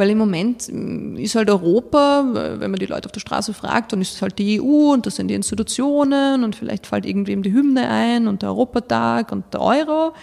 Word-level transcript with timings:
Weil 0.00 0.08
im 0.08 0.16
Moment 0.16 0.66
ist 0.66 1.34
halt 1.34 1.50
Europa, 1.50 2.24
wenn 2.32 2.70
man 2.70 2.80
die 2.80 2.86
Leute 2.86 3.04
auf 3.04 3.12
der 3.12 3.20
Straße 3.20 3.52
fragt, 3.52 3.92
dann 3.92 4.00
ist 4.00 4.14
es 4.14 4.22
halt 4.22 4.38
die 4.38 4.58
EU 4.58 4.94
und 4.94 5.04
das 5.04 5.16
sind 5.16 5.28
die 5.28 5.34
Institutionen 5.34 6.42
und 6.42 6.56
vielleicht 6.56 6.86
fällt 6.86 7.04
irgendwem 7.04 7.42
die 7.42 7.52
Hymne 7.52 7.86
ein 7.90 8.26
und 8.26 8.40
der 8.40 8.48
Europatag 8.48 9.30
und 9.30 9.52
der 9.52 9.60
Euro. 9.60 10.14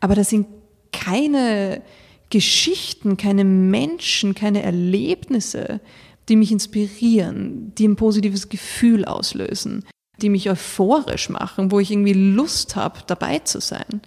Aber 0.00 0.14
da 0.14 0.24
sind 0.24 0.46
keine 0.92 1.80
Geschichten, 2.28 3.16
keine 3.16 3.44
Menschen, 3.44 4.34
keine 4.34 4.62
Erlebnisse, 4.62 5.80
die 6.28 6.36
mich 6.36 6.52
inspirieren, 6.52 7.72
die 7.78 7.88
ein 7.88 7.96
positives 7.96 8.50
Gefühl 8.50 9.06
auslösen, 9.06 9.86
die 10.20 10.28
mich 10.28 10.50
euphorisch 10.50 11.30
machen, 11.30 11.70
wo 11.70 11.80
ich 11.80 11.90
irgendwie 11.90 12.12
Lust 12.12 12.76
habe, 12.76 12.98
dabei 13.06 13.38
zu 13.38 13.62
sein. 13.62 14.02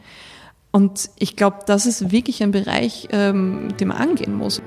Und 0.69 1.09
ich 1.17 1.35
glaube, 1.35 1.61
das 1.65 1.87
ist 1.87 2.11
wirklich 2.11 2.43
ein 2.43 2.51
Bereich, 2.51 3.07
ähm, 3.11 3.75
den 3.79 3.87
man 3.87 3.97
angehen 3.97 4.35
muss. 4.35 4.61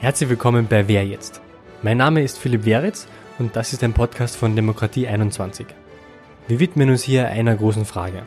Herzlich 0.00 0.30
willkommen 0.30 0.68
bei 0.68 0.86
Wer 0.86 1.04
jetzt? 1.04 1.40
Mein 1.82 1.96
Name 1.96 2.22
ist 2.22 2.38
Philipp 2.38 2.64
Weritz 2.64 3.08
und 3.40 3.56
das 3.56 3.72
ist 3.72 3.82
ein 3.82 3.92
Podcast 3.92 4.36
von 4.36 4.54
Demokratie 4.54 5.08
21. 5.08 5.66
Wir 6.46 6.60
widmen 6.60 6.88
uns 6.88 7.02
hier 7.02 7.26
einer 7.26 7.56
großen 7.56 7.84
Frage. 7.84 8.22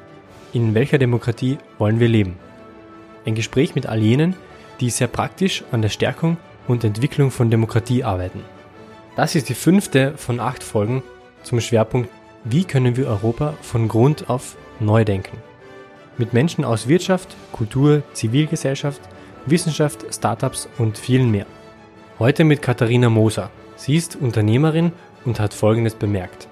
In 0.52 0.74
welcher 0.74 0.98
Demokratie 0.98 1.60
wollen 1.78 2.02
wir 2.02 2.10
leben? 2.10 2.38
Ein 3.26 3.36
Gespräch 3.36 3.74
mit 3.74 3.86
all 3.86 4.00
jenen, 4.00 4.36
die 4.82 4.90
sehr 4.90 5.08
praktisch 5.08 5.64
an 5.72 5.82
der 5.82 5.88
Stärkung 5.88 6.36
und 6.68 6.84
Entwicklung 6.84 7.32
von 7.32 7.50
Demokratie 7.50 8.04
arbeiten. 8.04 8.44
Das 9.16 9.36
ist 9.36 9.48
die 9.48 9.56
fünfte 9.56 10.18
von 10.18 10.42
acht 10.42 10.64
Folgen 10.64 11.04
zum 11.42 11.62
Schwerpunkt 11.62 12.10
Wie 12.44 12.66
können 12.66 12.98
wir 12.98 13.08
Europa 13.08 13.54
von 13.62 13.88
Grund 13.88 14.30
auf 14.30 14.58
neu 14.82 15.06
denken? 15.06 15.38
Mit 16.18 16.34
Menschen 16.34 16.66
aus 16.66 16.90
Wirtschaft, 16.90 17.34
Kultur, 17.54 18.04
Zivilgesellschaft, 18.12 19.00
Wissenschaft, 19.46 20.06
Startups 20.14 20.68
und 20.78 20.98
vielen 20.98 21.32
mehr. 21.32 21.46
Heute 22.22 22.44
mit 22.44 22.62
Katharina 22.62 23.10
Moser. 23.10 23.50
Sie 23.78 23.96
ist 23.96 24.16
Unternehmerin 24.16 24.92
und 25.26 25.40
hat 25.40 25.56
Folgendes 25.56 25.96
bemerkt. 25.96 26.48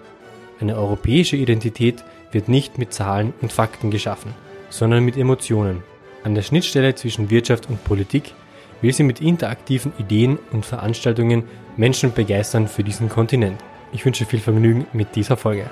Eine 0.59 0.75
europäische 0.75 1.35
Identität 1.35 2.03
wird 2.31 2.49
nicht 2.49 2.79
mit 2.79 2.91
Zahlen 2.91 3.35
und 3.39 3.53
Fakten 3.53 3.91
geschaffen, 3.91 4.33
sondern 4.71 5.05
mit 5.05 5.15
Emotionen. 5.15 5.83
An 6.23 6.33
der 6.33 6.41
Schnittstelle 6.41 6.95
zwischen 6.95 7.29
Wirtschaft 7.29 7.69
und 7.69 7.83
Politik 7.83 8.33
will 8.81 8.93
sie 8.93 9.03
mit 9.03 9.21
interaktiven 9.21 9.93
Ideen 9.99 10.39
und 10.51 10.65
Veranstaltungen 10.65 11.43
Menschen 11.77 12.13
begeistern 12.13 12.67
für 12.67 12.83
diesen 12.83 13.07
Kontinent. 13.07 13.61
Ich 13.93 14.03
wünsche 14.03 14.25
viel 14.25 14.39
Vergnügen 14.39 14.87
mit 14.91 15.15
dieser 15.15 15.37
Folge. 15.37 15.69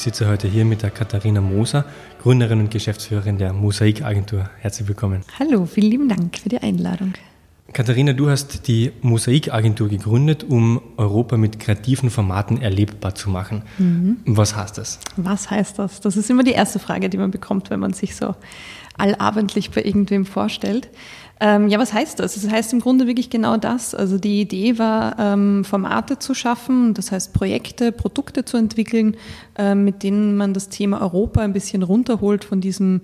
Ich 0.00 0.04
sitze 0.04 0.28
heute 0.28 0.48
hier 0.48 0.64
mit 0.64 0.82
der 0.82 0.88
Katharina 0.88 1.42
Moser, 1.42 1.84
Gründerin 2.22 2.58
und 2.60 2.70
Geschäftsführerin 2.70 3.36
der 3.36 3.52
Mosaikagentur. 3.52 4.48
Herzlich 4.60 4.88
willkommen. 4.88 5.20
Hallo, 5.38 5.66
vielen 5.66 5.90
lieben 5.90 6.08
Dank 6.08 6.38
für 6.38 6.48
die 6.48 6.56
Einladung. 6.56 7.12
Katharina, 7.74 8.14
du 8.14 8.30
hast 8.30 8.66
die 8.66 8.92
Mosaikagentur 9.02 9.90
gegründet, 9.90 10.42
um 10.42 10.80
Europa 10.96 11.36
mit 11.36 11.60
kreativen 11.60 12.08
Formaten 12.08 12.62
erlebbar 12.62 13.14
zu 13.14 13.28
machen. 13.28 13.60
Mhm. 13.76 14.16
Was 14.24 14.56
heißt 14.56 14.78
das? 14.78 15.00
Was 15.18 15.50
heißt 15.50 15.78
das? 15.78 16.00
Das 16.00 16.16
ist 16.16 16.30
immer 16.30 16.44
die 16.44 16.52
erste 16.52 16.78
Frage, 16.78 17.10
die 17.10 17.18
man 17.18 17.30
bekommt, 17.30 17.68
wenn 17.68 17.80
man 17.80 17.92
sich 17.92 18.16
so 18.16 18.34
allabendlich 18.96 19.70
bei 19.70 19.82
irgendwem 19.82 20.24
vorstellt. 20.24 20.88
Ähm, 21.42 21.68
ja, 21.68 21.78
was 21.78 21.94
heißt 21.94 22.20
das? 22.20 22.34
Das 22.34 22.50
heißt 22.50 22.74
im 22.74 22.80
Grunde 22.80 23.06
wirklich 23.06 23.30
genau 23.30 23.56
das. 23.56 23.94
Also 23.94 24.18
die 24.18 24.42
Idee 24.42 24.78
war, 24.78 25.18
ähm, 25.18 25.64
Formate 25.64 26.18
zu 26.18 26.34
schaffen, 26.34 26.92
das 26.92 27.12
heißt 27.12 27.32
Projekte, 27.32 27.92
Produkte 27.92 28.44
zu 28.44 28.58
entwickeln, 28.58 29.16
äh, 29.56 29.74
mit 29.74 30.02
denen 30.02 30.36
man 30.36 30.52
das 30.52 30.68
Thema 30.68 31.00
Europa 31.00 31.40
ein 31.40 31.54
bisschen 31.54 31.82
runterholt 31.82 32.44
von 32.44 32.60
diesem 32.60 33.00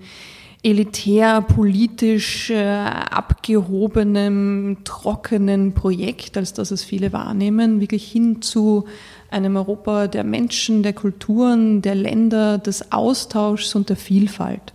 elitär, 0.61 1.41
politisch 1.41 2.51
äh, 2.51 2.61
abgehobenem, 2.61 4.77
trockenen 4.83 5.73
Projekt, 5.73 6.37
als 6.37 6.53
das 6.53 6.69
es 6.69 6.83
viele 6.83 7.13
wahrnehmen, 7.13 7.79
wirklich 7.79 8.11
hin 8.11 8.43
zu 8.43 8.85
einem 9.31 9.55
Europa 9.55 10.07
der 10.07 10.23
Menschen, 10.23 10.83
der 10.83 10.93
Kulturen, 10.93 11.81
der 11.81 11.95
Länder, 11.95 12.59
des 12.59 12.91
Austauschs 12.91 13.73
und 13.75 13.89
der 13.89 13.97
Vielfalt. 13.97 14.73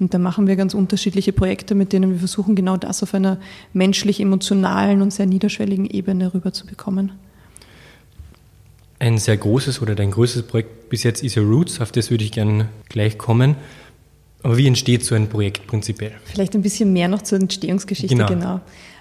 Und 0.00 0.12
da 0.12 0.18
machen 0.18 0.46
wir 0.46 0.56
ganz 0.56 0.74
unterschiedliche 0.74 1.32
Projekte, 1.32 1.74
mit 1.74 1.92
denen 1.92 2.10
wir 2.10 2.18
versuchen, 2.18 2.54
genau 2.54 2.76
das 2.76 3.02
auf 3.02 3.14
einer 3.14 3.38
menschlich-emotionalen 3.72 5.02
und 5.02 5.12
sehr 5.12 5.26
niederschwelligen 5.26 5.86
Ebene 5.86 6.34
rüberzubekommen. 6.34 7.12
Ein 8.98 9.18
sehr 9.18 9.36
großes 9.36 9.82
oder 9.82 9.94
dein 9.94 10.10
größtes 10.10 10.42
Projekt 10.42 10.88
bis 10.88 11.02
jetzt 11.02 11.22
ist 11.22 11.34
ja 11.34 11.42
Roots, 11.42 11.80
auf 11.80 11.92
das 11.92 12.10
würde 12.10 12.24
ich 12.24 12.32
gerne 12.32 12.68
gleich 12.88 13.18
kommen. 13.18 13.56
Aber 14.42 14.58
wie 14.58 14.66
entsteht 14.66 15.04
so 15.04 15.14
ein 15.14 15.28
Projekt 15.28 15.66
prinzipiell? 15.66 16.12
Vielleicht 16.24 16.54
ein 16.54 16.62
bisschen 16.62 16.92
mehr 16.92 17.08
noch 17.08 17.22
zur 17.22 17.40
Entstehungsgeschichte, 17.40 18.14
genau. 18.14 18.28
genau. 18.28 18.60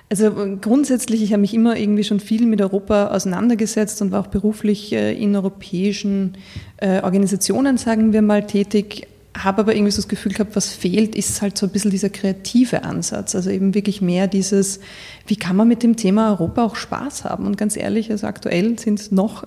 Also 0.10 0.32
grundsätzlich, 0.62 1.24
ich 1.24 1.32
habe 1.32 1.42
mich 1.42 1.54
immer 1.54 1.78
irgendwie 1.78 2.04
schon 2.04 2.20
viel 2.20 2.46
mit 2.46 2.62
Europa 2.62 3.08
auseinandergesetzt 3.08 4.02
und 4.02 4.12
war 4.12 4.22
auch 4.22 4.28
beruflich 4.28 4.94
äh, 4.94 5.14
in 5.14 5.36
europäischen 5.36 6.38
äh, 6.78 7.02
Organisationen, 7.02 7.78
sagen 7.78 8.14
wir 8.14 8.22
mal, 8.22 8.46
tätig. 8.46 9.08
Habe 9.44 9.62
aber 9.62 9.76
irgendwie 9.76 9.92
so 9.92 9.98
das 9.98 10.08
Gefühl 10.08 10.34
gehabt, 10.34 10.56
was 10.56 10.70
fehlt, 10.70 11.16
ist 11.16 11.42
halt 11.42 11.58
so 11.58 11.66
ein 11.66 11.72
bisschen 11.72 11.92
dieser 11.92 12.10
kreative 12.10 12.84
Ansatz. 12.84 13.36
Also 13.36 13.50
eben 13.50 13.74
wirklich 13.74 14.02
mehr 14.02 14.28
dieses, 14.28 14.80
wie 15.28 15.36
kann 15.36 15.56
man 15.56 15.68
mit 15.68 15.84
dem 15.84 15.96
Thema 15.96 16.30
Europa 16.30 16.64
auch 16.64 16.76
Spaß 16.76 17.26
haben? 17.26 17.46
Und 17.46 17.58
ganz 17.58 17.76
ehrlich, 17.76 18.12
also 18.12 18.28
aktuell 18.28 18.78
sind 18.80 19.00
es 19.00 19.12
noch 19.12 19.44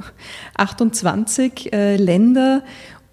28 0.57 1.73
äh, 1.73 1.97
Länder 1.97 2.63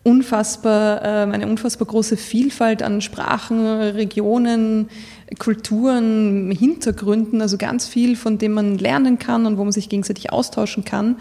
unfassbar, 0.03 1.01
ähm, 1.03 1.31
eine 1.31 1.47
unfassbar 1.47 1.87
große 1.87 2.17
Vielfalt 2.17 2.83
an 2.83 3.01
Sprachen, 3.01 3.65
Regionen, 3.65 4.89
Kulturen, 5.39 6.51
Hintergründen, 6.51 7.41
also 7.41 7.57
ganz 7.57 7.87
viel, 7.87 8.15
von 8.15 8.37
dem 8.37 8.51
man 8.51 8.77
lernen 8.77 9.17
kann 9.17 9.45
und 9.45 9.57
wo 9.57 9.63
man 9.63 9.71
sich 9.71 9.89
gegenseitig 9.89 10.31
austauschen 10.31 10.83
kann. 10.83 11.17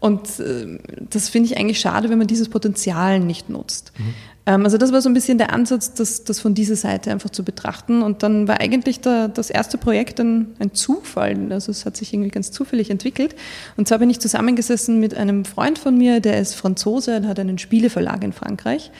Und 0.00 0.40
äh, 0.40 0.78
das 1.08 1.28
finde 1.28 1.50
ich 1.50 1.58
eigentlich 1.58 1.80
schade, 1.80 2.10
wenn 2.10 2.18
man 2.18 2.26
dieses 2.26 2.48
Potenzial 2.48 3.20
nicht 3.20 3.48
nutzt. 3.48 3.92
Mhm. 3.96 4.14
Ähm, 4.46 4.64
also 4.64 4.78
das 4.78 4.92
war 4.92 5.00
so 5.00 5.08
ein 5.08 5.14
bisschen 5.14 5.38
der 5.38 5.52
Ansatz, 5.52 5.94
das, 5.94 6.24
das 6.24 6.40
von 6.40 6.54
dieser 6.54 6.76
Seite 6.76 7.10
einfach 7.10 7.30
zu 7.30 7.44
betrachten. 7.44 8.02
Und 8.02 8.22
dann 8.22 8.48
war 8.48 8.60
eigentlich 8.60 9.00
der, 9.00 9.28
das 9.28 9.50
erste 9.50 9.78
Projekt 9.78 10.20
ein, 10.20 10.54
ein 10.58 10.74
Zufall. 10.74 11.52
Also 11.52 11.70
es 11.70 11.86
hat 11.86 11.96
sich 11.96 12.12
irgendwie 12.12 12.30
ganz 12.30 12.50
zufällig 12.50 12.90
entwickelt. 12.90 13.34
Und 13.76 13.88
zwar 13.88 13.98
bin 13.98 14.10
ich 14.10 14.20
zusammengesessen 14.20 15.00
mit 15.00 15.14
einem 15.14 15.44
Freund 15.44 15.78
von 15.78 15.96
mir, 15.96 16.20
der 16.20 16.40
ist 16.40 16.54
Franzose 16.54 17.16
und 17.16 17.26
hat 17.26 17.38
einen 17.38 17.58
Spieleverlag 17.58 18.22
in 18.22 18.32
Frankreich. 18.32 18.90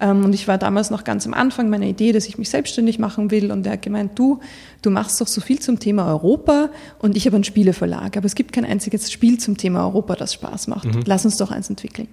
Ähm, 0.00 0.24
und 0.24 0.34
ich 0.34 0.48
war 0.48 0.58
damals 0.58 0.90
noch 0.90 1.04
ganz 1.04 1.26
am 1.26 1.34
Anfang 1.34 1.68
meiner 1.68 1.86
Idee, 1.86 2.12
dass 2.12 2.26
ich 2.26 2.38
mich 2.38 2.48
selbstständig 2.48 2.98
machen 2.98 3.30
will. 3.30 3.52
Und 3.52 3.66
er 3.66 3.72
hat 3.72 3.82
gemeint, 3.82 4.18
du, 4.18 4.40
du 4.82 4.90
machst 4.90 5.20
doch 5.20 5.28
so 5.28 5.40
viel 5.40 5.60
zum 5.60 5.78
Thema 5.78 6.06
Europa 6.06 6.70
und 6.98 7.16
ich 7.16 7.26
habe 7.26 7.36
einen 7.36 7.44
Spieleverlag. 7.44 8.16
Aber 8.16 8.26
es 8.26 8.34
gibt 8.34 8.52
kein 8.52 8.64
einziges 8.64 9.12
Spiel 9.12 9.38
zum 9.38 9.58
Thema 9.58 9.84
Europa, 9.84 10.16
das 10.16 10.32
Spaß 10.32 10.68
macht. 10.68 10.86
Mhm. 10.86 11.02
Lass 11.04 11.24
uns 11.26 11.36
doch 11.36 11.50
eins 11.50 11.68
entwickeln. 11.68 12.08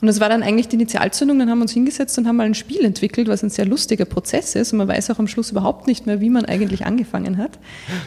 Und 0.00 0.06
das 0.06 0.20
war 0.20 0.28
dann 0.28 0.42
eigentlich 0.42 0.68
die 0.68 0.76
Initialzündung. 0.76 1.38
Dann 1.38 1.50
haben 1.50 1.58
wir 1.58 1.62
uns 1.62 1.72
hingesetzt 1.72 2.16
und 2.18 2.26
haben 2.26 2.36
mal 2.36 2.46
ein 2.46 2.54
Spiel 2.54 2.84
entwickelt, 2.84 3.28
was 3.28 3.42
ein 3.42 3.50
sehr 3.50 3.66
lustiger 3.66 4.04
Prozess 4.04 4.54
ist. 4.54 4.72
Und 4.72 4.78
man 4.78 4.88
weiß 4.88 5.10
auch 5.10 5.18
am 5.18 5.26
Schluss 5.26 5.50
überhaupt 5.50 5.86
nicht 5.86 6.06
mehr, 6.06 6.20
wie 6.20 6.30
man 6.30 6.44
eigentlich 6.44 6.86
angefangen 6.86 7.36
hat. 7.36 7.58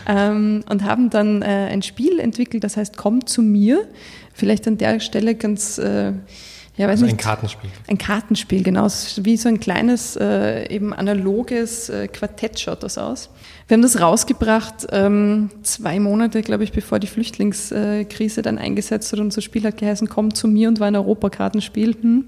Ähm, 0.08 0.64
und 0.70 0.84
haben 0.84 1.10
dann 1.10 1.42
äh, 1.42 1.70
ein 1.72 1.82
Spiel 1.82 2.20
entwickelt, 2.20 2.64
das 2.64 2.78
heißt 2.78 2.98
Komm 2.98 3.26
zu 3.26 3.42
mir. 3.42 3.88
Vielleicht 4.34 4.68
an 4.68 4.78
der 4.78 5.00
Stelle 5.00 5.36
ganz... 5.36 5.80
Ja, 6.82 6.88
weiß 6.88 6.94
also 6.94 7.06
nicht, 7.06 7.14
ein 7.14 7.18
Kartenspiel. 7.18 7.70
Ein 7.88 8.00
Kartenspiel, 8.00 8.64
genau. 8.64 8.88
Wie 9.18 9.38
so 9.38 9.50
ein 9.50 9.60
kleines, 9.60 10.16
äh, 10.16 10.68
eben 10.74 10.94
analoges 10.94 11.90
äh, 11.90 12.08
Quartett 12.08 12.60
schaut 12.60 12.82
das 12.82 12.98
aus. 12.98 13.30
Wir 13.68 13.76
haben 13.76 13.84
das 13.84 14.02
rausgebracht, 14.02 14.88
ähm, 14.92 15.52
zwei 15.62 16.00
Monate, 16.00 16.42
glaube 16.42 16.64
ich, 16.64 16.72
bevor 16.72 16.98
die 16.98 17.06
Flüchtlingskrise 17.06 18.42
dann 18.42 18.58
eingesetzt 18.58 19.12
hat. 19.12 19.20
Unser 19.20 19.42
Spiel 19.42 19.64
hat 19.64 19.78
geheißen, 19.78 20.10
komm 20.10 20.34
zu 20.34 20.48
mir 20.48 20.70
und 20.70 20.80
war 20.80 20.88
ein 20.88 20.96
Europakartenspiel. 20.96 21.96
Hm. 22.02 22.26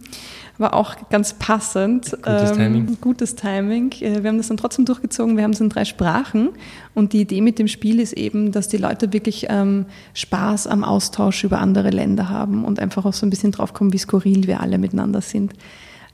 War 0.60 0.76
auch 0.76 0.96
ganz 1.10 1.34
passend. 1.34 2.12
Gutes 2.12 2.52
ähm, 2.52 2.58
Timing. 2.58 2.98
Gutes 3.02 3.36
Timing. 3.36 3.92
Äh, 3.94 4.24
wir 4.24 4.30
haben 4.30 4.38
das 4.38 4.50
dann 4.50 4.58
trotzdem 4.58 4.86
durchgezogen. 4.86 5.36
Wir 5.36 5.44
haben 5.44 5.52
es 5.52 5.62
in 5.62 5.70
drei 5.70 5.84
Sprachen. 5.84 6.50
Und 6.94 7.14
die 7.14 7.22
Idee 7.22 7.42
mit 7.42 7.58
dem 7.58 7.68
Spiel 7.68 8.00
ist 8.00 8.14
eben, 8.14 8.52
dass 8.52 8.68
die 8.68 8.78
Leute 8.78 9.14
wirklich 9.14 9.48
ähm, 9.50 9.86
Spaß 10.14 10.68
am 10.68 10.84
Austausch 10.84 11.44
über 11.44 11.60
andere 11.60 11.90
Länder 11.90 12.30
haben 12.30 12.66
und 12.66 12.80
einfach 12.80 13.06
auch 13.06 13.14
so 13.14 13.26
ein 13.26 13.32
bisschen 13.32 13.52
draufkommen, 13.52 13.94
wie 13.94 13.98
skurril 13.98 14.46
wir 14.46 14.62
alle 14.62 14.78
miteinander 14.78 15.22
sind. 15.22 15.54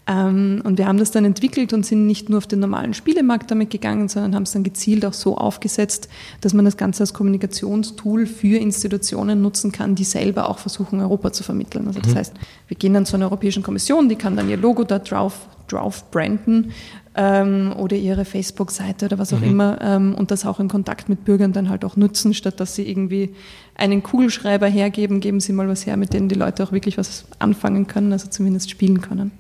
Ähm, 0.10 0.62
und 0.64 0.80
wir 0.80 0.88
haben 0.88 0.98
das 0.98 1.12
dann 1.12 1.24
entwickelt 1.24 1.72
und 1.72 1.86
sind 1.86 2.08
nicht 2.08 2.30
nur 2.30 2.40
auf 2.40 2.48
den 2.48 2.60
normalen 2.60 2.96
Spielemarkt 2.96 3.52
damit 3.52 3.70
gegangen, 3.70 4.08
sondern 4.08 4.34
haben 4.34 4.44
es 4.44 4.52
dann 4.52 4.64
gezielt 4.64 5.06
auch 5.06 5.14
so 5.14 5.38
aufgesetzt, 5.38 6.10
dass 6.42 6.54
man 6.54 6.66
das 6.66 6.78
Ganze 6.78 7.04
als 7.04 7.14
Kommunikationstool 7.14 8.26
für 8.26 8.58
Institutionen 8.58 9.42
nutzen 9.44 9.72
kann, 9.72 9.94
die 9.94 10.04
selber 10.04 10.50
auch 10.50 10.58
versuchen, 10.58 11.00
Europa 11.00 11.32
zu 11.32 11.44
vermitteln. 11.44 11.86
Also 11.88 12.00
das 12.00 12.14
mhm. 12.14 12.18
heißt, 12.18 12.34
wir 12.68 12.78
gehen 12.78 12.96
dann 12.96 13.06
zu 13.06 13.18
einer 13.18 13.26
Europäischen 13.26 13.62
Kommission, 13.62 14.10
die 14.10 14.16
kann 14.16 14.36
dann 14.36 14.50
ihr 14.50 14.58
Logo 14.58 14.84
da 14.84 14.98
drauf, 14.98 15.48
drauf 15.68 16.10
branden 16.10 16.72
ähm, 17.14 17.74
oder 17.78 17.96
ihre 17.96 18.26
Facebook-Seite 18.26 19.06
oder 19.06 19.20
was 19.20 19.32
auch 19.32 19.42
mhm. 19.42 19.50
immer 19.50 19.80
ähm, 19.80 20.16
und 20.16 20.32
das 20.32 20.44
auch 20.44 20.60
in 20.60 20.70
Kontakt 20.70 21.08
mit 21.08 21.24
Bürgern 21.24 21.54
dann 21.54 21.70
halt 21.70 21.86
auch 21.86 21.98
nutzen, 21.98 22.34
statt 22.34 22.60
dass 22.60 22.74
sie 22.74 22.90
irgendwie 22.90 23.36
einen 23.76 24.02
Kugelschreiber 24.02 24.66
hergeben, 24.66 25.20
geben 25.20 25.40
sie 25.40 25.54
mal 25.54 25.68
was 25.68 25.86
her, 25.86 25.98
mit 25.98 26.14
denen 26.14 26.30
die 26.30 26.36
Leute 26.36 26.64
auch 26.64 26.72
wirklich 26.72 26.98
was 26.98 27.26
anfangen 27.38 27.86
können, 27.86 28.12
also 28.12 28.28
zumindest 28.28 28.72
spielen 28.72 29.02
können. 29.02 29.32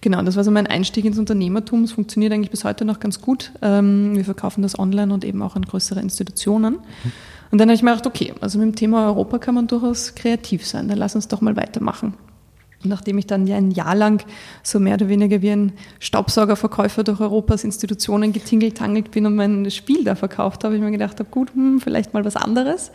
Genau, 0.00 0.22
das 0.22 0.36
war 0.36 0.44
so 0.44 0.50
mein 0.50 0.66
Einstieg 0.66 1.04
ins 1.04 1.18
Unternehmertum. 1.18 1.84
Es 1.84 1.92
funktioniert 1.92 2.32
eigentlich 2.32 2.50
bis 2.50 2.64
heute 2.64 2.84
noch 2.84 3.00
ganz 3.00 3.20
gut. 3.20 3.52
Ähm, 3.62 4.14
wir 4.14 4.24
verkaufen 4.24 4.62
das 4.62 4.78
online 4.78 5.12
und 5.12 5.24
eben 5.24 5.42
auch 5.42 5.56
an 5.56 5.62
größere 5.62 6.00
Institutionen. 6.00 6.78
Und 7.50 7.58
dann 7.58 7.68
habe 7.68 7.74
ich 7.74 7.82
mir 7.82 7.90
gedacht, 7.90 8.06
okay, 8.06 8.34
also 8.40 8.58
mit 8.58 8.68
dem 8.68 8.76
Thema 8.76 9.06
Europa 9.06 9.38
kann 9.38 9.54
man 9.54 9.66
durchaus 9.66 10.14
kreativ 10.14 10.66
sein. 10.66 10.88
Dann 10.88 10.98
lass 10.98 11.14
uns 11.14 11.28
doch 11.28 11.40
mal 11.40 11.56
weitermachen. 11.56 12.14
Und 12.84 12.90
nachdem 12.90 13.18
ich 13.18 13.26
dann 13.26 13.48
ja 13.48 13.56
ein 13.56 13.72
Jahr 13.72 13.96
lang 13.96 14.24
so 14.62 14.78
mehr 14.78 14.94
oder 14.94 15.08
weniger 15.08 15.42
wie 15.42 15.50
ein 15.50 15.72
Staubsaugerverkäufer 15.98 17.02
durch 17.02 17.20
Europas 17.20 17.64
Institutionen 17.64 18.32
getingelt, 18.32 18.76
tangelt 18.76 19.10
bin 19.10 19.26
und 19.26 19.34
mein 19.34 19.68
Spiel 19.70 20.04
da 20.04 20.14
verkauft 20.14 20.62
habe, 20.62 20.74
habe 20.74 20.76
ich 20.76 20.82
mir 20.82 20.96
gedacht, 20.96 21.18
gut, 21.30 21.52
hm, 21.54 21.80
vielleicht 21.80 22.14
mal 22.14 22.24
was 22.24 22.36
anderes. 22.36 22.92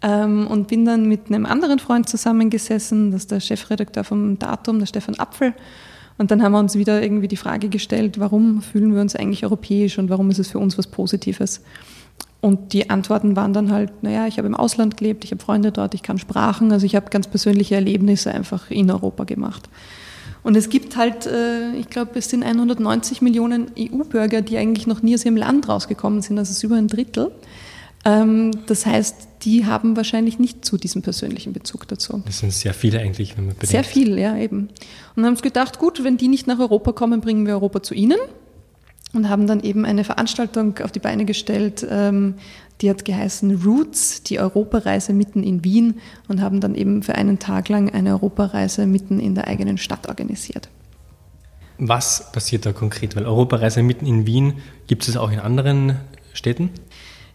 Ähm, 0.00 0.46
und 0.46 0.68
bin 0.68 0.84
dann 0.84 1.06
mit 1.08 1.26
einem 1.26 1.44
anderen 1.44 1.78
Freund 1.78 2.08
zusammengesessen, 2.08 3.10
das 3.10 3.22
ist 3.22 3.32
der 3.32 3.40
Chefredakteur 3.40 4.04
vom 4.04 4.38
Datum, 4.38 4.78
der 4.78 4.86
Stefan 4.86 5.18
Apfel. 5.18 5.52
Und 6.18 6.32
dann 6.32 6.42
haben 6.42 6.52
wir 6.52 6.58
uns 6.58 6.74
wieder 6.74 7.00
irgendwie 7.00 7.28
die 7.28 7.36
Frage 7.36 7.68
gestellt, 7.68 8.18
warum 8.18 8.60
fühlen 8.60 8.92
wir 8.94 9.00
uns 9.00 9.14
eigentlich 9.14 9.44
europäisch 9.44 9.98
und 9.98 10.10
warum 10.10 10.30
ist 10.30 10.40
es 10.40 10.50
für 10.50 10.58
uns 10.58 10.76
was 10.76 10.88
Positives? 10.88 11.62
Und 12.40 12.72
die 12.72 12.90
Antworten 12.90 13.36
waren 13.36 13.52
dann 13.52 13.72
halt, 13.72 14.02
naja, 14.02 14.26
ich 14.26 14.38
habe 14.38 14.46
im 14.46 14.54
Ausland 14.54 14.96
gelebt, 14.96 15.24
ich 15.24 15.30
habe 15.30 15.42
Freunde 15.42 15.72
dort, 15.72 15.94
ich 15.94 16.02
kann 16.02 16.18
Sprachen, 16.18 16.72
also 16.72 16.86
ich 16.86 16.94
habe 16.94 17.10
ganz 17.10 17.26
persönliche 17.26 17.76
Erlebnisse 17.76 18.32
einfach 18.32 18.70
in 18.70 18.90
Europa 18.90 19.24
gemacht. 19.24 19.68
Und 20.44 20.56
es 20.56 20.68
gibt 20.68 20.96
halt, 20.96 21.26
äh, 21.26 21.72
ich 21.72 21.90
glaube, 21.90 22.12
es 22.14 22.30
sind 22.30 22.44
190 22.44 23.22
Millionen 23.22 23.66
EU-Bürger, 23.76 24.40
die 24.40 24.56
eigentlich 24.56 24.86
noch 24.86 25.02
nie 25.02 25.14
aus 25.14 25.24
ihrem 25.24 25.36
Land 25.36 25.68
rausgekommen 25.68 26.22
sind, 26.22 26.36
das 26.36 26.50
ist 26.50 26.62
über 26.62 26.76
ein 26.76 26.88
Drittel. 26.88 27.32
Ähm, 28.04 28.52
das 28.66 28.86
heißt, 28.86 29.28
die 29.42 29.66
haben 29.66 29.96
wahrscheinlich 29.96 30.38
nicht 30.38 30.64
zu 30.64 30.76
diesem 30.76 31.02
persönlichen 31.02 31.52
Bezug 31.52 31.86
dazu. 31.88 32.22
Das 32.26 32.38
sind 32.38 32.52
sehr 32.52 32.74
viele 32.74 33.00
eigentlich, 33.00 33.36
wenn 33.36 33.46
man 33.46 33.54
bedenkt. 33.54 33.70
Sehr 33.70 33.84
viel, 33.84 34.18
ja, 34.18 34.36
eben. 34.36 34.68
Und 35.16 35.24
haben 35.24 35.32
uns 35.32 35.42
gedacht, 35.42 35.78
gut, 35.78 36.02
wenn 36.04 36.16
die 36.16 36.28
nicht 36.28 36.46
nach 36.46 36.58
Europa 36.58 36.92
kommen, 36.92 37.20
bringen 37.20 37.46
wir 37.46 37.54
Europa 37.54 37.82
zu 37.82 37.94
ihnen. 37.94 38.18
Und 39.14 39.30
haben 39.30 39.46
dann 39.46 39.60
eben 39.60 39.86
eine 39.86 40.04
Veranstaltung 40.04 40.78
auf 40.80 40.92
die 40.92 40.98
Beine 40.98 41.24
gestellt, 41.24 41.86
ähm, 41.88 42.34
die 42.82 42.90
hat 42.90 43.04
geheißen 43.04 43.62
Roots, 43.62 44.22
die 44.22 44.38
Europareise 44.38 45.12
mitten 45.12 45.42
in 45.42 45.64
Wien 45.64 45.94
und 46.28 46.40
haben 46.40 46.60
dann 46.60 46.74
eben 46.74 47.02
für 47.02 47.14
einen 47.14 47.38
Tag 47.38 47.70
lang 47.70 47.90
eine 47.90 48.12
Europareise 48.12 48.86
mitten 48.86 49.18
in 49.18 49.34
der 49.34 49.48
eigenen 49.48 49.78
Stadt 49.78 50.08
organisiert. 50.08 50.68
Was 51.78 52.30
passiert 52.32 52.66
da 52.66 52.72
konkret? 52.72 53.16
Weil 53.16 53.24
Europareise 53.24 53.82
mitten 53.82 54.06
in 54.06 54.26
Wien, 54.26 54.54
gibt 54.86 55.08
es 55.08 55.16
auch 55.16 55.30
in 55.30 55.38
anderen 55.38 55.96
Städten? 56.34 56.70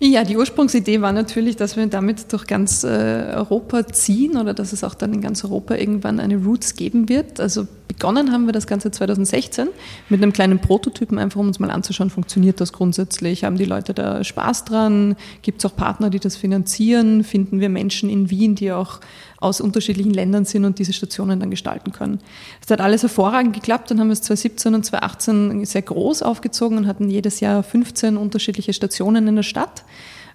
Ja, 0.06 0.26
die 0.26 0.36
Ursprungsidee 0.36 1.00
war 1.00 1.14
natürlich, 1.14 1.56
dass 1.56 1.78
wir 1.78 1.88
damit 1.88 2.34
durch 2.34 2.46
ganz 2.46 2.84
äh, 2.84 2.88
Europa 2.88 3.88
ziehen 3.88 4.36
oder 4.36 4.54
dass 4.54 4.74
es 4.74 4.84
auch 4.84 4.96
dann 4.96 5.14
in 5.14 5.22
ganz 5.22 5.46
Europa 5.46 5.76
irgendwann 5.76 6.20
eine 6.20 6.36
Roots 6.36 6.76
geben 6.76 7.08
wird. 7.08 7.40
Also 7.40 7.68
begonnen 7.94 8.32
haben 8.32 8.46
wir 8.46 8.54
das 8.54 8.68
Ganze 8.68 8.92
2016 8.92 9.70
mit 10.10 10.22
einem 10.22 10.34
kleinen 10.34 10.60
Prototypen, 10.60 11.20
einfach 11.20 11.40
um 11.40 11.48
uns 11.48 11.60
mal 11.60 11.70
anzuschauen, 11.70 12.10
funktioniert 12.10 12.60
das 12.60 12.74
grundsätzlich, 12.74 13.44
haben 13.44 13.58
die 13.58 13.66
Leute 13.66 13.94
da 13.94 14.24
Spaß 14.24 14.66
dran, 14.66 15.16
gibt 15.42 15.64
es 15.64 15.72
auch 15.72 15.76
Partner, 15.76 16.10
die 16.10 16.20
das 16.20 16.36
finanzieren, 16.36 17.24
finden 17.24 17.60
wir 17.60 17.70
Menschen 17.70 18.10
in 18.10 18.30
Wien, 18.30 18.56
die 18.56 18.72
auch 18.72 19.00
aus 19.40 19.62
unterschiedlichen 19.62 20.14
Ländern 20.14 20.46
sind 20.46 20.66
und 20.66 20.80
diese 20.80 20.94
Stationen 20.94 21.40
dann 21.40 21.52
gestalten 21.52 21.92
können. 21.92 22.20
Es 22.64 22.72
hat 22.72 22.82
alles 22.82 23.04
hervorragend 23.04 23.54
geklappt, 23.54 23.92
dann 23.92 24.00
haben 24.00 24.08
wir 24.08 24.14
es 24.14 24.22
2017 24.22 24.76
und 24.76 24.86
2018 24.86 25.66
sehr 25.66 25.82
groß 25.82 26.24
aufgezogen 26.24 26.78
und 26.78 26.88
hatten 26.88 27.10
jedes 27.10 27.42
Jahr 27.42 27.62
15 27.62 28.18
unterschiedliche 28.18 28.74
Stationen 28.74 29.28
in 29.28 29.36
der 29.36 29.44
Stadt. 29.44 29.84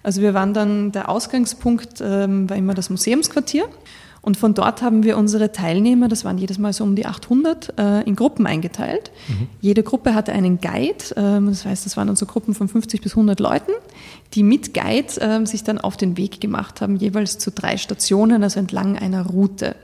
Also 0.01 0.21
wir 0.21 0.33
waren 0.33 0.53
dann, 0.53 0.91
der 0.91 1.09
Ausgangspunkt 1.09 2.01
ähm, 2.01 2.49
war 2.49 2.55
immer 2.55 2.73
das 2.73 2.89
Museumsquartier 2.89 3.67
und 4.21 4.37
von 4.37 4.53
dort 4.53 4.81
haben 4.81 5.03
wir 5.03 5.17
unsere 5.17 5.51
Teilnehmer, 5.51 6.07
das 6.07 6.25
waren 6.25 6.37
jedes 6.37 6.57
Mal 6.57 6.73
so 6.73 6.83
um 6.83 6.95
die 6.95 7.05
800, 7.05 7.73
äh, 7.77 8.01
in 8.03 8.15
Gruppen 8.15 8.45
eingeteilt. 8.45 9.11
Mhm. 9.27 9.47
Jede 9.61 9.83
Gruppe 9.83 10.13
hatte 10.13 10.33
einen 10.33 10.59
Guide, 10.59 11.15
ähm, 11.15 11.47
das 11.47 11.65
heißt, 11.65 11.85
das 11.85 11.95
waren 11.97 12.13
so 12.15 12.25
Gruppen 12.25 12.53
von 12.53 12.67
50 12.67 13.01
bis 13.01 13.13
100 13.13 13.39
Leuten, 13.39 13.71
die 14.33 14.43
mit 14.43 14.73
Guide 14.73 15.13
ähm, 15.21 15.45
sich 15.45 15.63
dann 15.63 15.77
auf 15.77 15.97
den 15.97 16.17
Weg 16.17 16.41
gemacht 16.41 16.81
haben, 16.81 16.97
jeweils 16.97 17.37
zu 17.37 17.51
drei 17.51 17.77
Stationen, 17.77 18.43
also 18.43 18.59
entlang 18.59 18.97
einer 18.97 19.25
Route. 19.25 19.75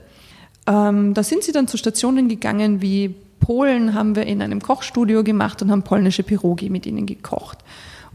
Ähm, 0.66 1.14
da 1.14 1.22
sind 1.22 1.42
sie 1.42 1.52
dann 1.52 1.68
zu 1.68 1.76
Stationen 1.76 2.28
gegangen 2.28 2.82
wie 2.82 3.14
Polen 3.40 3.94
haben 3.94 4.16
wir 4.16 4.26
in 4.26 4.42
einem 4.42 4.60
Kochstudio 4.60 5.22
gemacht 5.22 5.62
und 5.62 5.70
haben 5.70 5.82
polnische 5.82 6.24
Pirogi 6.24 6.68
mit 6.68 6.84
ihnen 6.84 7.06
gekocht. 7.06 7.58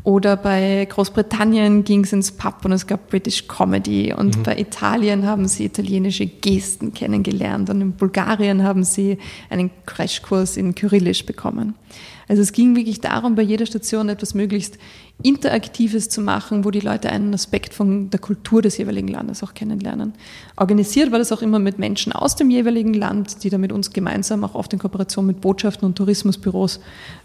Oder 0.03 0.35
bei 0.35 0.87
Großbritannien 0.89 1.83
ging 1.83 2.03
es 2.03 2.13
ins 2.13 2.31
Pub 2.31 2.65
und 2.65 2.71
es 2.71 2.87
gab 2.87 3.09
British 3.09 3.47
Comedy. 3.47 4.13
Und 4.13 4.37
mhm. 4.37 4.43
bei 4.43 4.57
Italien 4.57 5.27
haben 5.27 5.47
sie 5.47 5.65
italienische 5.65 6.25
Gesten 6.25 6.93
kennengelernt. 6.93 7.69
Und 7.69 7.81
in 7.81 7.91
Bulgarien 7.93 8.63
haben 8.63 8.83
sie 8.83 9.19
einen 9.49 9.69
Crashkurs 9.85 10.57
in 10.57 10.73
Kyrillisch 10.73 11.25
bekommen. 11.25 11.75
Also 12.27 12.41
es 12.41 12.51
ging 12.51 12.75
wirklich 12.75 13.01
darum, 13.01 13.35
bei 13.35 13.41
jeder 13.41 13.65
Station 13.65 14.09
etwas 14.09 14.33
möglichst 14.33 14.77
Interaktives 15.23 16.09
zu 16.09 16.21
machen, 16.21 16.65
wo 16.65 16.71
die 16.71 16.79
Leute 16.79 17.09
einen 17.09 17.33
Aspekt 17.33 17.73
von 17.73 18.09
der 18.09 18.19
Kultur 18.19 18.61
des 18.61 18.77
jeweiligen 18.77 19.07
Landes 19.07 19.43
auch 19.43 19.53
kennenlernen. 19.53 20.13
Organisiert 20.55 21.11
war 21.11 21.19
das 21.19 21.31
auch 21.31 21.41
immer 21.41 21.59
mit 21.59 21.79
Menschen 21.79 22.13
aus 22.13 22.35
dem 22.35 22.49
jeweiligen 22.49 22.93
Land, 22.93 23.43
die 23.43 23.49
da 23.49 23.57
mit 23.57 23.71
uns 23.71 23.91
gemeinsam 23.91 24.43
auch 24.43 24.55
oft 24.55 24.73
in 24.73 24.79
Kooperation 24.79 25.25
mit 25.25 25.41
Botschaften 25.41 25.85
und 25.85 25.95
Tourismusbüros 25.95 26.79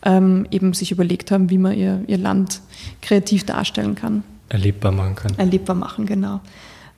ähm, 0.05 0.47
eben 0.51 0.75
sich 0.75 0.93
überlegt 0.93 1.31
haben, 1.31 1.51
wie 1.51 1.59
man 1.59 1.75
ihr, 1.75 2.03
ihr 2.07 2.19
Land 2.19 2.61
kreativ 3.01 3.45
darstellen 3.45 3.95
kann. 3.95 4.23
Erlebbar 4.49 4.93
machen 4.93 5.15
kann. 5.17 5.39
Erlebbar 5.39 5.75
machen, 5.77 6.07
genau. 6.07 6.41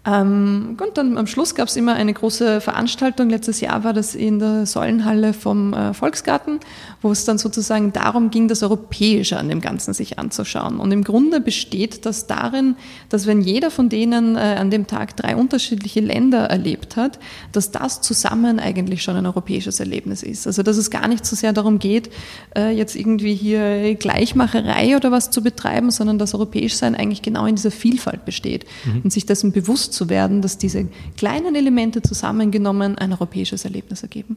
Ähm, 0.09 0.77
und 0.81 0.97
dann 0.97 1.19
am 1.19 1.27
Schluss 1.27 1.55
gab 1.55 1.69
es 1.69 1.77
immer 1.77 1.95
eine 1.95 2.15
große 2.15 2.61
Veranstaltung. 2.61 3.29
Letztes 3.29 3.61
Jahr 3.61 3.85
war 3.85 3.93
das 3.93 4.15
in 4.15 4.39
der 4.39 4.65
Säulenhalle 4.65 5.35
vom 5.35 5.75
äh, 5.75 5.93
Volksgarten, 5.93 6.61
wo 7.03 7.11
es 7.11 7.25
dann 7.25 7.37
sozusagen 7.37 7.93
darum 7.93 8.31
ging, 8.31 8.49
das 8.49 8.63
Europäische 8.63 9.37
an 9.39 9.49
dem 9.49 9.61
Ganzen 9.61 9.93
sich 9.93 10.19
anzuschauen. 10.19 10.81
Und 10.81 10.93
im 10.93 11.05
Grunde 11.05 11.41
besteht 11.41 12.07
das 12.07 12.27
darin, 12.27 12.77
dass 13.11 13.27
wenn 13.27 13.43
jeder 13.43 13.71
von 13.71 13.89
denen 13.89 14.37
äh, 14.37 14.57
an 14.59 14.71
dem 14.71 14.87
Tag 14.87 15.15
drei 15.17 15.37
unterschiedliche 15.37 16.01
Länder 16.01 16.45
erlebt 16.47 16.97
hat, 16.97 17.19
dass 17.53 17.71
das 17.71 18.01
zusammen 18.01 18.59
eigentlich 18.59 19.03
schon 19.03 19.17
ein 19.17 19.27
europäisches 19.27 19.79
Erlebnis 19.79 20.23
ist. 20.23 20.47
Also 20.47 20.63
dass 20.63 20.79
es 20.79 20.91
gar 20.91 21.09
nicht 21.09 21.27
so 21.27 21.37
sehr 21.37 21.53
darum 21.53 21.79
geht, 21.79 22.11
äh, 22.57 22.71
jetzt 22.71 22.97
irgendwie 22.97 23.35
hier 23.35 23.95
Gleichmacherei 23.97 24.97
oder 24.97 25.11
was 25.11 25.31
zu 25.31 25.43
betreiben, 25.43 25.91
sondern 25.91 26.19
das 26.19 26.35
Europäischsein 26.35 26.95
eigentlich 26.95 27.21
genau 27.21 27.45
in 27.45 27.57
dieser 27.57 27.71
Vielfalt 27.71 28.25
besteht 28.25 28.65
mhm. 28.87 29.03
und 29.05 29.13
sich 29.13 29.27
dessen 29.27 29.53
bewusst 29.53 29.98
zu 29.99 30.09
werden, 30.09 30.41
dass 30.41 30.57
diese 30.57 30.87
kleinen 31.17 31.55
Elemente 31.55 32.01
zusammengenommen 32.01 32.97
ein 32.97 33.13
europäisches 33.13 33.65
Erlebnis 33.65 34.03
ergeben. 34.03 34.37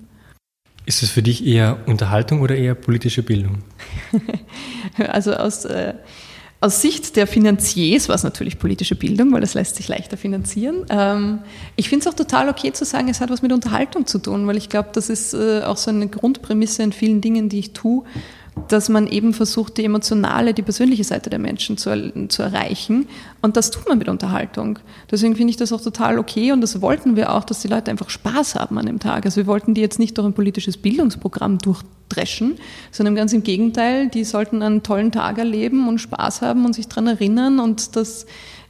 Ist 0.85 1.03
es 1.03 1.11
für 1.11 1.21
dich 1.21 1.45
eher 1.45 1.77
Unterhaltung 1.85 2.41
oder 2.41 2.55
eher 2.55 2.73
politische 2.73 3.21
Bildung? 3.21 3.59
also 4.97 5.33
aus, 5.33 5.65
äh, 5.65 5.93
aus 6.59 6.81
Sicht 6.81 7.15
der 7.15 7.27
Finanziers 7.27 8.09
war 8.09 8.15
es 8.15 8.23
natürlich 8.23 8.57
politische 8.57 8.95
Bildung, 8.95 9.31
weil 9.31 9.41
das 9.41 9.53
lässt 9.53 9.75
sich 9.75 9.87
leichter 9.87 10.17
finanzieren. 10.17 10.85
Ähm, 10.89 11.39
ich 11.75 11.87
finde 11.87 12.07
es 12.07 12.11
auch 12.11 12.17
total 12.17 12.49
okay 12.49 12.73
zu 12.73 12.83
sagen, 12.83 13.09
es 13.09 13.21
hat 13.21 13.29
was 13.29 13.43
mit 13.43 13.51
Unterhaltung 13.51 14.07
zu 14.07 14.17
tun, 14.17 14.47
weil 14.47 14.57
ich 14.57 14.69
glaube, 14.69 14.89
das 14.93 15.09
ist 15.09 15.35
äh, 15.35 15.61
auch 15.61 15.77
so 15.77 15.91
eine 15.91 16.07
Grundprämisse 16.07 16.81
in 16.81 16.91
vielen 16.93 17.21
Dingen, 17.21 17.47
die 17.47 17.59
ich 17.59 17.73
tue 17.73 18.03
dass 18.67 18.89
man 18.89 19.07
eben 19.07 19.33
versucht, 19.33 19.77
die 19.77 19.85
emotionale, 19.85 20.53
die 20.53 20.61
persönliche 20.61 21.03
Seite 21.03 21.29
der 21.29 21.39
Menschen 21.39 21.77
zu, 21.77 22.27
zu 22.27 22.41
erreichen. 22.41 23.07
Und 23.41 23.57
das 23.57 23.71
tut 23.71 23.87
man 23.87 23.97
mit 23.97 24.09
Unterhaltung. 24.09 24.79
Deswegen 25.09 25.35
finde 25.35 25.51
ich 25.51 25.57
das 25.57 25.73
auch 25.73 25.81
total 25.81 26.19
okay 26.19 26.51
und 26.51 26.61
das 26.61 26.81
wollten 26.81 27.15
wir 27.15 27.33
auch, 27.33 27.43
dass 27.43 27.61
die 27.61 27.67
Leute 27.67 27.91
einfach 27.91 28.09
Spaß 28.09 28.55
haben 28.55 28.77
an 28.77 28.85
dem 28.85 28.99
Tag. 28.99 29.25
Also 29.25 29.37
wir 29.37 29.47
wollten 29.47 29.73
die 29.73 29.81
jetzt 29.81 29.99
nicht 29.99 30.17
durch 30.17 30.27
ein 30.27 30.33
politisches 30.33 30.77
Bildungsprogramm 30.77 31.59
durchdreschen, 32.11 32.57
sondern 32.91 33.15
ganz 33.15 33.33
im 33.33 33.43
Gegenteil, 33.43 34.09
die 34.09 34.23
sollten 34.23 34.61
einen 34.61 34.83
tollen 34.83 35.11
Tag 35.11 35.37
erleben 35.37 35.87
und 35.87 35.99
Spaß 35.99 36.41
haben 36.41 36.65
und 36.65 36.73
sich 36.73 36.87
daran 36.87 37.07
erinnern 37.07 37.59
und 37.59 37.95
das 37.95 38.25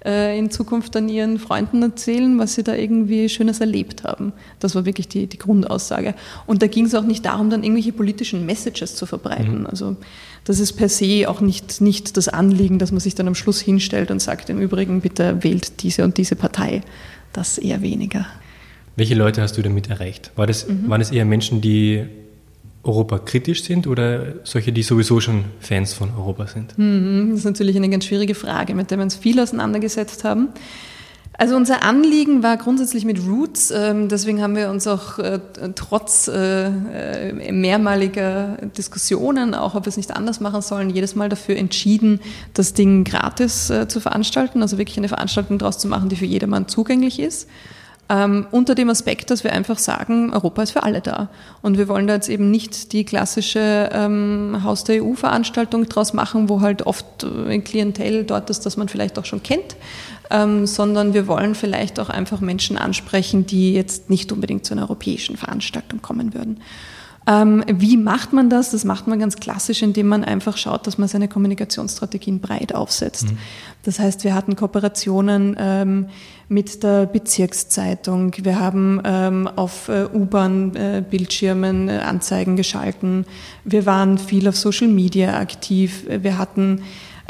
äh, 0.06 0.38
in 0.38 0.50
Zukunft 0.50 0.96
dann 0.96 1.10
ihren 1.10 1.40
Freunden 1.40 1.82
erzählen, 1.82 2.38
was 2.40 2.56
sie 2.56 2.64
da 2.64 2.74
irgendwie 2.74 3.30
Schönes 3.30 3.60
erlebt 3.60 4.04
haben. 4.04 4.34
Das 4.60 4.76
war 4.76 4.86
wirklich 4.86 5.08
die, 5.08 5.28
die 5.28 5.38
Grundaussage. 5.38 6.16
Und 6.48 6.62
da 6.62 6.68
ging 6.68 6.86
es 6.86 6.96
auch 6.96 7.04
nicht 7.04 7.26
darum, 7.26 7.50
dann 7.50 7.64
irgendwelche 7.64 7.94
politischen 7.94 8.46
Messages 8.46 8.96
zu 8.96 9.06
verbreiten. 9.06 9.62
Mhm. 9.62 9.68
Also 9.68 9.96
das 10.44 10.60
ist 10.60 10.74
per 10.74 10.90
se 10.90 11.26
auch 11.28 11.42
nicht, 11.42 11.82
nicht 11.82 12.18
das 12.18 12.28
Anliegen, 12.28 12.80
dass 12.80 12.92
man 12.92 13.00
sich 13.00 13.14
dann 13.14 13.28
am 13.28 13.36
Schluss 13.36 13.62
hinstellt 13.62 14.10
und 14.10 14.22
sagt, 14.22 14.50
im 14.50 14.60
Übrigen 14.60 15.02
bitte 15.02 15.44
wählt 15.44 15.84
diese 15.84 16.04
und 16.04 16.18
diese 16.18 16.36
Partei. 16.36 16.82
Das 17.34 17.58
eher 17.58 17.82
weniger. 17.82 18.26
Welche 18.98 19.16
Leute 19.16 19.42
hast 19.42 19.58
du 19.58 19.62
damit 19.62 19.90
erreicht? 19.90 20.32
War 20.36 20.48
das, 20.48 20.68
mhm. 20.68 20.90
Waren 20.90 21.00
es 21.00 21.12
eher 21.12 21.24
Menschen, 21.24 21.62
die 21.62 22.06
Europa 22.84 23.20
kritisch 23.20 23.64
sind 23.64 23.88
oder 23.88 24.36
solche, 24.44 24.72
die 24.72 24.84
sowieso 24.84 25.20
schon 25.20 25.46
Fans 25.60 25.94
von 25.94 26.10
Europa 26.16 26.48
sind? 26.48 26.78
Mhm, 26.78 27.30
das 27.32 27.40
ist 27.40 27.46
natürlich 27.46 27.76
eine 27.76 27.90
ganz 27.90 28.06
schwierige 28.06 28.36
Frage, 28.36 28.74
mit 28.74 28.90
der 28.92 28.98
wir 28.98 29.04
uns 29.04 29.16
viel 29.16 29.40
auseinandergesetzt 29.40 30.24
haben. 30.24 30.50
Also 31.42 31.56
unser 31.56 31.82
Anliegen 31.82 32.44
war 32.44 32.58
grundsätzlich 32.58 33.04
mit 33.04 33.20
Roots, 33.26 33.72
ähm, 33.72 34.10
deswegen 34.10 34.44
haben 34.44 34.56
wir 34.56 34.70
uns 34.70 34.86
auch 34.86 35.18
äh, 35.18 35.40
trotz 35.74 36.28
äh, 36.28 36.68
äh, 36.68 37.52
mehrmaliger 37.52 38.58
Diskussionen, 38.78 39.56
auch 39.56 39.74
ob 39.74 39.86
wir 39.86 39.90
es 39.90 39.98
nicht 39.98 40.16
anders 40.16 40.40
machen 40.40 40.62
sollen, 40.62 40.90
jedes 40.92 41.16
Mal 41.16 41.30
dafür 41.30 41.56
entschieden, 41.56 42.20
das 42.54 42.74
Ding 42.74 43.06
gratis 43.06 43.74
zu 43.88 44.00
veranstalten, 44.00 44.62
also 44.62 44.78
wirklich 44.78 44.98
eine 44.98 45.10
Veranstaltung 45.10 45.58
daraus 45.58 45.80
zu 45.80 45.88
machen, 45.88 46.10
die 46.10 46.16
für 46.16 46.26
jedermann 46.26 46.68
zugänglich 46.68 47.20
ist. 47.20 47.48
Ähm, 48.10 48.46
unter 48.52 48.76
dem 48.76 48.90
Aspekt, 48.90 49.30
dass 49.30 49.46
wir 49.46 49.54
einfach 49.54 49.80
sagen, 49.80 50.34
Europa 50.34 50.64
ist 50.64 50.72
für 50.72 50.84
alle 50.84 51.00
da. 51.00 51.30
Und 51.62 51.78
wir 51.78 51.88
wollen 51.88 52.08
da 52.08 52.16
jetzt 52.16 52.28
eben 52.28 52.52
nicht 52.52 52.92
die 52.92 53.06
klassische 53.06 53.90
ähm, 53.94 54.60
Haus 54.64 54.84
der 54.84 55.02
EU-Veranstaltung 55.02 55.88
draus 55.88 56.14
machen, 56.14 56.50
wo 56.50 56.60
halt 56.60 56.86
oft 56.86 57.24
ein 57.24 57.64
Klientel 57.64 58.26
dort 58.26 58.50
ist, 58.50 58.66
das 58.66 58.76
man 58.76 58.90
vielleicht 58.90 59.18
auch 59.18 59.24
schon 59.24 59.44
kennt, 59.44 59.78
ähm, 60.30 60.68
sondern 60.68 61.14
wir 61.14 61.28
wollen 61.28 61.56
vielleicht 61.56 62.02
auch 62.02 62.10
einfach 62.10 62.42
Menschen 62.42 62.78
ansprechen, 62.78 63.46
die 63.46 63.74
jetzt 63.74 64.10
nicht 64.10 64.32
unbedingt 64.34 64.66
zu 64.66 64.74
einer 64.74 64.84
europäischen 64.84 65.38
Veranstaltung 65.38 66.02
kommen 66.02 66.34
würden. 66.34 66.60
Ähm, 67.28 67.64
wie 67.68 67.98
macht 67.98 68.34
man 68.34 68.50
das? 68.50 68.72
Das 68.72 68.84
macht 68.84 69.08
man 69.08 69.20
ganz 69.20 69.36
klassisch, 69.36 69.84
indem 69.84 70.08
man 70.08 70.24
einfach 70.24 70.58
schaut, 70.58 70.88
dass 70.88 70.98
man 70.98 71.08
seine 71.08 71.28
Kommunikationsstrategien 71.28 72.40
breit 72.40 72.74
aufsetzt. 72.74 73.26
Mhm. 73.26 73.38
Das 73.84 74.00
heißt, 74.00 74.24
wir 74.24 74.36
hatten 74.36 74.56
Kooperationen 74.56 75.56
ähm, 75.60 76.08
mit 76.50 76.84
der 76.84 77.08
Bezirkszeitung. 77.08 78.34
Wir 78.44 78.60
haben 78.60 79.02
ähm, 79.04 79.48
auf 79.48 79.90
äh, 79.90 80.06
U-Bahn-Bildschirmen 80.14 81.90
äh, 81.90 81.98
Anzeigen 81.98 82.56
geschalten. 82.56 83.26
Wir 83.64 83.86
waren 83.86 84.18
viel 84.18 84.48
auf 84.48 84.58
Social 84.58 84.88
Media 84.88 85.40
aktiv. 85.40 86.06
Wir 86.08 86.38
hatten 86.38 86.82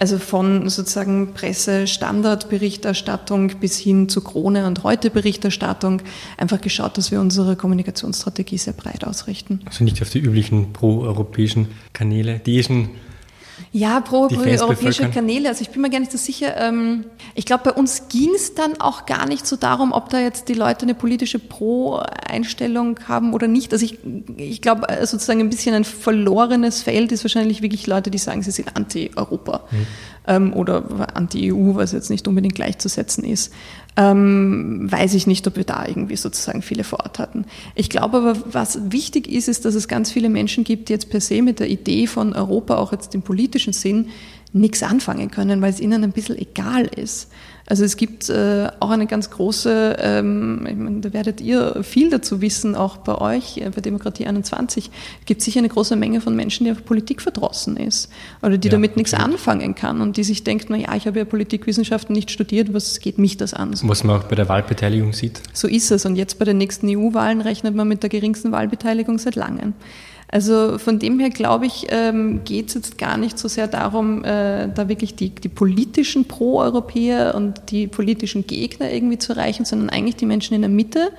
also 0.02 0.18
von 0.18 0.68
sozusagen 0.68 1.34
Presse-Standardberichterstattung 1.34 3.60
bis 3.60 3.78
hin 3.78 4.10
zu 4.10 4.22
Krone- 4.22 4.66
und 4.66 4.84
Heute-Berichterstattung 4.84 6.02
einfach 6.38 6.60
geschaut, 6.60 6.98
dass 6.98 7.12
wir 7.12 7.22
unsere 7.22 7.56
Kommunikationsstrategie 7.56 8.58
sehr 8.58 8.74
breit 8.74 9.06
ausrichten. 9.06 9.60
Also 9.66 9.84
nicht 9.84 10.02
auf 10.02 10.10
die 10.10 10.18
üblichen 10.18 10.74
pro-europäischen 10.74 11.68
Kanäle, 11.94 12.40
die 12.40 12.64
schon 12.64 12.90
ja, 13.72 14.02
pro 14.02 14.28
europäische 14.28 15.10
Kanäle. 15.10 15.50
Also 15.50 15.62
ich 15.62 15.70
bin 15.70 15.82
mir 15.82 15.90
gar 15.90 16.00
nicht 16.00 16.12
so 16.12 16.18
sicher. 16.18 16.58
Ähm, 16.58 17.06
ich 17.36 17.46
glaube, 17.46 17.64
bei 17.66 17.72
uns 17.72 18.08
ging 18.10 18.30
es 18.36 18.56
dann 18.56 18.80
auch 18.80 19.06
gar 19.06 19.28
nicht 19.28 19.48
so 19.48 19.56
darum, 19.56 19.92
ob 19.92 20.10
da 20.10 20.20
jetzt 20.20 20.50
die 20.50 20.54
Leute 20.54 20.84
eine 20.84 20.94
politische 20.94 21.40
Pro-Einstellung 21.40 23.00
haben 23.08 23.34
oder 23.34 23.48
nicht. 23.48 23.74
Also 23.74 23.86
ich, 23.86 24.00
ich 24.38 24.62
glaube, 24.62 24.90
äh, 24.90 25.06
sozusagen 25.06 25.40
ein 25.40 25.50
bisschen 25.50 25.76
ein 25.76 25.84
verlorenes 25.84 26.82
Feld 26.82 27.12
ist 27.12 27.24
wahrscheinlich 27.24 27.62
wirklich 27.62 27.88
Leute, 27.88 28.12
die 28.12 28.18
sagen, 28.18 28.42
sie 28.42 28.52
sind 28.52 28.76
anti-Europa 28.76 29.62
mhm. 29.72 29.88
Ähm, 30.28 30.54
oder 30.54 30.84
anti-EU, 31.16 31.74
was 31.74 31.94
jetzt 31.94 32.12
nicht 32.12 32.28
unbedingt 32.28 32.54
gleichzusetzen 32.54 33.24
ist 33.24 33.52
ähm, 33.98 34.90
weiß 34.90 35.14
ich 35.16 35.28
nicht, 35.28 35.46
ob 35.48 35.58
wir 35.58 35.66
da 35.66 35.86
irgendwie 35.86 36.16
sozusagen 36.16 36.62
viele 36.62 36.84
vor 36.84 37.02
Ort 37.02 37.20
hatten. 37.20 37.46
Ich 37.76 37.90
glaube 37.90 38.18
aber, 38.18 38.38
was 38.52 38.92
wichtig 38.92 39.28
ist, 39.30 39.50
ist, 39.50 39.66
dass 39.66 39.76
es 39.76 39.88
ganz 39.88 40.12
viele 40.12 40.30
Menschen 40.30 40.64
gibt, 40.64 40.90
die 40.90 40.94
jetzt 40.94 41.10
per 41.10 41.20
se 41.20 41.42
mit 41.42 41.60
der 41.60 41.70
Idee 41.70 42.08
von 42.08 42.34
Europa 42.34 42.78
auch 42.78 42.94
jetzt 42.94 43.14
im 43.16 43.22
politischen 43.22 43.74
Sinn 43.74 44.10
nichts 44.54 44.84
anfangen 44.84 45.32
können, 45.32 45.62
weil 45.62 45.72
es 45.72 45.80
ihnen 45.80 46.04
ein 46.04 46.12
bisschen 46.12 46.38
egal 46.38 46.86
ist. 46.86 47.30
Also 47.72 47.86
es 47.86 47.96
gibt 47.96 48.30
äh, 48.30 48.68
auch 48.82 48.90
eine 48.90 49.08
ganz 49.08 49.30
große, 49.30 49.96
ähm, 49.98 50.68
ich 50.70 50.76
meine, 50.76 51.00
da 51.00 51.14
werdet 51.14 51.40
ihr 51.40 51.82
viel 51.84 52.10
dazu 52.10 52.42
wissen, 52.42 52.76
auch 52.76 52.98
bei 52.98 53.16
euch, 53.16 53.60
äh, 53.60 53.70
bei 53.70 53.80
Demokratie 53.80 54.28
21, 54.28 54.92
gibt 55.24 55.42
sicher 55.42 55.60
eine 55.60 55.70
große 55.70 55.96
Menge 55.96 56.20
von 56.20 56.36
Menschen, 56.36 56.66
die 56.66 56.72
auf 56.74 56.84
Politik 56.84 57.22
verdrossen 57.22 57.78
ist 57.78 58.10
oder 58.42 58.58
die 58.58 58.68
ja, 58.68 58.74
damit 58.74 58.98
nichts 58.98 59.14
anfangen 59.14 59.74
kann 59.74 60.02
und 60.02 60.18
die 60.18 60.26
sich 60.26 60.44
denkt, 60.44 60.66
na 60.68 60.76
ja, 60.76 60.94
ich 60.98 61.08
habe 61.08 61.20
ja 61.20 61.24
Politikwissenschaften 61.24 62.14
nicht 62.14 62.30
studiert, 62.30 62.74
was 62.74 63.00
geht 63.00 63.18
mich 63.18 63.38
das 63.38 63.54
an? 63.54 63.72
Was 63.84 64.04
man 64.04 64.20
auch 64.20 64.26
bei 64.26 64.36
der 64.36 64.50
Wahlbeteiligung 64.50 65.14
sieht. 65.14 65.42
So 65.54 65.70
ist 65.70 65.92
es 65.92 66.06
und 66.06 66.18
jetzt 66.18 66.40
bei 66.40 66.44
den 66.44 66.58
nächsten 66.58 66.90
EU-Wahlen 66.90 67.40
rechnet 67.40 67.74
man 67.74 67.88
mit 67.88 68.04
der 68.04 68.10
geringsten 68.10 68.52
Wahlbeteiligung 68.52 69.18
seit 69.18 69.36
langem. 69.38 69.76
Also 70.32 70.78
von 70.78 70.98
dem 70.98 71.20
her 71.20 71.30
glaube 71.30 71.66
ich, 71.66 71.88
ähm, 71.90 72.46
geht 72.46 72.70
es 72.70 72.74
jetzt 72.76 72.98
gar 72.98 73.18
nicht 73.18 73.38
so 73.38 73.50
sehr 73.50 73.68
darum, 73.68 74.24
äh, 74.24 74.70
da 74.74 74.88
wirklich 74.88 75.16
die, 75.16 75.30
die 75.30 75.50
politischen 75.50 76.26
Pro-Europäer 76.26 77.36
und 77.36 77.70
die 77.70 77.88
politischen 77.88 78.48
Gegner 78.48 78.90
irgendwie 78.92 79.18
zu 79.18 79.34
erreichen, 79.34 79.66
sondern 79.66 79.90
eigentlich 79.90 80.16
die 80.16 80.26
Menschen 80.26 80.54
in 80.54 80.62
der 80.62 80.70
Mitte, 80.70 81.12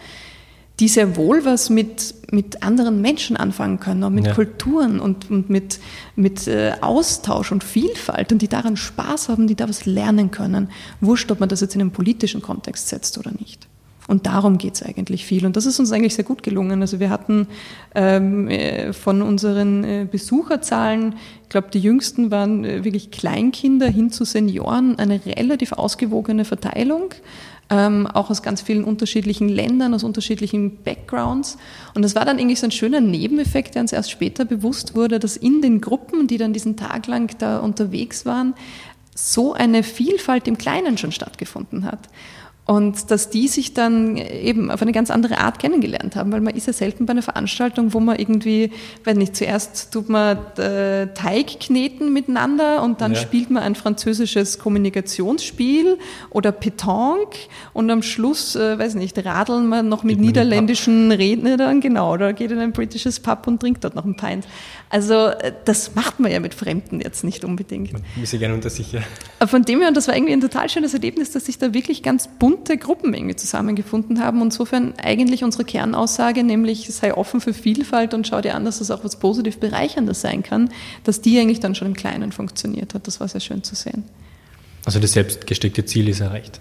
die 0.80 0.88
sehr 0.88 1.14
wohl 1.16 1.44
was 1.44 1.68
mit, 1.68 2.14
mit 2.32 2.62
anderen 2.62 3.02
Menschen 3.02 3.36
anfangen 3.36 3.78
können, 3.80 4.02
auch 4.02 4.10
mit 4.10 4.26
ja. 4.26 4.32
Kulturen 4.32 4.98
und, 4.98 5.30
und 5.30 5.50
mit, 5.50 5.78
mit 6.16 6.48
äh, 6.48 6.72
Austausch 6.80 7.52
und 7.52 7.62
Vielfalt 7.62 8.32
und 8.32 8.40
die 8.40 8.48
daran 8.48 8.78
Spaß 8.78 9.28
haben, 9.28 9.46
die 9.46 9.56
da 9.56 9.68
was 9.68 9.84
lernen 9.84 10.30
können. 10.30 10.70
Wurscht, 11.02 11.30
ob 11.30 11.38
man 11.38 11.50
das 11.50 11.60
jetzt 11.60 11.74
in 11.74 11.82
einen 11.82 11.92
politischen 11.92 12.40
Kontext 12.40 12.88
setzt 12.88 13.18
oder 13.18 13.30
nicht. 13.38 13.68
Und 14.08 14.26
darum 14.26 14.58
geht 14.58 14.74
es 14.74 14.82
eigentlich 14.82 15.24
viel. 15.24 15.46
Und 15.46 15.56
das 15.56 15.66
ist 15.66 15.78
uns 15.78 15.92
eigentlich 15.92 16.14
sehr 16.14 16.24
gut 16.24 16.42
gelungen. 16.42 16.80
Also 16.80 16.98
wir 16.98 17.10
hatten 17.10 17.46
ähm, 17.94 18.48
äh, 18.48 18.92
von 18.92 19.22
unseren 19.22 19.84
äh, 19.84 20.06
Besucherzahlen, 20.10 21.14
ich 21.44 21.48
glaube, 21.48 21.68
die 21.72 21.78
jüngsten 21.78 22.30
waren 22.30 22.64
äh, 22.64 22.84
wirklich 22.84 23.10
Kleinkinder 23.10 23.88
hin 23.88 24.10
zu 24.10 24.24
Senioren, 24.24 24.98
eine 24.98 25.20
relativ 25.24 25.72
ausgewogene 25.72 26.44
Verteilung. 26.44 27.14
Ähm, 27.70 28.06
auch 28.08 28.28
aus 28.28 28.42
ganz 28.42 28.60
vielen 28.60 28.84
unterschiedlichen 28.84 29.48
Ländern, 29.48 29.94
aus 29.94 30.02
unterschiedlichen 30.02 30.82
Backgrounds. 30.82 31.56
Und 31.94 32.02
das 32.02 32.14
war 32.14 32.24
dann 32.24 32.38
irgendwie 32.38 32.56
so 32.56 32.66
ein 32.66 32.72
schöner 32.72 33.00
Nebeneffekt, 33.00 33.76
der 33.76 33.82
uns 33.82 33.92
erst 33.92 34.10
später 34.10 34.44
bewusst 34.44 34.94
wurde, 34.94 35.18
dass 35.18 35.38
in 35.38 35.62
den 35.62 35.80
Gruppen, 35.80 36.26
die 36.26 36.36
dann 36.36 36.52
diesen 36.52 36.76
Tag 36.76 37.06
lang 37.06 37.34
da 37.38 37.60
unterwegs 37.60 38.26
waren, 38.26 38.54
so 39.14 39.52
eine 39.52 39.82
Vielfalt 39.82 40.48
im 40.48 40.58
Kleinen 40.58 40.98
schon 40.98 41.12
stattgefunden 41.12 41.84
hat. 41.84 42.08
Und 42.72 43.10
dass 43.10 43.28
die 43.28 43.48
sich 43.48 43.74
dann 43.74 44.16
eben 44.16 44.70
auf 44.70 44.80
eine 44.80 44.92
ganz 44.92 45.10
andere 45.10 45.36
Art 45.36 45.58
kennengelernt 45.58 46.16
haben, 46.16 46.32
weil 46.32 46.40
man 46.40 46.54
ist 46.54 46.66
ja 46.66 46.72
selten 46.72 47.04
bei 47.04 47.10
einer 47.10 47.20
Veranstaltung, 47.20 47.92
wo 47.92 48.00
man 48.00 48.18
irgendwie, 48.18 48.70
wenn 49.04 49.18
nicht, 49.18 49.36
zuerst 49.36 49.92
tut 49.92 50.08
man 50.08 50.38
äh, 50.56 51.08
Teig 51.08 51.60
kneten 51.60 52.14
miteinander 52.14 52.82
und 52.82 53.02
dann 53.02 53.12
ja. 53.12 53.18
spielt 53.18 53.50
man 53.50 53.62
ein 53.62 53.74
französisches 53.74 54.58
Kommunikationsspiel 54.58 55.98
oder 56.30 56.50
Petanque 56.50 57.36
und 57.74 57.90
am 57.90 58.02
Schluss, 58.02 58.56
äh, 58.56 58.78
weiß 58.78 58.94
nicht, 58.94 59.22
radeln 59.22 59.68
wir 59.68 59.82
noch 59.82 60.02
mit 60.02 60.18
niederländischen 60.18 61.12
Rednern, 61.12 61.82
genau, 61.82 62.14
oder 62.14 62.32
geht 62.32 62.52
in 62.52 62.58
ein 62.58 62.72
britisches 62.72 63.20
Pub 63.20 63.46
und 63.48 63.60
trinkt 63.60 63.84
dort 63.84 63.96
noch 63.96 64.06
ein 64.06 64.16
Pint. 64.16 64.46
Also 64.88 65.26
äh, 65.26 65.52
das 65.66 65.94
macht 65.94 66.20
man 66.20 66.32
ja 66.32 66.40
mit 66.40 66.54
Fremden 66.54 67.02
jetzt 67.02 67.22
nicht 67.22 67.44
unbedingt. 67.44 67.92
Man 67.92 68.02
ist 68.22 68.32
ja 68.32 68.38
gerne 68.38 68.54
unter 68.54 68.70
sich, 68.70 68.92
ja. 68.92 69.02
Von 69.46 69.62
dem 69.62 69.80
her, 69.80 69.88
und 69.88 69.96
das 69.96 70.08
war 70.08 70.16
irgendwie 70.16 70.32
ein 70.32 70.40
total 70.40 70.70
schönes 70.70 70.94
Erlebnis, 70.94 71.32
dass 71.32 71.44
sich 71.44 71.58
da 71.58 71.74
wirklich 71.74 72.02
ganz 72.02 72.28
bunte 72.62 72.78
Gruppen 72.78 73.12
irgendwie 73.12 73.34
zusammengefunden 73.34 74.20
haben. 74.20 74.40
Und 74.40 74.48
insofern 74.48 74.94
eigentlich 75.02 75.42
unsere 75.42 75.64
Kernaussage, 75.64 76.44
nämlich 76.44 76.92
sei 76.92 77.12
offen 77.14 77.40
für 77.40 77.54
Vielfalt 77.54 78.14
und 78.14 78.26
schau 78.26 78.40
dir 78.40 78.54
an, 78.54 78.64
dass 78.64 78.78
das 78.78 78.90
auch 78.90 79.04
was 79.04 79.16
positiv 79.16 79.58
Bereicherndes 79.58 80.20
sein 80.20 80.42
kann, 80.42 80.70
dass 81.02 81.20
die 81.20 81.38
eigentlich 81.38 81.60
dann 81.60 81.74
schon 81.74 81.88
im 81.88 81.94
Kleinen 81.94 82.30
funktioniert 82.30 82.94
hat. 82.94 83.06
Das 83.06 83.18
war 83.18 83.26
sehr 83.26 83.40
schön 83.40 83.64
zu 83.64 83.74
sehen. 83.74 84.04
Also 84.84 85.00
das 85.00 85.12
selbstgesteckte 85.12 85.84
Ziel 85.84 86.08
ist 86.08 86.20
erreicht. 86.20 86.60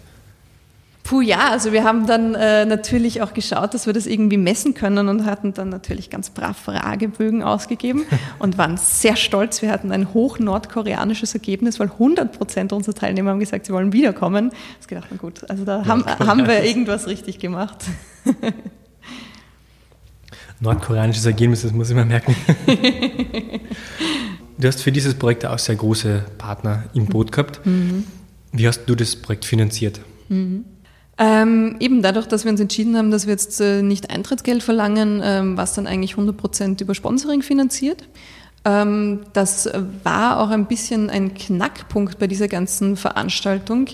Puh, 1.04 1.22
ja, 1.22 1.50
also 1.50 1.74
wir 1.74 1.84
haben 1.84 2.06
dann 2.06 2.36
äh, 2.36 2.66
natürlich 2.66 3.22
auch 3.22 3.34
geschaut, 3.34 3.74
dass 3.74 3.86
wir 3.86 3.94
das 3.94 4.06
irgendwie 4.06 4.38
messen 4.38 4.74
können 4.74 5.10
und 5.10 5.26
hatten 5.26 5.54
dann 5.54 5.70
natürlich 5.70 6.10
ganz 6.10 6.30
brav 6.30 6.58
Fragebögen 6.58 7.44
ausgegeben 7.44 8.06
und 8.40 8.58
waren 8.58 8.78
sehr 8.78 9.16
stolz. 9.16 9.62
Wir 9.62 9.72
hatten 9.72 9.92
ein 9.92 10.14
hoch 10.14 10.40
nordkoreanisches 10.40 11.34
Ergebnis, 11.34 11.80
weil 11.80 11.90
100 11.90 12.32
Prozent 12.32 12.72
unserer 12.72 12.96
Teilnehmer 12.96 13.32
haben 13.32 13.40
gesagt, 13.40 13.66
sie 13.66 13.74
wollen 13.74 13.94
wiederkommen. 13.94 14.52
Ich 14.80 14.88
gedacht, 14.88 15.08
na 15.10 15.18
gut, 15.18 15.50
also 15.50 15.66
da 15.66 15.86
haben, 15.86 16.06
haben 16.06 16.48
wir 16.48 16.64
irgendwas 16.64 17.08
richtig 17.08 17.40
gemacht. 17.40 17.86
Nordkoreanisches 20.60 21.26
Ergebnis, 21.26 21.64
das 21.64 21.72
muss 21.72 21.90
ich 21.90 21.96
mal 21.96 22.06
merken. 22.06 22.36
du 24.60 24.68
hast 24.68 24.84
für 24.84 24.92
dieses 24.92 25.16
Projekt 25.16 25.44
auch 25.46 25.58
sehr 25.58 25.76
große 25.76 26.24
Partner 26.38 26.84
im 26.94 27.08
Boot 27.08 27.32
gehabt. 27.32 27.66
Mhm. 27.66 28.04
Wie 28.52 28.68
hast 28.68 28.86
du 28.86 28.94
das 28.94 29.16
Projekt 29.16 29.46
finanziert? 29.46 30.02
Mhm. 30.30 30.66
Ähm, 31.24 31.76
eben 31.80 32.02
dadurch, 32.02 32.26
dass 32.26 32.46
wir 32.46 32.52
uns 32.52 32.60
entschieden 32.60 32.98
haben, 32.98 33.12
dass 33.12 33.28
wir 33.28 33.34
jetzt 33.34 33.62
äh, 33.62 33.84
nicht 33.84 34.10
Eintrittsgeld 34.10 34.64
verlangen, 34.64 35.22
ähm, 35.24 35.56
was 35.56 35.76
dann 35.76 35.86
eigentlich 35.86 36.14
100 36.14 36.36
Prozent 36.36 36.82
über 36.82 36.96
Sponsoring 36.96 37.44
finanziert. 37.44 38.06
Ähm, 38.66 39.20
das 39.34 39.70
war 40.04 40.40
auch 40.40 40.50
ein 40.50 40.66
bisschen 40.66 41.12
ein 41.12 41.36
Knackpunkt 41.36 42.18
bei 42.18 42.26
dieser 42.26 42.48
ganzen 42.48 42.98
Veranstaltung, 42.98 43.86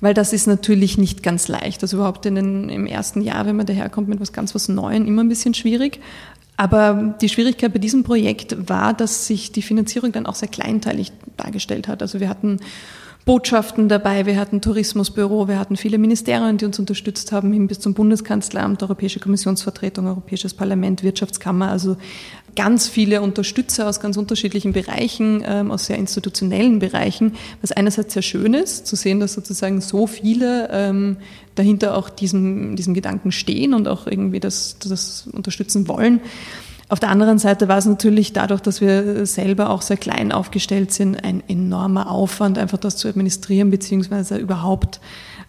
weil 0.00 0.14
das 0.14 0.32
ist 0.32 0.46
natürlich 0.46 0.98
nicht 0.98 1.24
ganz 1.24 1.48
leicht. 1.48 1.82
Also 1.82 1.96
überhaupt 1.96 2.24
in 2.26 2.36
den, 2.36 2.68
im 2.68 2.86
ersten 2.86 3.22
Jahr, 3.22 3.44
wenn 3.44 3.56
man 3.56 3.66
daherkommt 3.66 4.06
mit 4.06 4.20
was 4.20 4.32
ganz 4.32 4.54
was 4.54 4.68
Neuem, 4.68 5.04
immer 5.04 5.24
ein 5.24 5.28
bisschen 5.28 5.54
schwierig. 5.54 5.98
Aber 6.56 7.16
die 7.20 7.28
Schwierigkeit 7.28 7.72
bei 7.72 7.80
diesem 7.80 8.04
Projekt 8.04 8.68
war, 8.68 8.94
dass 8.94 9.26
sich 9.26 9.50
die 9.50 9.62
Finanzierung 9.62 10.12
dann 10.12 10.26
auch 10.26 10.36
sehr 10.36 10.48
kleinteilig 10.48 11.10
dargestellt 11.36 11.88
hat. 11.88 12.02
Also 12.02 12.20
wir 12.20 12.28
hatten 12.28 12.60
Botschaften 13.28 13.90
dabei, 13.90 14.24
wir 14.24 14.40
hatten 14.40 14.62
Tourismusbüro, 14.62 15.48
wir 15.48 15.58
hatten 15.58 15.76
viele 15.76 15.98
Ministerien, 15.98 16.56
die 16.56 16.64
uns 16.64 16.78
unterstützt 16.78 17.30
haben, 17.30 17.52
hin 17.52 17.66
bis 17.66 17.78
zum 17.78 17.92
Bundeskanzleramt, 17.92 18.82
Europäische 18.82 19.20
Kommissionsvertretung, 19.20 20.06
Europäisches 20.06 20.54
Parlament, 20.54 21.02
Wirtschaftskammer. 21.02 21.68
Also 21.70 21.98
ganz 22.56 22.88
viele 22.88 23.20
Unterstützer 23.20 23.86
aus 23.86 24.00
ganz 24.00 24.16
unterschiedlichen 24.16 24.72
Bereichen, 24.72 25.44
ähm, 25.46 25.70
aus 25.70 25.84
sehr 25.84 25.98
institutionellen 25.98 26.78
Bereichen, 26.78 27.34
was 27.60 27.70
einerseits 27.70 28.14
sehr 28.14 28.22
schön 28.22 28.54
ist, 28.54 28.86
zu 28.86 28.96
sehen, 28.96 29.20
dass 29.20 29.34
sozusagen 29.34 29.82
so 29.82 30.06
viele 30.06 30.70
ähm, 30.72 31.18
dahinter 31.54 31.98
auch 31.98 32.08
diesem, 32.08 32.76
diesem 32.76 32.94
Gedanken 32.94 33.30
stehen 33.30 33.74
und 33.74 33.88
auch 33.88 34.06
irgendwie 34.06 34.40
das, 34.40 34.78
das 34.78 35.28
unterstützen 35.30 35.86
wollen. 35.86 36.22
Auf 36.90 37.00
der 37.00 37.10
anderen 37.10 37.38
Seite 37.38 37.68
war 37.68 37.76
es 37.76 37.84
natürlich 37.84 38.32
dadurch, 38.32 38.62
dass 38.62 38.80
wir 38.80 39.26
selber 39.26 39.68
auch 39.70 39.82
sehr 39.82 39.98
klein 39.98 40.32
aufgestellt 40.32 40.90
sind, 40.92 41.22
ein 41.22 41.42
enormer 41.46 42.10
Aufwand, 42.10 42.56
einfach 42.56 42.78
das 42.78 42.96
zu 42.96 43.08
administrieren, 43.08 43.70
beziehungsweise 43.70 44.38
überhaupt 44.38 45.00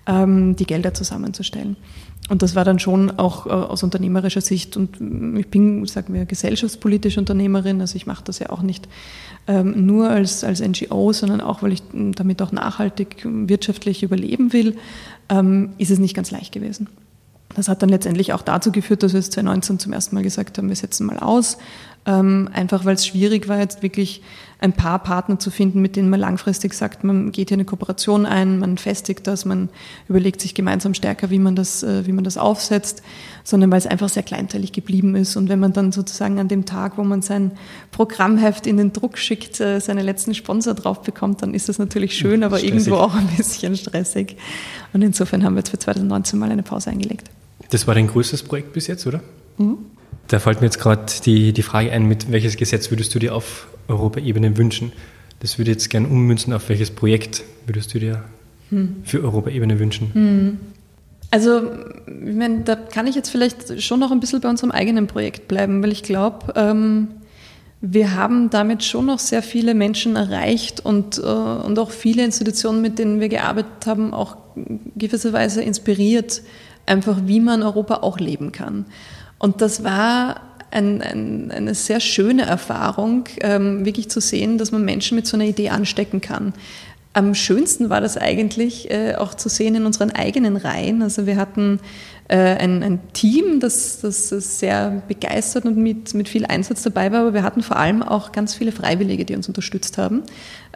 ähm, 0.06 0.58
die 0.58 0.66
Gelder 0.66 0.94
zusammenzustellen. 0.94 1.78
Und 2.28 2.42
das 2.42 2.56
war 2.56 2.66
dann 2.66 2.78
schon 2.78 3.12
auch 3.12 3.48
äh, 3.48 3.50
aus 3.50 3.84
unternehmerischer 3.84 4.42
Sicht, 4.42 4.76
und 4.76 5.00
ich 5.40 5.48
bin, 5.48 5.86
sagen 5.86 6.14
wir, 6.14 6.26
gesellschaftspolitische 6.26 7.20
Unternehmerin, 7.20 7.80
also 7.80 7.96
ich 7.96 8.06
mache 8.06 8.24
das 8.26 8.40
ja 8.40 8.50
auch 8.50 8.62
nicht 8.62 8.90
ähm, 9.48 9.86
nur 9.86 10.10
als, 10.10 10.44
als 10.44 10.60
NGO, 10.62 11.14
sondern 11.14 11.40
auch, 11.40 11.64
weil 11.64 11.72
ich 11.72 11.82
damit 11.94 12.42
auch 12.42 12.52
nachhaltig 12.52 13.22
wirtschaftlich 13.24 14.04
überleben 14.04 14.52
will, 14.52 14.76
ähm, 15.30 15.70
ist 15.78 15.90
es 15.90 16.00
nicht 16.00 16.16
ganz 16.16 16.32
leicht 16.32 16.52
gewesen. 16.52 16.88
Das 17.56 17.68
hat 17.68 17.82
dann 17.82 17.90
letztendlich 17.90 18.34
auch 18.34 18.44
dazu 18.44 18.72
geführt, 18.72 19.02
dass 19.04 19.14
wir 19.14 19.20
es 19.20 19.32
2019 19.32 19.80
zum 19.80 19.94
ersten 19.94 20.16
Mal 20.16 20.24
gesagt 20.24 20.58
haben, 20.58 20.70
wir 20.70 20.76
setzen 20.76 21.08
mal 21.08 21.18
aus, 21.18 21.58
ähm, 22.06 22.50
einfach 22.54 22.86
weil 22.86 22.96
es 22.96 23.06
schwierig 23.06 23.48
war, 23.48 23.60
jetzt 23.60 23.82
wirklich 23.82 24.22
ein 24.62 24.74
paar 24.74 25.00
Partner 25.00 25.40
zu 25.40 25.52
finden, 25.52 25.82
mit 25.82 25.96
denen 25.96 26.10
man 26.10 26.20
langfristig 26.20 26.74
sagt, 26.74 27.04
man 27.04 27.32
geht 27.32 27.50
hier 27.50 27.56
eine 27.56 27.66
Kooperation 27.66 28.26
ein, 28.26 28.60
man 28.60 28.78
festigt 28.78 29.26
das, 29.26 29.46
man 29.46 29.70
überlegt 30.10 30.42
sich 30.42 30.54
gemeinsam 30.54 30.94
stärker, 30.94 31.30
wie 31.30 31.40
man 31.40 31.56
das, 31.56 31.82
äh, 31.82 32.06
wie 32.06 32.12
man 32.12 32.26
das 32.26 32.38
aufsetzt, 32.38 33.02
sondern 33.44 33.72
weil 33.72 33.78
es 33.78 33.88
einfach 33.88 34.10
sehr 34.10 34.24
kleinteilig 34.24 34.74
geblieben 34.74 35.16
ist. 35.16 35.38
Und 35.38 35.48
wenn 35.48 35.60
man 35.60 35.72
dann 35.72 35.92
sozusagen 35.94 36.40
an 36.40 36.50
dem 36.50 36.66
Tag, 36.66 36.98
wo 36.98 37.04
man 37.04 37.22
sein 37.22 37.52
Programmheft 37.92 38.68
in 38.68 38.78
den 38.78 38.92
Druck 38.92 39.18
schickt, 39.18 39.62
äh, 39.62 39.80
seine 39.80 40.02
letzten 40.02 40.36
Sponsor 40.36 40.74
drauf 40.74 41.02
bekommt, 41.04 41.42
dann 41.42 41.54
ist 41.54 41.70
das 41.70 41.80
natürlich 41.80 42.18
schön, 42.18 42.44
aber 42.44 42.58
stressig. 42.58 42.76
irgendwo 42.76 42.96
auch 42.98 43.16
ein 43.16 43.28
bisschen 43.38 43.78
stressig. 43.78 44.36
Und 44.94 45.04
insofern 45.04 45.44
haben 45.44 45.54
wir 45.54 45.60
jetzt 45.60 45.70
für 45.70 45.80
2019 45.80 46.38
mal 46.38 46.52
eine 46.52 46.64
Pause 46.64 46.90
eingelegt. 46.90 47.30
Das 47.70 47.88
war 47.88 47.96
dein 47.96 48.08
größtes 48.08 48.44
Projekt 48.44 48.74
bis 48.74 48.88
jetzt, 48.88 49.06
oder? 49.06 49.22
Mhm. 49.58 49.78
Da 50.28 50.40
fällt 50.40 50.62
mir 50.62 50.68
jetzt 50.68 50.80
gerade 50.80 51.06
die, 51.26 51.54
die 51.54 51.64
Frage 51.64 51.92
ein, 51.92 52.06
mit 52.06 52.32
welches 52.32 52.58
Gesetz 52.58 52.92
würdest 52.92 53.14
du 53.16 53.20
dir 53.20 53.36
auf 53.36 53.68
Europaebene 53.88 54.58
wünschen? 54.58 54.92
Das 55.40 55.58
würde 55.58 55.72
ich 55.72 55.76
jetzt 55.76 55.90
gerne 55.90 56.08
ummünzen. 56.08 56.54
Auf 56.54 56.70
welches 56.70 56.92
Projekt 56.92 57.44
würdest 57.66 57.94
du 57.94 58.00
dir 58.00 58.24
hm. 58.70 58.98
für 59.04 59.24
Europaebene 59.24 59.80
wünschen? 59.80 60.12
Hm. 60.14 60.58
Also, 61.32 61.62
ich 62.08 62.36
meine, 62.36 62.62
da 62.62 62.76
kann 62.76 63.08
ich 63.08 63.16
jetzt 63.16 63.30
vielleicht 63.30 63.82
schon 63.82 64.00
noch 64.00 64.12
ein 64.12 64.20
bisschen 64.20 64.42
bei 64.42 64.50
unserem 64.50 64.72
eigenen 64.72 65.08
Projekt 65.08 65.48
bleiben, 65.48 65.82
weil 65.84 65.92
ich 65.92 66.02
glaube, 66.02 66.54
ähm, 66.56 67.08
wir 67.82 68.16
haben 68.16 68.50
damit 68.50 68.84
schon 68.84 69.06
noch 69.06 69.20
sehr 69.20 69.42
viele 69.42 69.74
Menschen 69.74 70.16
erreicht 70.16 70.84
und, 70.84 71.18
äh, 71.18 71.22
und 71.22 71.78
auch 71.80 71.92
viele 71.92 72.26
Institutionen, 72.26 72.82
mit 72.82 73.00
denen 73.00 73.20
wir 73.20 73.30
gearbeitet 73.30 73.86
haben, 73.86 74.14
auch 74.14 74.38
gewisserweise 74.98 75.62
inspiriert, 75.62 76.42
einfach 76.90 77.18
wie 77.26 77.40
man 77.40 77.64
Europa 77.64 77.96
auch 77.96 78.20
leben 78.20 78.52
kann. 78.52 78.86
Und 79.38 79.62
das 79.62 79.84
war 79.84 80.42
ein, 80.72 81.02
ein, 81.02 81.52
eine 81.52 81.74
sehr 81.74 82.00
schöne 82.00 82.44
Erfahrung, 82.44 83.26
ähm, 83.42 83.86
wirklich 83.86 84.10
zu 84.10 84.20
sehen, 84.20 84.58
dass 84.58 84.72
man 84.72 84.84
Menschen 84.84 85.16
mit 85.16 85.26
so 85.26 85.38
einer 85.38 85.46
Idee 85.46 85.70
anstecken 85.70 86.22
kann. 86.22 86.54
Am 87.14 87.34
schönsten 87.34 87.90
war 87.90 88.02
das 88.02 88.18
eigentlich 88.18 88.92
äh, 88.92 89.16
auch 89.16 89.34
zu 89.34 89.50
sehen 89.50 89.76
in 89.76 89.86
unseren 89.86 90.12
eigenen 90.12 90.58
Reihen. 90.58 91.02
Also 91.02 91.26
wir 91.26 91.38
hatten 91.38 91.80
äh, 92.30 92.38
ein, 92.38 92.84
ein, 92.84 93.00
Team, 93.14 93.60
das, 93.60 94.02
das 94.02 94.30
sehr 94.30 95.02
begeistert 95.08 95.66
und 95.66 95.78
mit, 95.78 96.14
mit 96.14 96.30
viel 96.30 96.46
Einsatz 96.46 96.84
dabei 96.84 97.12
war, 97.12 97.22
aber 97.22 97.34
wir 97.34 97.42
hatten 97.42 97.64
vor 97.64 97.78
allem 97.78 98.04
auch 98.04 98.32
ganz 98.32 98.54
viele 98.54 98.72
Freiwillige, 98.72 99.26
die 99.26 99.36
uns 99.36 99.48
unterstützt 99.48 99.98
haben. 99.98 100.22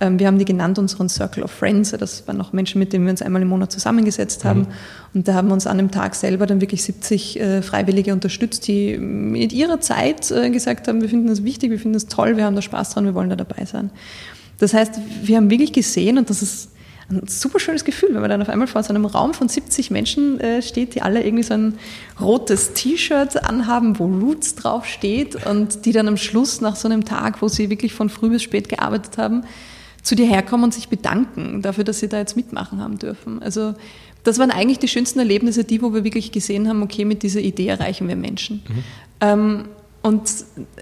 Ähm, 0.02 0.18
wir 0.18 0.26
haben 0.26 0.40
die 0.40 0.46
genannt 0.46 0.80
unseren 0.80 1.10
Circle 1.10 1.44
of 1.44 1.52
Friends. 1.52 1.92
Das 1.92 2.28
waren 2.28 2.42
auch 2.42 2.54
Menschen, 2.54 2.80
mit 2.80 2.92
denen 2.92 3.06
wir 3.06 3.12
uns 3.12 3.22
einmal 3.22 3.44
im 3.44 3.50
Monat 3.50 3.72
zusammengesetzt 3.72 4.44
haben. 4.44 4.62
Mhm. 4.62 4.68
Und 5.14 5.28
da 5.28 5.36
haben 5.36 5.52
uns 5.52 5.68
an 5.68 5.78
dem 5.78 5.92
Tag 5.92 6.16
selber 6.16 6.48
dann 6.48 6.60
wirklich 6.60 6.84
70 6.84 7.40
äh, 7.40 7.62
Freiwillige 7.62 8.14
unterstützt, 8.14 8.68
die 8.68 8.98
mit 8.98 9.54
ihrer 9.54 9.80
Zeit 9.80 10.32
äh, 10.32 10.50
gesagt 10.50 10.88
haben, 10.88 11.02
wir 11.02 11.10
finden 11.10 11.28
das 11.28 11.44
wichtig, 11.44 11.70
wir 11.70 11.78
finden 11.78 11.94
das 11.94 12.08
toll, 12.08 12.36
wir 12.36 12.46
haben 12.46 12.56
da 12.56 12.64
Spaß 12.64 12.96
dran, 12.96 13.06
wir 13.06 13.14
wollen 13.14 13.30
da 13.30 13.36
dabei 13.36 13.66
sein. 13.66 13.92
Das 14.58 14.74
heißt, 14.74 15.00
wir 15.24 15.38
haben 15.38 15.52
wirklich 15.52 15.72
gesehen, 15.72 16.18
und 16.18 16.32
das 16.32 16.42
ist 16.42 16.70
ein 17.10 17.28
super 17.28 17.60
schönes 17.60 17.84
Gefühl, 17.84 18.10
wenn 18.14 18.22
man 18.22 18.30
dann 18.30 18.42
auf 18.42 18.50
einmal 18.50 18.68
vor 18.68 18.82
so 18.84 18.90
einem 18.90 19.06
Raum 19.06 19.34
von 19.34 19.50
70 19.50 19.92
Menschen 19.92 20.40
äh, 20.40 20.62
steht, 20.62 20.96
die 20.96 21.02
alle 21.02 21.24
irgendwie 21.24 21.44
so 21.44 21.54
ein 21.54 21.78
rotes 22.20 22.74
T-Shirt 22.74 23.44
anhaben, 23.44 24.00
wo 24.00 24.06
Roots 24.06 24.56
drauf 24.56 24.86
steht 24.86 25.46
und 25.46 25.86
die 25.86 25.92
dann 25.92 26.08
am 26.08 26.18
Schluss 26.18 26.62
nach 26.62 26.76
so 26.76 26.88
einem 26.88 27.06
Tag, 27.06 27.42
wo 27.42 27.48
sie 27.48 27.70
wirklich 27.70 27.94
von 27.94 28.10
früh 28.10 28.30
bis 28.30 28.44
spät 28.44 28.70
gearbeitet 28.70 29.18
haben, 29.18 29.44
zu 30.02 30.16
dir 30.16 30.26
herkommen 30.26 30.66
und 30.66 30.74
sich 30.74 30.90
bedanken 30.90 31.62
dafür, 31.62 31.84
dass 31.84 32.00
sie 32.00 32.10
da 32.10 32.18
jetzt 32.18 32.36
mitmachen 32.36 32.82
haben 32.82 33.00
dürfen. 33.00 33.42
Also 33.42 33.74
das 34.24 34.40
waren 34.40 34.52
eigentlich 34.52 34.80
die 34.80 34.88
schönsten 34.88 35.20
Erlebnisse, 35.20 35.64
die, 35.64 35.82
wo 35.82 35.94
wir 35.94 36.04
wirklich 36.04 36.32
gesehen 36.32 36.68
haben, 36.68 36.82
okay, 36.82 37.06
mit 37.06 37.24
dieser 37.24 37.42
Idee 37.42 37.68
erreichen 37.68 38.08
wir 38.08 38.16
Menschen. 38.16 38.64
Mhm. 38.68 38.84
Ähm, 39.22 39.66
und 40.04 40.30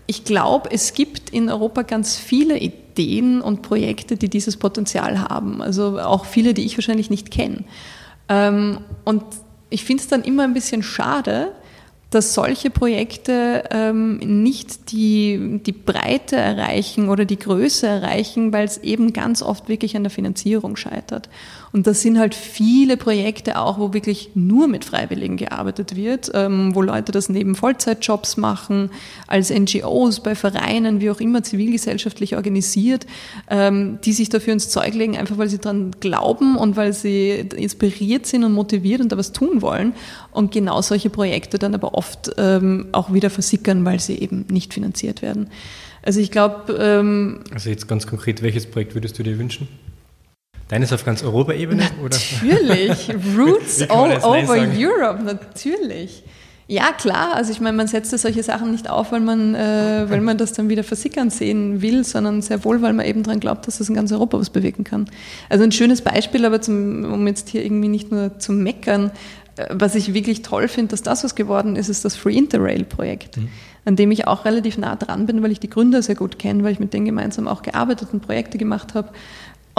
ich 0.07 0.23
glaube, 0.23 0.71
es 0.71 0.93
gibt 0.93 1.29
in 1.29 1.47
Europa 1.49 1.83
ganz 1.83 2.17
viele 2.17 2.57
Ideen 2.57 3.39
und 3.39 3.61
Projekte, 3.61 4.17
die 4.17 4.29
dieses 4.29 4.57
Potenzial 4.57 5.21
haben. 5.21 5.61
Also 5.61 5.99
auch 5.99 6.25
viele, 6.25 6.55
die 6.55 6.65
ich 6.65 6.75
wahrscheinlich 6.75 7.11
nicht 7.11 7.29
kenne. 7.29 7.63
Ähm, 8.27 8.79
und 9.05 9.23
ich 9.69 9.85
finde 9.85 10.01
es 10.01 10.09
dann 10.09 10.23
immer 10.23 10.43
ein 10.43 10.55
bisschen 10.55 10.81
schade, 10.81 11.51
dass 12.09 12.33
solche 12.33 12.71
Projekte 12.71 13.63
ähm, 13.69 14.17
nicht 14.17 14.91
die, 14.91 15.61
die 15.65 15.71
Breite 15.71 16.35
erreichen 16.35 17.07
oder 17.07 17.23
die 17.23 17.37
Größe 17.39 17.85
erreichen, 17.87 18.51
weil 18.51 18.65
es 18.65 18.79
eben 18.79 19.13
ganz 19.13 19.43
oft 19.43 19.69
wirklich 19.69 19.95
an 19.95 20.03
der 20.03 20.09
Finanzierung 20.09 20.75
scheitert. 20.75 21.29
Und 21.73 21.87
das 21.87 22.01
sind 22.01 22.19
halt 22.19 22.35
viele 22.35 22.97
Projekte 22.97 23.57
auch, 23.57 23.79
wo 23.79 23.93
wirklich 23.93 24.31
nur 24.35 24.67
mit 24.67 24.83
Freiwilligen 24.83 25.37
gearbeitet 25.37 25.95
wird, 25.95 26.29
ähm, 26.33 26.75
wo 26.75 26.81
Leute 26.81 27.13
das 27.13 27.29
neben 27.29 27.55
Vollzeitjobs 27.55 28.35
machen, 28.35 28.89
als 29.27 29.49
NGOs, 29.49 30.21
bei 30.21 30.35
Vereinen, 30.35 30.99
wie 30.99 31.09
auch 31.09 31.21
immer, 31.21 31.43
zivilgesellschaftlich 31.43 32.35
organisiert, 32.35 33.05
ähm, 33.49 33.99
die 34.03 34.11
sich 34.11 34.27
dafür 34.27 34.53
ins 34.53 34.69
Zeug 34.69 34.93
legen, 34.93 35.15
einfach 35.15 35.37
weil 35.37 35.47
sie 35.47 35.59
daran 35.59 35.91
glauben 35.99 36.57
und 36.57 36.75
weil 36.75 36.91
sie 36.91 37.47
inspiriert 37.55 38.25
sind 38.25 38.43
und 38.43 38.51
motiviert 38.51 38.99
und 38.99 39.11
da 39.11 39.17
was 39.17 39.31
tun 39.31 39.61
wollen. 39.61 39.93
Und 40.31 40.51
genau 40.51 40.81
solche 40.81 41.09
Projekte 41.09 41.57
dann 41.57 41.73
aber 41.73 41.93
oft 41.93 42.31
ähm, 42.37 42.87
auch 42.91 43.13
wieder 43.13 43.29
versickern, 43.29 43.85
weil 43.85 43.99
sie 43.99 44.19
eben 44.19 44.45
nicht 44.49 44.73
finanziert 44.73 45.21
werden. 45.21 45.49
Also 46.03 46.19
ich 46.19 46.31
glaube. 46.31 46.73
Ähm, 46.79 47.41
also 47.53 47.69
jetzt 47.69 47.87
ganz 47.87 48.07
konkret, 48.07 48.41
welches 48.41 48.65
Projekt 48.65 48.95
würdest 48.95 49.17
du 49.19 49.23
dir 49.23 49.37
wünschen? 49.37 49.67
Deines 50.71 50.93
auf 50.93 51.03
ganz 51.03 51.21
Europaebene? 51.21 51.83
Natürlich, 52.01 53.09
Roots 53.37 53.81
all 53.89 54.23
over 54.23 54.55
Europe, 54.55 55.21
natürlich. 55.21 56.23
Ja, 56.67 56.93
klar. 56.93 57.35
Also 57.35 57.51
ich 57.51 57.59
meine, 57.59 57.75
man 57.75 57.87
setzt 57.87 58.17
solche 58.17 58.41
Sachen 58.41 58.71
nicht 58.71 58.89
auf, 58.89 59.11
weil 59.11 59.19
man, 59.19 59.53
äh, 59.53 60.05
weil 60.07 60.21
man 60.21 60.37
das 60.37 60.53
dann 60.53 60.69
wieder 60.69 60.85
versickern 60.85 61.29
sehen 61.29 61.81
will, 61.81 62.05
sondern 62.05 62.41
sehr 62.41 62.63
wohl, 62.63 62.81
weil 62.81 62.93
man 62.93 63.05
eben 63.05 63.21
daran 63.23 63.41
glaubt, 63.41 63.67
dass 63.67 63.79
das 63.79 63.89
in 63.89 63.95
ganz 63.95 64.13
Europa 64.13 64.39
was 64.39 64.49
bewegen 64.49 64.85
kann. 64.85 65.07
Also 65.49 65.65
ein 65.65 65.73
schönes 65.73 66.01
Beispiel, 66.01 66.45
aber 66.45 66.61
zum, 66.61 67.03
um 67.03 67.27
jetzt 67.27 67.49
hier 67.49 67.65
irgendwie 67.65 67.89
nicht 67.89 68.09
nur 68.09 68.39
zu 68.39 68.53
meckern, 68.53 69.11
äh, 69.57 69.65
was 69.71 69.95
ich 69.95 70.13
wirklich 70.13 70.41
toll 70.41 70.69
finde, 70.69 70.91
dass 70.91 71.01
das 71.01 71.25
was 71.25 71.35
geworden 71.35 71.75
ist, 71.75 71.89
ist 71.89 72.05
das 72.05 72.15
Free 72.15 72.37
Interrail-Projekt, 72.37 73.35
mhm. 73.35 73.49
an 73.83 73.97
dem 73.97 74.09
ich 74.11 74.25
auch 74.27 74.45
relativ 74.45 74.77
nah 74.77 74.95
dran 74.95 75.25
bin, 75.25 75.43
weil 75.43 75.51
ich 75.51 75.59
die 75.59 75.69
Gründer 75.69 76.01
sehr 76.01 76.15
gut 76.15 76.39
kenne, 76.39 76.63
weil 76.63 76.71
ich 76.71 76.79
mit 76.79 76.93
denen 76.93 77.05
gemeinsam 77.05 77.49
auch 77.49 77.61
gearbeitet 77.61 78.07
und 78.13 78.21
Projekte 78.21 78.57
gemacht 78.57 78.93
habe. 78.93 79.09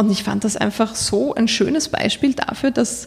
Und 0.03 0.11
ich 0.11 0.25
fand 0.25 0.43
das 0.43 0.57
einfach 0.57 0.97
so 0.97 1.33
ein 1.33 1.47
schönes 1.47 1.88
Beispiel 1.88 2.35
dafür, 2.35 2.73
dass 2.73 3.07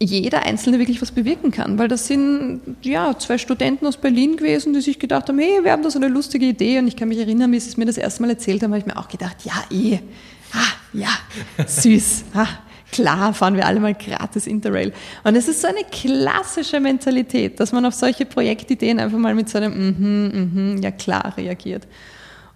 jeder 0.00 0.46
Einzelne 0.46 0.78
wirklich 0.78 1.02
was 1.02 1.10
bewirken 1.10 1.50
kann, 1.50 1.76
weil 1.76 1.88
das 1.88 2.06
sind 2.06 2.60
ja 2.82 3.18
zwei 3.18 3.36
Studenten 3.36 3.84
aus 3.84 3.96
Berlin 3.96 4.36
gewesen, 4.36 4.72
die 4.72 4.80
sich 4.80 5.00
gedacht 5.00 5.28
haben, 5.28 5.40
hey, 5.40 5.64
wir 5.64 5.72
haben 5.72 5.82
da 5.82 5.90
so 5.90 5.98
eine 5.98 6.06
lustige 6.06 6.46
Idee 6.46 6.78
und 6.78 6.86
ich 6.86 6.94
kann 6.94 7.08
mich 7.08 7.18
erinnern, 7.18 7.50
wie 7.50 7.58
sie 7.58 7.70
es 7.70 7.76
mir 7.76 7.84
das 7.84 7.98
erste 7.98 8.22
Mal 8.22 8.30
erzählt 8.30 8.62
haben, 8.62 8.70
habe 8.70 8.78
ich 8.78 8.86
mir 8.86 8.96
auch 8.96 9.08
gedacht, 9.08 9.38
ja, 9.42 9.54
eh, 9.72 9.98
ah, 10.52 10.72
ja, 10.92 11.08
süß, 11.66 12.26
ah, 12.34 12.46
klar, 12.92 13.34
fahren 13.34 13.56
wir 13.56 13.66
alle 13.66 13.80
mal 13.80 13.94
gratis 13.94 14.46
Interrail. 14.46 14.92
Und 15.24 15.34
es 15.34 15.48
ist 15.48 15.62
so 15.62 15.66
eine 15.66 15.82
klassische 15.90 16.78
Mentalität, 16.78 17.58
dass 17.58 17.72
man 17.72 17.84
auf 17.84 17.94
solche 17.94 18.24
Projektideen 18.24 19.00
einfach 19.00 19.18
mal 19.18 19.34
mit 19.34 19.48
so 19.48 19.58
einem, 19.58 19.74
mhm, 19.74 20.50
mhm, 20.54 20.80
ja 20.80 20.92
klar 20.92 21.34
reagiert. 21.36 21.88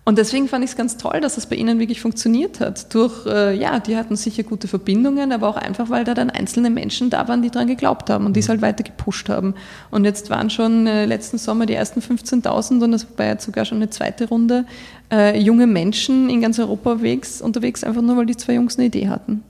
Und 0.07 0.19
deswegen 0.19 0.49
fand 0.49 0.63
ich 0.63 0.73
es 0.73 0.77
ganz 0.77 0.99
toll, 0.99 1.21
dass 1.23 1.39
es 1.39 1.47
bei 1.47 1.57
Ihnen 1.57 1.79
wirklich 1.79 2.03
funktioniert 2.03 2.61
hat. 2.61 2.93
Durch, 2.95 3.25
äh, 3.25 3.57
ja, 3.57 3.81
die 3.81 3.97
hatten 3.97 4.17
sicher 4.17 4.43
gute 4.43 4.69
Verbindungen, 4.69 5.33
aber 5.33 5.49
auch 5.49 5.57
einfach, 5.57 5.89
weil 5.89 6.05
da 6.05 6.13
dann 6.13 6.29
einzelne 6.29 6.69
Menschen 6.69 7.09
da 7.09 7.27
waren, 7.27 7.41
die 7.41 7.51
dran 7.51 7.67
geglaubt 7.67 8.11
haben 8.11 8.27
und 8.27 8.37
die 8.37 8.41
es 8.41 8.51
halt 8.51 8.61
weiter 8.61 8.85
gepusht 8.85 9.31
haben. 9.31 9.55
Und 9.91 10.05
jetzt 10.05 10.29
waren 10.29 10.51
schon 10.51 10.87
äh, 10.87 11.07
letzten 11.07 11.39
Sommer 11.39 11.65
die 11.65 11.73
ersten 11.73 12.01
15.000 12.01 12.85
und 12.85 12.93
es 12.93 13.07
war 13.17 13.27
jetzt 13.27 13.47
sogar 13.47 13.65
schon 13.65 13.79
eine 13.79 13.89
zweite 13.89 14.29
Runde 14.29 14.67
äh, 15.11 15.39
junge 15.39 15.67
Menschen 15.67 16.29
in 16.29 16.43
ganz 16.43 16.59
Europa 16.59 16.93
unterwegs, 16.93 17.41
unterwegs, 17.41 17.83
einfach 17.83 18.03
nur, 18.03 18.19
weil 18.19 18.27
die 18.27 18.37
zwei 18.37 18.55
Jungs 18.55 18.77
eine 18.77 18.89
Idee 18.89 19.09
hatten. 19.09 19.43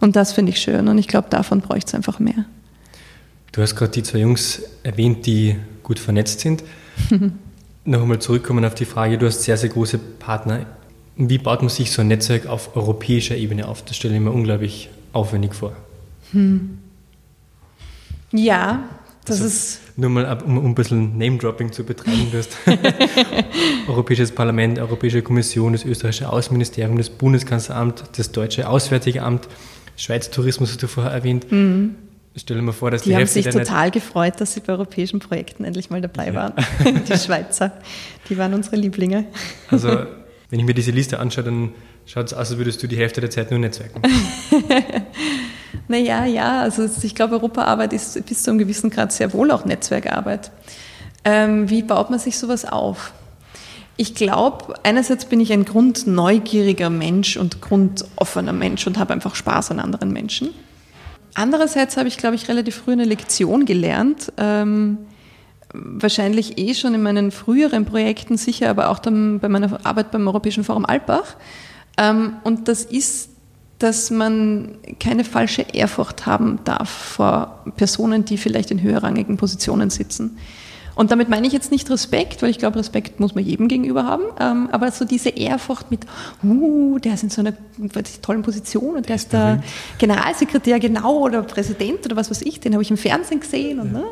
Und 0.00 0.16
das 0.16 0.32
finde 0.32 0.50
ich 0.52 0.60
schön 0.60 0.86
und 0.88 0.98
ich 0.98 1.08
glaube, 1.08 1.28
davon 1.30 1.62
bräuchte 1.62 1.88
es 1.88 1.94
einfach 1.94 2.18
mehr. 2.18 2.44
Du 3.52 3.62
hast 3.62 3.74
gerade 3.74 3.92
die 3.92 4.02
zwei 4.02 4.18
Jungs 4.18 4.62
erwähnt, 4.82 5.24
die 5.24 5.56
gut 5.82 5.98
vernetzt 5.98 6.40
sind. 6.40 6.62
noch 7.84 8.02
einmal 8.02 8.18
zurückkommen 8.18 8.64
auf 8.64 8.74
die 8.74 8.84
Frage, 8.84 9.18
du 9.18 9.26
hast 9.26 9.42
sehr, 9.42 9.56
sehr 9.56 9.68
große 9.68 9.98
Partner. 9.98 10.66
Wie 11.16 11.38
baut 11.38 11.60
man 11.60 11.68
sich 11.68 11.92
so 11.92 12.00
ein 12.00 12.08
Netzwerk 12.08 12.46
auf 12.46 12.76
europäischer 12.76 13.36
Ebene 13.36 13.68
auf? 13.68 13.84
Das 13.84 13.96
stelle 13.96 14.14
ich 14.14 14.20
mir 14.20 14.32
unglaublich 14.32 14.88
aufwendig 15.12 15.54
vor. 15.54 15.72
Hm. 16.32 16.78
Ja, 18.32 18.82
das 19.24 19.36
also, 19.36 19.46
ist. 19.46 19.80
Nur 19.96 20.10
mal, 20.10 20.42
um, 20.44 20.58
um 20.58 20.66
ein 20.66 20.74
bisschen 20.74 21.16
Name-Dropping 21.18 21.70
zu 21.70 21.84
betreiben, 21.84 22.28
du 22.32 22.38
hast 22.38 22.56
Europäisches 23.88 24.32
Parlament, 24.32 24.78
Europäische 24.78 25.22
Kommission, 25.22 25.72
das 25.72 25.84
österreichische 25.84 26.28
Außenministerium, 26.28 26.98
das 26.98 27.10
Bundeskanzleramt, 27.10 28.04
das 28.16 28.32
deutsche 28.32 28.68
Auswärtige 28.68 29.22
Amt, 29.22 29.48
Schweiz 29.96 30.30
Tourismus 30.30 30.70
hast 30.70 30.82
du 30.82 30.88
vorher 30.88 31.12
erwähnt. 31.12 31.50
Mhm. 31.52 31.94
Stell 32.36 32.56
dir 32.56 32.62
mal 32.62 32.72
vor, 32.72 32.90
dass 32.90 33.02
die, 33.02 33.10
die 33.10 33.16
haben 33.16 33.26
sich 33.26 33.48
total 33.48 33.92
gefreut, 33.92 34.40
dass 34.40 34.54
sie 34.54 34.60
bei 34.60 34.72
europäischen 34.72 35.20
Projekten 35.20 35.64
endlich 35.64 35.90
mal 35.90 36.00
dabei 36.00 36.28
ja. 36.28 36.34
waren. 36.34 36.52
die 37.08 37.16
Schweizer, 37.16 37.72
die 38.28 38.36
waren 38.36 38.54
unsere 38.54 38.74
Lieblinge. 38.74 39.26
Also, 39.70 40.06
wenn 40.50 40.58
ich 40.58 40.66
mir 40.66 40.74
diese 40.74 40.90
Liste 40.90 41.20
anschaue, 41.20 41.44
dann 41.44 41.74
schaut 42.06 42.26
es 42.26 42.34
aus, 42.34 42.50
als 42.50 42.58
würdest 42.58 42.82
du 42.82 42.88
die 42.88 42.96
Hälfte 42.96 43.20
der 43.20 43.30
Zeit 43.30 43.50
nur 43.52 43.60
netzwerken. 43.60 44.02
naja, 45.88 46.24
ja, 46.26 46.60
also 46.62 46.88
ich 47.02 47.14
glaube, 47.14 47.34
Europaarbeit 47.34 47.92
ist 47.92 48.26
bis 48.26 48.42
zu 48.42 48.50
einem 48.50 48.58
gewissen 48.58 48.90
Grad 48.90 49.12
sehr 49.12 49.32
wohl 49.32 49.52
auch 49.52 49.64
Netzwerkarbeit. 49.64 50.50
Ähm, 51.24 51.70
wie 51.70 51.82
baut 51.82 52.10
man 52.10 52.18
sich 52.18 52.36
sowas 52.36 52.64
auf? 52.64 53.12
Ich 53.96 54.16
glaube, 54.16 54.74
einerseits 54.82 55.26
bin 55.26 55.38
ich 55.38 55.52
ein 55.52 55.64
grundneugieriger 55.64 56.90
Mensch 56.90 57.36
und 57.36 57.60
grundoffener 57.60 58.52
Mensch 58.52 58.86
und 58.88 58.98
habe 58.98 59.12
einfach 59.12 59.36
Spaß 59.36 59.70
an 59.70 59.78
anderen 59.78 60.12
Menschen. 60.12 60.50
Andererseits 61.34 61.96
habe 61.96 62.08
ich, 62.08 62.16
glaube 62.16 62.36
ich, 62.36 62.48
relativ 62.48 62.76
früh 62.76 62.92
eine 62.92 63.04
Lektion 63.04 63.64
gelernt, 63.64 64.32
ähm, 64.36 64.98
wahrscheinlich 65.72 66.58
eh 66.58 66.74
schon 66.74 66.94
in 66.94 67.02
meinen 67.02 67.32
früheren 67.32 67.84
Projekten, 67.84 68.36
sicher 68.36 68.70
aber 68.70 68.90
auch 68.90 69.00
dann 69.00 69.40
bei 69.40 69.48
meiner 69.48 69.84
Arbeit 69.84 70.12
beim 70.12 70.26
Europäischen 70.26 70.62
Forum 70.62 70.86
Alpbach. 70.86 71.36
Ähm, 71.98 72.36
und 72.44 72.68
das 72.68 72.84
ist, 72.84 73.30
dass 73.80 74.10
man 74.10 74.76
keine 75.00 75.24
falsche 75.24 75.62
Ehrfurcht 75.62 76.26
haben 76.26 76.60
darf 76.64 76.88
vor 76.88 77.64
Personen, 77.76 78.24
die 78.24 78.38
vielleicht 78.38 78.70
in 78.70 78.80
höherrangigen 78.80 79.36
Positionen 79.36 79.90
sitzen. 79.90 80.38
Und 80.94 81.10
damit 81.10 81.28
meine 81.28 81.46
ich 81.46 81.52
jetzt 81.52 81.70
nicht 81.70 81.90
Respekt, 81.90 82.42
weil 82.42 82.50
ich 82.50 82.58
glaube, 82.58 82.78
Respekt 82.78 83.20
muss 83.20 83.34
man 83.34 83.44
jedem 83.44 83.68
gegenüber 83.68 84.04
haben, 84.04 84.22
ähm, 84.38 84.68
aber 84.70 84.90
so 84.90 85.04
diese 85.04 85.30
Ehrfurcht 85.30 85.90
mit, 85.90 86.06
uh, 86.44 86.98
der 86.98 87.14
ist 87.14 87.22
in 87.22 87.30
so 87.30 87.40
einer 87.40 87.54
tollen 88.22 88.42
Position 88.42 88.96
und 88.96 89.08
der 89.08 89.16
ist 89.16 89.32
der 89.32 89.62
Generalsekretär 89.98 90.78
genau 90.78 91.18
oder 91.20 91.42
Präsident 91.42 92.04
oder 92.06 92.16
was 92.16 92.30
weiß 92.30 92.42
ich, 92.42 92.60
den 92.60 92.74
habe 92.74 92.82
ich 92.82 92.90
im 92.90 92.96
Fernsehen 92.96 93.40
gesehen, 93.40 93.80
und, 93.80 93.92
ne? 93.92 94.04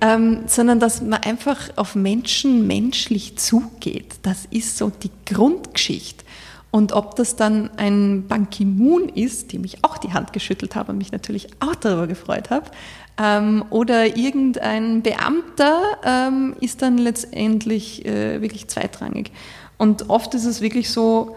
ähm, 0.00 0.40
sondern 0.46 0.80
dass 0.80 1.02
man 1.02 1.20
einfach 1.22 1.70
auf 1.76 1.94
Menschen 1.94 2.66
menschlich 2.66 3.38
zugeht. 3.38 4.14
Das 4.22 4.46
ist 4.50 4.78
so 4.78 4.90
die 4.90 5.10
Grundgeschichte. 5.26 6.24
Und 6.72 6.94
ob 6.94 7.16
das 7.16 7.36
dann 7.36 7.68
ein 7.76 8.26
Ban 8.26 8.48
Ki-moon 8.48 9.10
ist, 9.10 9.52
dem 9.52 9.62
ich 9.62 9.84
auch 9.84 9.98
die 9.98 10.14
Hand 10.14 10.32
geschüttelt 10.32 10.74
habe 10.74 10.92
und 10.92 10.98
mich 10.98 11.12
natürlich 11.12 11.48
auch 11.60 11.74
darüber 11.74 12.06
gefreut 12.06 12.48
habe, 12.48 12.70
ähm, 13.18 13.64
oder 13.70 14.16
irgendein 14.16 15.02
Beamter 15.02 15.82
ähm, 16.04 16.54
ist 16.60 16.82
dann 16.82 16.98
letztendlich 16.98 18.06
äh, 18.06 18.40
wirklich 18.40 18.68
zweitrangig. 18.68 19.30
Und 19.78 20.10
oft 20.10 20.34
ist 20.34 20.44
es 20.44 20.60
wirklich 20.60 20.90
so, 20.90 21.36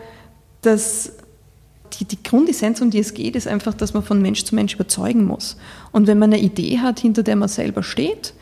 dass 0.62 1.12
die, 2.00 2.06
die 2.06 2.22
Grundessenz, 2.24 2.82
um 2.82 2.90
die 2.90 3.00
es 3.00 3.14
geht, 3.14 3.36
ist 3.36 3.48
einfach, 3.48 3.74
dass 3.74 3.94
man 3.94 4.04
von 4.04 4.22
Mensch 4.22 4.44
zu 4.44 4.56
Mensch 4.56 4.76
überzeugen 4.76 5.26
muss. 5.26 5.58
Und 5.92 6.08
wenn 6.08 6.20
man 6.20 6.34
eine 6.34 6.42
Idee 6.42 6.80
hat, 6.80 7.00
hinter 7.00 7.24
der 7.24 7.36
man 7.36 7.50
selber 7.50 7.84
steht, 7.84 8.34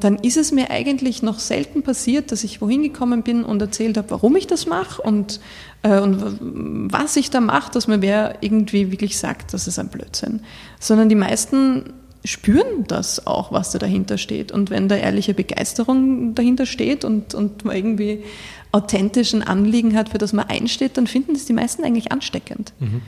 dann 0.00 0.16
ist 0.16 0.36
es 0.36 0.52
mir 0.52 0.70
eigentlich 0.70 1.22
noch 1.22 1.38
selten 1.38 1.82
passiert, 1.82 2.30
dass 2.30 2.44
ich 2.44 2.60
wohin 2.60 2.82
gekommen 2.82 3.22
bin 3.22 3.44
und 3.44 3.62
erzählt 3.62 3.96
habe, 3.96 4.10
warum 4.10 4.36
ich 4.36 4.46
das 4.46 4.66
mache 4.66 5.00
und, 5.00 5.40
äh, 5.82 6.00
und 6.00 6.92
was 6.92 7.16
ich 7.16 7.30
da 7.30 7.40
mache, 7.40 7.72
dass 7.72 7.88
mir 7.88 8.02
wer 8.02 8.42
irgendwie 8.42 8.92
wirklich 8.92 9.18
sagt, 9.18 9.54
das 9.54 9.66
ist 9.66 9.78
ein 9.78 9.88
Blödsinn. 9.88 10.40
Sondern 10.80 11.08
die 11.08 11.14
meisten 11.14 11.94
spüren 12.26 12.84
das 12.86 13.26
auch, 13.26 13.52
was 13.52 13.70
da 13.70 13.78
dahinter 13.78 14.18
steht. 14.18 14.52
Und 14.52 14.70
wenn 14.70 14.88
da 14.88 14.96
ehrliche 14.96 15.34
Begeisterung 15.34 16.34
dahinter 16.34 16.66
steht 16.66 17.04
und, 17.04 17.34
und 17.34 17.64
man 17.64 17.76
irgendwie 17.76 18.24
authentischen 18.72 19.42
Anliegen 19.42 19.96
hat, 19.96 20.10
für 20.10 20.18
das 20.18 20.32
man 20.32 20.46
einsteht, 20.46 20.96
dann 20.96 21.06
finden 21.06 21.34
das 21.34 21.46
die 21.46 21.52
meisten 21.52 21.84
eigentlich 21.84 22.12
ansteckend. 22.12 22.72
Mhm. 22.80 23.02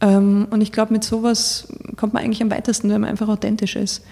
Ähm, 0.00 0.46
und 0.50 0.60
ich 0.60 0.72
glaube, 0.72 0.92
mit 0.92 1.04
sowas 1.04 1.68
kommt 1.96 2.14
man 2.14 2.24
eigentlich 2.24 2.42
am 2.42 2.50
weitesten, 2.50 2.90
wenn 2.90 3.02
man 3.02 3.10
einfach 3.10 3.28
authentisch 3.28 3.76
ist. 3.76 4.02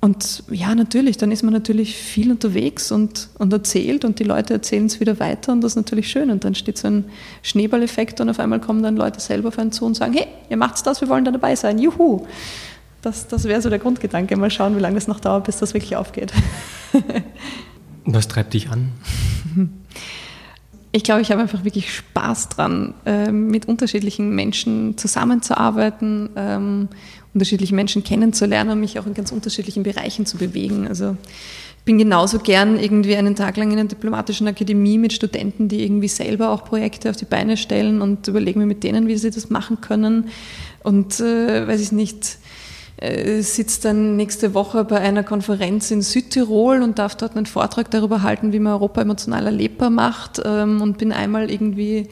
Und 0.00 0.42
ja, 0.50 0.74
natürlich, 0.74 1.16
dann 1.16 1.32
ist 1.32 1.42
man 1.42 1.54
natürlich 1.54 1.96
viel 1.96 2.30
unterwegs 2.30 2.92
und, 2.92 3.30
und 3.38 3.52
erzählt 3.54 4.04
und 4.04 4.18
die 4.18 4.24
Leute 4.24 4.52
erzählen 4.52 4.84
es 4.84 5.00
wieder 5.00 5.18
weiter 5.18 5.52
und 5.52 5.62
das 5.62 5.72
ist 5.72 5.76
natürlich 5.76 6.10
schön. 6.10 6.30
Und 6.30 6.44
dann 6.44 6.54
steht 6.54 6.76
so 6.76 6.88
ein 6.88 7.06
Schneeballeffekt 7.42 8.20
und 8.20 8.28
auf 8.28 8.38
einmal 8.38 8.60
kommen 8.60 8.82
dann 8.82 8.96
Leute 8.96 9.18
selber 9.18 9.48
auf 9.48 9.58
einen 9.58 9.72
zu 9.72 9.86
und 9.86 9.94
sagen, 9.94 10.12
hey, 10.12 10.26
ihr 10.50 10.58
macht's 10.58 10.82
das, 10.82 11.00
wir 11.00 11.08
wollen 11.08 11.24
da 11.24 11.30
dabei 11.30 11.56
sein, 11.56 11.78
juhu. 11.78 12.26
Das, 13.04 13.28
das 13.28 13.44
wäre 13.44 13.60
so 13.60 13.68
der 13.68 13.78
Grundgedanke. 13.78 14.34
Mal 14.36 14.50
schauen, 14.50 14.76
wie 14.76 14.80
lange 14.80 14.96
es 14.96 15.06
noch 15.08 15.20
dauert, 15.20 15.44
bis 15.44 15.58
das 15.58 15.74
wirklich 15.74 15.96
aufgeht. 15.96 16.32
Was 18.06 18.28
treibt 18.28 18.54
dich 18.54 18.70
an? 18.70 18.92
Ich 20.90 21.04
glaube, 21.04 21.20
ich 21.20 21.30
habe 21.30 21.42
einfach 21.42 21.64
wirklich 21.64 21.94
Spaß 21.94 22.50
dran, 22.50 22.94
ähm, 23.04 23.48
mit 23.48 23.66
unterschiedlichen 23.66 24.34
Menschen 24.34 24.96
zusammenzuarbeiten 24.96 26.30
ähm, 26.36 26.88
unterschiedliche 27.34 27.74
Menschen 27.74 28.04
kennenzulernen 28.04 28.70
und 28.70 28.80
mich 28.80 28.98
auch 28.98 29.06
in 29.06 29.12
ganz 29.12 29.32
unterschiedlichen 29.32 29.82
Bereichen 29.82 30.24
zu 30.24 30.38
bewegen. 30.38 30.86
Also 30.86 31.16
ich 31.78 31.84
bin 31.84 31.98
genauso 31.98 32.38
gern 32.38 32.78
irgendwie 32.78 33.16
einen 33.16 33.34
Tag 33.34 33.56
lang 33.56 33.72
in 33.72 33.78
einer 33.80 33.88
diplomatischen 33.88 34.46
Akademie 34.46 34.96
mit 34.96 35.12
Studenten, 35.12 35.68
die 35.68 35.82
irgendwie 35.82 36.08
selber 36.08 36.50
auch 36.50 36.64
Projekte 36.64 37.10
auf 37.10 37.16
die 37.16 37.26
Beine 37.26 37.56
stellen 37.56 38.00
und 38.00 38.28
überlegen 38.28 38.60
mir 38.60 38.66
mit 38.66 38.84
denen, 38.84 39.08
wie 39.08 39.16
sie 39.16 39.30
das 39.30 39.50
machen 39.50 39.80
können. 39.80 40.28
Und 40.82 41.20
äh, 41.20 41.66
weiß 41.66 41.80
ich 41.80 41.92
nicht, 41.92 42.38
sitzt 43.40 43.84
dann 43.84 44.16
nächste 44.16 44.54
Woche 44.54 44.84
bei 44.84 45.00
einer 45.00 45.22
Konferenz 45.22 45.90
in 45.90 46.02
Südtirol 46.02 46.82
und 46.82 46.98
darf 46.98 47.16
dort 47.16 47.36
einen 47.36 47.46
Vortrag 47.46 47.90
darüber 47.90 48.22
halten, 48.22 48.52
wie 48.52 48.58
man 48.58 48.74
Europa 48.74 49.02
emotional 49.02 49.46
erlebbar 49.46 49.90
macht 49.90 50.40
ähm, 50.44 50.80
und 50.80 50.98
bin 50.98 51.12
einmal 51.12 51.50
irgendwie 51.50 52.08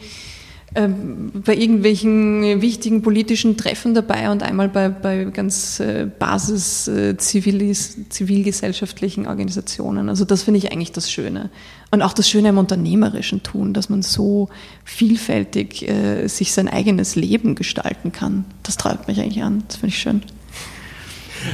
ähm, 0.75 1.33
bei 1.35 1.55
irgendwelchen 1.55 2.63
wichtigen 2.63 3.03
politischen 3.03 3.59
Treffen 3.59 3.93
dabei 3.93 4.31
und 4.31 4.43
einmal 4.43 4.71
bei, 4.71 4.89
bei 4.89 5.25
ganz 5.25 5.81
äh, 5.81 6.09
basis 6.19 6.89
äh, 6.89 7.19
zivilgesellschaftlichen 7.19 9.27
Organisationen. 9.27 10.09
Also 10.09 10.25
das 10.25 10.45
finde 10.45 10.57
ich 10.59 10.73
eigentlich 10.73 10.93
das 10.93 11.11
Schöne. 11.11 11.51
Und 11.91 12.01
auch 12.01 12.15
das 12.15 12.31
Schöne 12.31 12.49
im 12.49 12.57
unternehmerischen 12.57 13.43
Tun, 13.43 13.75
dass 13.75 13.91
man 13.91 14.01
so 14.01 14.49
vielfältig 14.85 15.87
äh, 15.87 16.27
sich 16.29 16.55
sein 16.55 16.69
eigenes 16.69 17.17
Leben 17.17 17.55
gestalten 17.55 18.13
kann. 18.13 18.47
Das 18.63 18.79
treibt 18.79 19.09
mich 19.09 19.21
eigentlich 19.21 19.43
an. 19.43 19.65
Das 19.69 19.77
finde 19.77 19.89
ich 19.89 19.99
schön. 19.99 20.23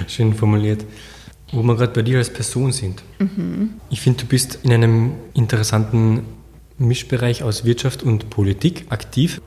Schön 0.07 0.35
formuliert. 0.35 0.85
Wo 1.53 1.63
wir 1.63 1.77
gerade 1.77 1.93
bei 1.93 2.03
dir 2.03 2.19
als 2.19 2.31
Person 2.31 2.73
sind. 2.73 3.03
Mhm. 3.19 3.75
Ich 3.91 4.01
finde, 4.01 4.23
du 4.23 4.27
bist 4.27 4.59
in 4.63 4.73
einem 4.73 5.13
interessanten 5.33 6.25
Mischbereich 6.77 7.43
aus 7.43 7.65
Wirtschaft 7.65 8.03
und 8.03 8.29
Politik 8.31 8.87
aktiv. 8.91 9.41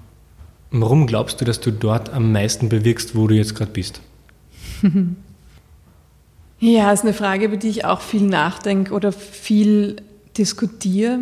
Warum 0.72 1.06
glaubst 1.06 1.42
du, 1.42 1.46
dass 1.46 1.60
du 1.60 1.72
dort 1.72 2.12
am 2.12 2.32
meisten 2.32 2.70
bewirkst, 2.70 3.16
wo 3.16 3.28
du 3.28 3.36
jetzt 3.36 3.56
gerade 3.56 3.72
bist? 3.72 4.02
Ja, 6.64 6.92
ist 6.92 7.04
eine 7.04 7.14
Frage, 7.14 7.46
über 7.46 7.58
die 7.58 7.70
ich 7.70 7.86
auch 7.86 8.02
viel 8.02 8.22
nachdenke 8.22 8.94
oder 8.94 9.12
viel 9.12 9.96
diskutiere. 10.38 11.22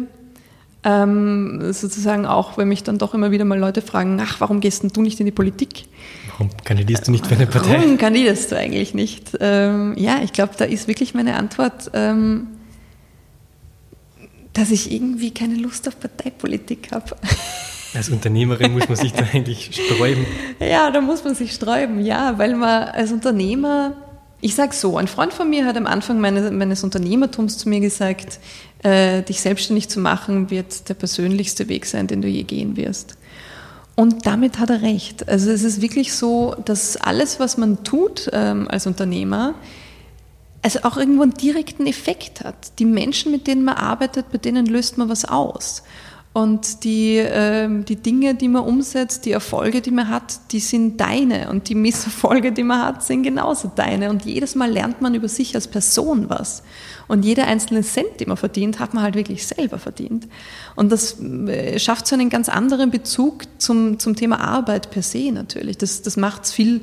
Ähm, 0.83 1.71
sozusagen 1.71 2.25
auch, 2.25 2.57
wenn 2.57 2.67
mich 2.67 2.83
dann 2.83 2.97
doch 2.97 3.13
immer 3.13 3.31
wieder 3.31 3.45
mal 3.45 3.57
Leute 3.57 3.81
fragen, 3.81 4.19
ach, 4.21 4.41
warum 4.41 4.59
gehst 4.59 4.83
du 4.83 5.01
nicht 5.01 5.17
in 5.21 5.25
die 5.25 5.31
Politik? 5.31 5.85
Warum 6.39 6.55
kandidierst 6.63 7.05
du 7.05 7.11
nicht 7.11 7.27
für 7.27 7.35
eine 7.35 7.47
Partei? 7.47 7.73
Warum 7.73 7.97
kandidierst 7.97 8.53
du 8.53 8.57
eigentlich 8.57 8.93
nicht? 8.93 9.37
Ähm, 9.41 9.93
ja, 9.97 10.21
ich 10.23 10.31
glaube, 10.31 10.53
da 10.57 10.63
ist 10.63 10.87
wirklich 10.87 11.13
meine 11.13 11.35
Antwort, 11.35 11.91
ähm, 11.93 12.47
dass 14.53 14.71
ich 14.71 14.89
irgendwie 14.89 15.31
keine 15.31 15.55
Lust 15.55 15.85
auf 15.89 15.99
Parteipolitik 15.99 16.93
habe. 16.93 17.17
Als 17.93 18.07
Unternehmerin 18.07 18.71
muss 18.71 18.87
man 18.87 18.97
sich 18.97 19.11
da 19.11 19.25
eigentlich 19.33 19.71
sträuben. 19.73 20.25
Ja, 20.61 20.91
da 20.91 21.01
muss 21.01 21.25
man 21.25 21.35
sich 21.35 21.51
sträuben, 21.51 22.05
ja, 22.05 22.37
weil 22.37 22.55
man 22.55 22.83
als 22.89 23.11
Unternehmer, 23.11 23.95
ich 24.41 24.53
sage 24.53 24.75
so, 24.75 24.95
ein 24.95 25.07
Freund 25.07 25.33
von 25.33 25.49
mir 25.49 25.65
hat 25.65 25.75
am 25.75 25.87
Anfang 25.87 26.21
meine, 26.21 26.51
meines 26.51 26.83
Unternehmertums 26.83 27.57
zu 27.57 27.67
mir 27.67 27.79
gesagt, 27.79 28.39
äh, 28.83 29.23
dich 29.23 29.41
selbstständig 29.41 29.89
zu 29.89 29.99
machen 29.99 30.51
wird 30.51 30.87
der 30.87 30.93
persönlichste 30.93 31.67
Weg 31.67 31.87
sein, 31.87 32.05
den 32.05 32.21
du 32.21 32.27
je 32.27 32.43
gehen 32.43 32.77
wirst. 32.77 33.17
Und 33.99 34.25
damit 34.25 34.59
hat 34.59 34.69
er 34.69 34.81
recht. 34.81 35.27
Also 35.27 35.51
es 35.51 35.61
ist 35.61 35.81
wirklich 35.81 36.13
so, 36.13 36.55
dass 36.63 36.95
alles, 36.95 37.37
was 37.41 37.57
man 37.57 37.83
tut 37.83 38.29
ähm, 38.31 38.65
als 38.69 38.87
Unternehmer, 38.87 39.55
also 40.61 40.79
auch 40.83 40.95
irgendwo 40.95 41.23
einen 41.23 41.33
direkten 41.33 41.85
Effekt 41.85 42.45
hat. 42.45 42.79
Die 42.79 42.85
Menschen, 42.85 43.29
mit 43.29 43.45
denen 43.45 43.65
man 43.65 43.75
arbeitet, 43.75 44.31
bei 44.31 44.37
denen 44.37 44.67
löst 44.67 44.97
man 44.97 45.09
was 45.09 45.25
aus. 45.25 45.83
Und 46.31 46.85
die, 46.85 47.17
äh, 47.17 47.67
die 47.83 47.97
Dinge, 47.97 48.35
die 48.35 48.47
man 48.47 48.63
umsetzt, 48.63 49.25
die 49.25 49.33
Erfolge, 49.33 49.81
die 49.81 49.91
man 49.91 50.07
hat, 50.07 50.39
die 50.53 50.61
sind 50.61 51.01
deine. 51.01 51.49
Und 51.49 51.67
die 51.67 51.75
Misserfolge, 51.75 52.53
die 52.53 52.63
man 52.63 52.81
hat, 52.81 53.03
sind 53.03 53.23
genauso 53.23 53.69
deine. 53.75 54.11
Und 54.11 54.23
jedes 54.23 54.55
Mal 54.55 54.71
lernt 54.71 55.01
man 55.01 55.13
über 55.13 55.27
sich 55.27 55.55
als 55.55 55.67
Person 55.67 56.29
was. 56.29 56.63
Und 57.09 57.25
jeder 57.25 57.47
einzelne 57.47 57.81
Cent, 57.81 58.19
den 58.19 58.27
man 58.27 58.37
verdient, 58.37 58.79
hat 58.79 58.93
man 58.93 59.03
halt 59.03 59.15
wirklich 59.15 59.45
selber 59.45 59.79
verdient. 59.79 60.27
Und 60.75 60.91
das 60.91 61.19
äh, 61.19 61.79
schafft 61.79 62.05
so 62.05 62.15
einen 62.15 62.29
ganz 62.29 62.49
anderen 62.49 62.91
Bezug 62.91 63.45
zum, 63.57 63.97
zum 63.97 64.15
Thema 64.15 64.39
Arbeit 64.39 64.91
per 64.91 65.01
se 65.01 65.31
natürlich. 65.31 65.79
Das, 65.79 66.03
das 66.03 66.17
macht 66.17 66.43
es 66.43 66.51
viel 66.51 66.81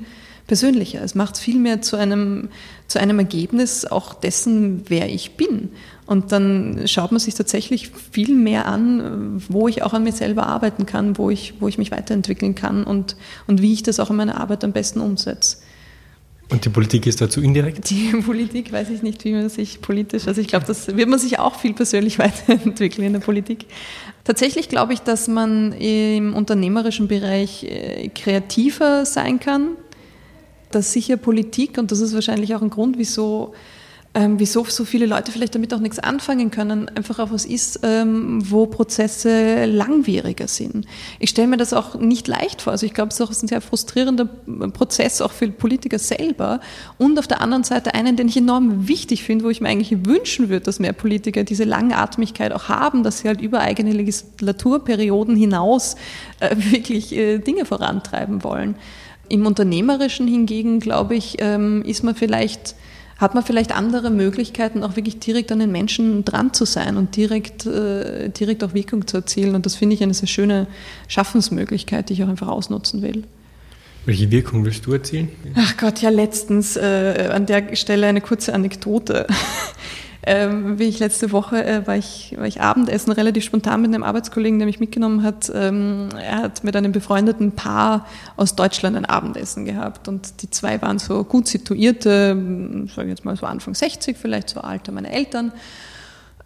persönlicher. 0.49 1.01
Es 1.01 1.15
macht 1.15 1.37
es 1.37 1.41
viel 1.41 1.61
mehr 1.61 1.81
zu 1.81 1.97
einem, 1.97 2.49
zu 2.89 2.99
einem 3.01 3.21
Ergebnis 3.21 3.85
auch 3.85 4.15
dessen, 4.15 4.83
wer 4.89 5.09
ich 5.09 5.37
bin. 5.37 5.71
Und 6.07 6.33
dann 6.33 6.83
schaut 6.87 7.13
man 7.13 7.21
sich 7.21 7.35
tatsächlich 7.35 7.91
viel 8.11 8.35
mehr 8.35 8.67
an, 8.67 9.43
wo 9.49 9.69
ich 9.69 9.85
auch 9.85 9.93
an 9.93 10.03
mir 10.03 10.13
selber 10.13 10.49
arbeiten 10.49 10.87
kann, 10.87 11.19
wo 11.19 11.31
ich, 11.31 11.55
wo 11.61 11.69
ich 11.69 11.79
mich 11.79 11.93
weiterentwickeln 11.93 12.57
kann 12.57 12.83
und, 12.83 13.17
und 13.47 13.63
wie 13.63 13.73
ich 13.73 13.85
das 13.85 14.01
auch 14.01 14.11
in 14.11 14.17
meiner 14.17 14.41
Arbeit 14.41 14.65
am 14.65 14.73
besten 14.73 15.01
umsetze. 15.01 15.59
Und 16.49 16.65
die 16.65 16.69
Politik 16.69 17.07
ist 17.07 17.21
dazu 17.21 17.41
indirekt? 17.41 17.91
Die 17.91 18.11
Politik 18.25 18.71
weiß 18.73 18.91
ich 18.91 19.03
nicht, 19.03 19.25
wie 19.25 19.33
man 19.33 19.49
sich 19.49 19.81
politisch, 19.81 20.29
also 20.29 20.41
ich 20.41 20.47
glaube, 20.47 20.65
das 20.67 20.97
wird 20.97 21.09
man 21.09 21.19
sich 21.19 21.39
auch 21.39 21.57
viel 21.57 21.75
persönlich 21.75 22.19
weiterentwickeln 22.21 23.07
in 23.07 23.13
der 23.15 23.21
Politik. 23.21 23.67
Tatsächlich 24.25 24.69
glaube 24.69 24.93
ich, 24.93 25.01
dass 25.01 25.29
man 25.29 25.73
im 25.73 26.35
unternehmerischen 26.35 27.09
Bereich 27.09 27.65
äh, 27.65 28.09
kreativer 28.09 29.05
sein 29.05 29.41
kann, 29.41 29.77
dass 30.71 30.93
sicher 30.93 31.17
Politik, 31.17 31.79
und 31.79 31.91
das 31.93 32.01
ist 32.01 32.15
wahrscheinlich 32.15 32.55
auch 32.55 32.63
ein 32.63 32.71
Grund, 32.71 32.99
wieso 32.99 33.55
ähm, 34.17 34.39
wieso 34.39 34.65
so 34.65 34.87
viele 34.87 35.05
Leute 35.05 35.31
vielleicht 35.31 35.55
damit 35.55 35.75
auch 35.75 35.79
nichts 35.79 35.99
anfangen 35.99 36.51
können, 36.51 36.89
einfach 36.89 37.19
auch 37.19 37.33
was 37.33 37.45
ist, 37.45 37.81
ähm, 37.83 38.41
wo 38.51 38.65
Prozesse 38.65 39.67
langwieriger 39.67 40.49
sind. 40.49 40.87
Ich 41.19 41.29
stelle 41.29 41.49
mir 41.49 41.59
das 41.59 41.75
auch 41.75 41.97
nicht 41.97 42.27
leicht 42.27 42.63
vor. 42.63 42.73
Also 42.73 42.87
ich 42.87 42.95
glaube, 42.95 43.11
es 43.11 43.21
ist 43.21 43.21
auch 43.21 43.43
ein 43.43 43.47
sehr 43.47 43.61
frustrierender 43.61 44.25
Prozess, 44.25 45.21
auch 45.21 45.33
für 45.33 45.49
Politiker 45.49 45.99
selber. 45.99 46.61
Und 46.97 47.19
auf 47.19 47.27
der 47.27 47.43
anderen 47.43 47.63
Seite 47.63 47.93
einen, 47.93 48.17
den 48.17 48.29
ich 48.29 48.39
enorm 48.39 48.89
wichtig 48.89 49.23
finde, 49.23 49.45
wo 49.45 49.51
ich 49.51 49.61
mir 49.61 49.69
eigentlich 49.69 50.07
wünschen 50.07 50.49
würde, 50.49 50.65
dass 50.65 50.79
mehr 50.79 50.95
Politiker 50.95 51.45
diese 51.45 51.65
Langatmigkeit 51.65 52.53
auch 52.53 52.71
haben, 52.71 53.03
dass 53.03 53.19
sie 53.19 53.29
halt 53.29 53.43
über 53.43 53.61
eigene 53.61 53.93
Legislaturperioden 53.93 55.37
hinaus 55.37 55.97
äh, 56.41 56.57
wirklich 56.71 57.15
äh, 57.15 57.37
Dinge 57.37 57.67
vorantreiben 57.67 58.43
wollen. 58.43 58.77
Im 59.29 59.45
Unternehmerischen 59.45 60.27
hingegen, 60.27 60.81
glaube 60.81 61.17
ich, 61.17 61.37
ähm, 61.41 61.83
ist 61.83 62.03
man 62.03 62.15
vielleicht 62.15 62.77
hat 63.19 63.35
man 63.35 63.43
vielleicht 63.43 63.75
andere 63.75 64.11
Möglichkeiten, 64.11 64.83
auch 64.83 64.97
wirklich 64.97 65.19
direkt 65.19 65.51
an 65.51 65.59
den 65.59 65.73
Menschen 65.73 66.25
dran 66.25 66.53
zu 66.53 66.67
sein 66.67 66.97
und 66.97 67.17
direkt, 67.17 67.65
äh, 67.65 68.29
direkt 68.29 68.63
auch 68.63 68.75
Wirkung 68.75 69.07
zu 69.07 69.19
erzielen. 69.19 69.55
Und 69.55 69.65
das 69.65 69.75
finde 69.75 69.95
ich 69.95 70.03
eine 70.03 70.13
sehr 70.13 70.29
schöne 70.29 70.67
Schaffensmöglichkeit, 71.09 72.09
die 72.09 72.15
ich 72.15 72.25
auch 72.25 72.29
einfach 72.29 72.49
ausnutzen 72.49 73.01
will. 73.01 73.25
Welche 74.05 74.31
Wirkung 74.31 74.65
willst 74.65 74.87
du 74.87 74.93
erzielen? 74.93 75.31
Ach 75.57 75.77
Gott, 75.79 76.01
ja, 76.01 76.11
letztens 76.11 76.77
äh, 76.77 77.31
an 77.33 77.47
der 77.47 77.75
Stelle 77.75 78.07
eine 78.07 78.21
kurze 78.21 78.55
Anekdote. 78.55 79.27
Ähm, 80.29 80.81
wie 80.81 80.85
ich 80.85 80.99
letzte 80.99 81.31
Woche 81.31 81.65
äh, 81.65 81.87
war, 81.87 81.95
ich, 81.95 82.35
war 82.37 82.47
ich 82.47 82.61
Abendessen 82.61 83.13
relativ 83.13 83.45
spontan 83.45 83.81
mit 83.83 83.95
einem 83.95 84.03
Arbeitskollegen, 84.03 84.59
der 84.59 84.67
mich 84.67 84.81
mitgenommen 84.81 85.23
hat. 85.23 85.53
Ähm, 85.55 86.09
er 86.21 86.39
hat 86.39 86.65
mit 86.65 86.75
einem 86.75 86.91
befreundeten 86.91 87.53
Paar 87.53 88.07
aus 88.37 88.57
Deutschland 88.57 88.97
ein 88.97 89.05
Abendessen 89.05 89.65
gehabt 89.65 90.09
und 90.09 90.43
die 90.43 90.51
zwei 90.51 90.83
waren 90.83 90.99
so 90.99 91.23
gut 91.23 91.47
situierte, 91.47 92.37
sage 92.93 93.07
ich 93.07 93.11
jetzt 93.11 93.25
mal 93.25 93.37
so 93.37 93.47
Anfang 93.47 93.77
60, 93.77 94.17
vielleicht 94.17 94.49
so 94.49 94.61
Alter 94.63 94.91
meiner 94.91 95.13
Eltern. 95.13 95.53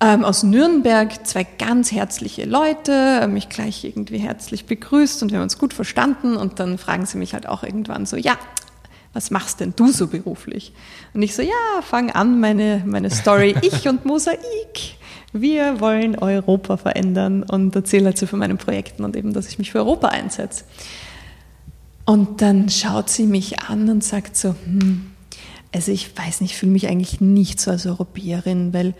Ähm, 0.02 0.26
aus 0.26 0.42
Nürnberg, 0.42 1.26
zwei 1.26 1.44
ganz 1.44 1.90
herzliche 1.90 2.44
Leute, 2.44 3.26
mich 3.28 3.48
gleich 3.48 3.84
irgendwie 3.84 4.18
herzlich 4.18 4.66
begrüßt 4.66 5.22
und 5.22 5.30
wir 5.30 5.38
haben 5.38 5.44
uns 5.44 5.56
gut 5.56 5.72
verstanden 5.72 6.36
und 6.36 6.60
dann 6.60 6.76
fragen 6.76 7.06
sie 7.06 7.16
mich 7.16 7.32
halt 7.32 7.46
auch 7.48 7.62
irgendwann 7.62 8.04
so, 8.04 8.16
ja, 8.16 8.36
was 9.12 9.30
machst 9.30 9.60
denn 9.60 9.74
du 9.74 9.90
so 9.90 10.06
beruflich? 10.06 10.72
Und 11.14 11.22
ich 11.22 11.34
so, 11.34 11.42
ja, 11.42 11.82
fang 11.82 12.10
an, 12.10 12.40
meine, 12.40 12.82
meine 12.86 13.10
Story, 13.10 13.54
ich 13.62 13.88
und 13.88 14.04
Mosaik. 14.04 14.38
Wir 15.32 15.80
wollen 15.80 16.18
Europa 16.18 16.76
verändern 16.76 17.44
und 17.44 17.74
erzähle 17.76 18.10
dazu 18.10 18.26
von 18.26 18.40
meinen 18.40 18.58
Projekten 18.58 19.04
und 19.04 19.16
eben, 19.16 19.32
dass 19.32 19.48
ich 19.48 19.58
mich 19.58 19.70
für 19.70 19.78
Europa 19.78 20.08
einsetze. 20.08 20.64
Und 22.04 22.42
dann 22.42 22.68
schaut 22.68 23.08
sie 23.10 23.26
mich 23.26 23.60
an 23.60 23.88
und 23.88 24.02
sagt 24.02 24.36
so, 24.36 24.56
hm, 24.64 25.10
also 25.72 25.92
ich 25.92 26.16
weiß 26.16 26.40
nicht, 26.40 26.52
ich 26.52 26.58
fühle 26.58 26.72
mich 26.72 26.88
eigentlich 26.88 27.20
nicht 27.20 27.60
so 27.60 27.70
als 27.70 27.86
Europäerin, 27.86 28.72
weil 28.72 28.94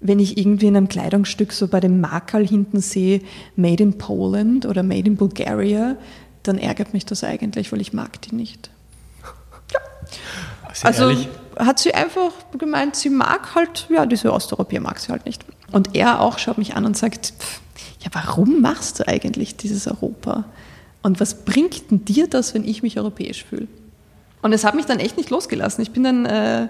wenn 0.00 0.18
ich 0.18 0.36
irgendwie 0.36 0.66
in 0.66 0.76
einem 0.76 0.88
Kleidungsstück 0.88 1.52
so 1.52 1.68
bei 1.68 1.80
dem 1.80 2.00
Markerl 2.00 2.46
hinten 2.46 2.80
sehe, 2.80 3.20
Made 3.56 3.82
in 3.82 3.98
Poland 3.98 4.66
oder 4.66 4.82
Made 4.82 5.08
in 5.08 5.16
Bulgaria, 5.16 5.96
dann 6.42 6.58
ärgert 6.58 6.92
mich 6.92 7.06
das 7.06 7.22
eigentlich, 7.22 7.70
weil 7.72 7.80
ich 7.80 7.92
mag 7.92 8.20
die 8.22 8.34
nicht. 8.34 8.71
Also 10.82 11.10
ehrlich. 11.10 11.28
hat 11.58 11.78
sie 11.78 11.94
einfach 11.94 12.32
gemeint, 12.56 12.96
sie 12.96 13.10
mag 13.10 13.54
halt, 13.54 13.86
ja, 13.90 14.06
diese 14.06 14.32
Osteuropäer 14.32 14.80
mag 14.80 14.98
sie 14.98 15.12
halt 15.12 15.26
nicht. 15.26 15.44
Und 15.70 15.94
er 15.94 16.20
auch 16.20 16.38
schaut 16.38 16.58
mich 16.58 16.74
an 16.76 16.84
und 16.84 16.96
sagt, 16.96 17.32
ja, 18.00 18.10
warum 18.12 18.60
machst 18.60 19.00
du 19.00 19.08
eigentlich 19.08 19.56
dieses 19.56 19.86
Europa? 19.86 20.44
Und 21.02 21.20
was 21.20 21.44
bringt 21.44 21.90
denn 21.90 22.04
dir 22.04 22.28
das, 22.28 22.54
wenn 22.54 22.64
ich 22.64 22.82
mich 22.82 22.98
europäisch 22.98 23.44
fühle? 23.44 23.68
Und 24.40 24.52
es 24.52 24.64
hat 24.64 24.74
mich 24.74 24.86
dann 24.86 24.98
echt 24.98 25.16
nicht 25.16 25.30
losgelassen. 25.30 25.82
Ich 25.82 25.90
bin 25.90 26.04
dann, 26.04 26.26
äh, 26.26 26.68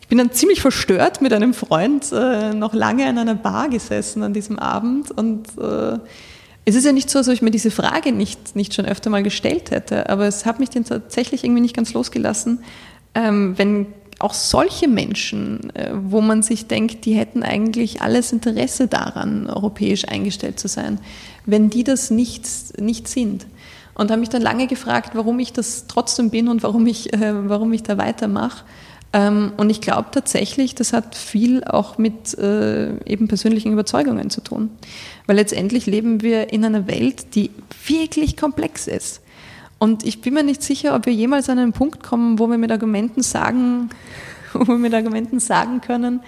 ich 0.00 0.08
bin 0.08 0.18
dann 0.18 0.32
ziemlich 0.32 0.60
verstört 0.60 1.20
mit 1.20 1.32
einem 1.32 1.54
Freund 1.54 2.10
äh, 2.12 2.52
noch 2.52 2.74
lange 2.74 3.08
in 3.08 3.18
einer 3.18 3.34
Bar 3.34 3.68
gesessen 3.68 4.22
an 4.22 4.32
diesem 4.32 4.58
Abend 4.58 5.10
und 5.10 5.46
äh, 5.58 5.98
es 6.64 6.74
ist 6.74 6.84
ja 6.84 6.92
nicht 6.92 7.10
so, 7.10 7.18
ob 7.18 7.28
ich 7.28 7.42
mir 7.42 7.50
diese 7.50 7.70
Frage 7.70 8.12
nicht, 8.12 8.54
nicht 8.54 8.74
schon 8.74 8.86
öfter 8.86 9.10
mal 9.10 9.22
gestellt 9.22 9.70
hätte, 9.70 10.08
aber 10.08 10.26
es 10.26 10.46
hat 10.46 10.60
mich 10.60 10.70
dann 10.70 10.84
tatsächlich 10.84 11.44
irgendwie 11.44 11.60
nicht 11.60 11.74
ganz 11.74 11.92
losgelassen, 11.92 12.62
ähm, 13.14 13.58
wenn 13.58 13.86
auch 14.20 14.34
solche 14.34 14.86
Menschen, 14.86 15.74
äh, 15.74 15.90
wo 15.92 16.20
man 16.20 16.42
sich 16.42 16.68
denkt, 16.68 17.04
die 17.04 17.14
hätten 17.14 17.42
eigentlich 17.42 18.00
alles 18.02 18.32
Interesse 18.32 18.86
daran, 18.86 19.48
europäisch 19.48 20.06
eingestellt 20.06 20.60
zu 20.60 20.68
sein, 20.68 21.00
wenn 21.44 21.70
die 21.70 21.82
das 21.82 22.10
nicht, 22.10 22.46
nicht 22.80 23.08
sind. 23.08 23.46
Und 23.94 24.10
habe 24.10 24.20
mich 24.20 24.30
dann 24.30 24.40
lange 24.40 24.68
gefragt, 24.68 25.10
warum 25.14 25.38
ich 25.40 25.52
das 25.52 25.86
trotzdem 25.86 26.30
bin 26.30 26.48
und 26.48 26.62
warum 26.62 26.86
ich, 26.86 27.12
äh, 27.12 27.48
warum 27.48 27.72
ich 27.72 27.82
da 27.82 27.98
weitermache. 27.98 28.64
Ähm, 29.12 29.52
und 29.56 29.70
ich 29.70 29.80
glaube 29.80 30.08
tatsächlich, 30.10 30.74
das 30.74 30.92
hat 30.92 31.14
viel 31.14 31.64
auch 31.64 31.98
mit 31.98 32.36
äh, 32.38 32.96
eben 33.04 33.28
persönlichen 33.28 33.72
Überzeugungen 33.72 34.30
zu 34.30 34.40
tun. 34.40 34.70
Weil 35.26 35.36
letztendlich 35.36 35.86
leben 35.86 36.22
wir 36.22 36.52
in 36.52 36.64
einer 36.64 36.86
Welt, 36.86 37.34
die 37.34 37.50
wirklich 37.86 38.36
komplex 38.36 38.86
ist. 38.86 39.20
Und 39.78 40.06
ich 40.06 40.20
bin 40.20 40.34
mir 40.34 40.44
nicht 40.44 40.62
sicher, 40.62 40.94
ob 40.94 41.06
wir 41.06 41.12
jemals 41.12 41.48
an 41.48 41.58
einen 41.58 41.72
Punkt 41.72 42.02
kommen, 42.02 42.38
wo 42.38 42.46
wir 42.46 42.56
mit 42.56 42.70
Argumenten 42.70 43.22
sagen, 43.22 43.90
wo 44.52 44.66
wir 44.66 44.78
mit 44.78 44.94
Argumenten 44.94 45.40
sagen 45.40 45.80
können, 45.80 46.20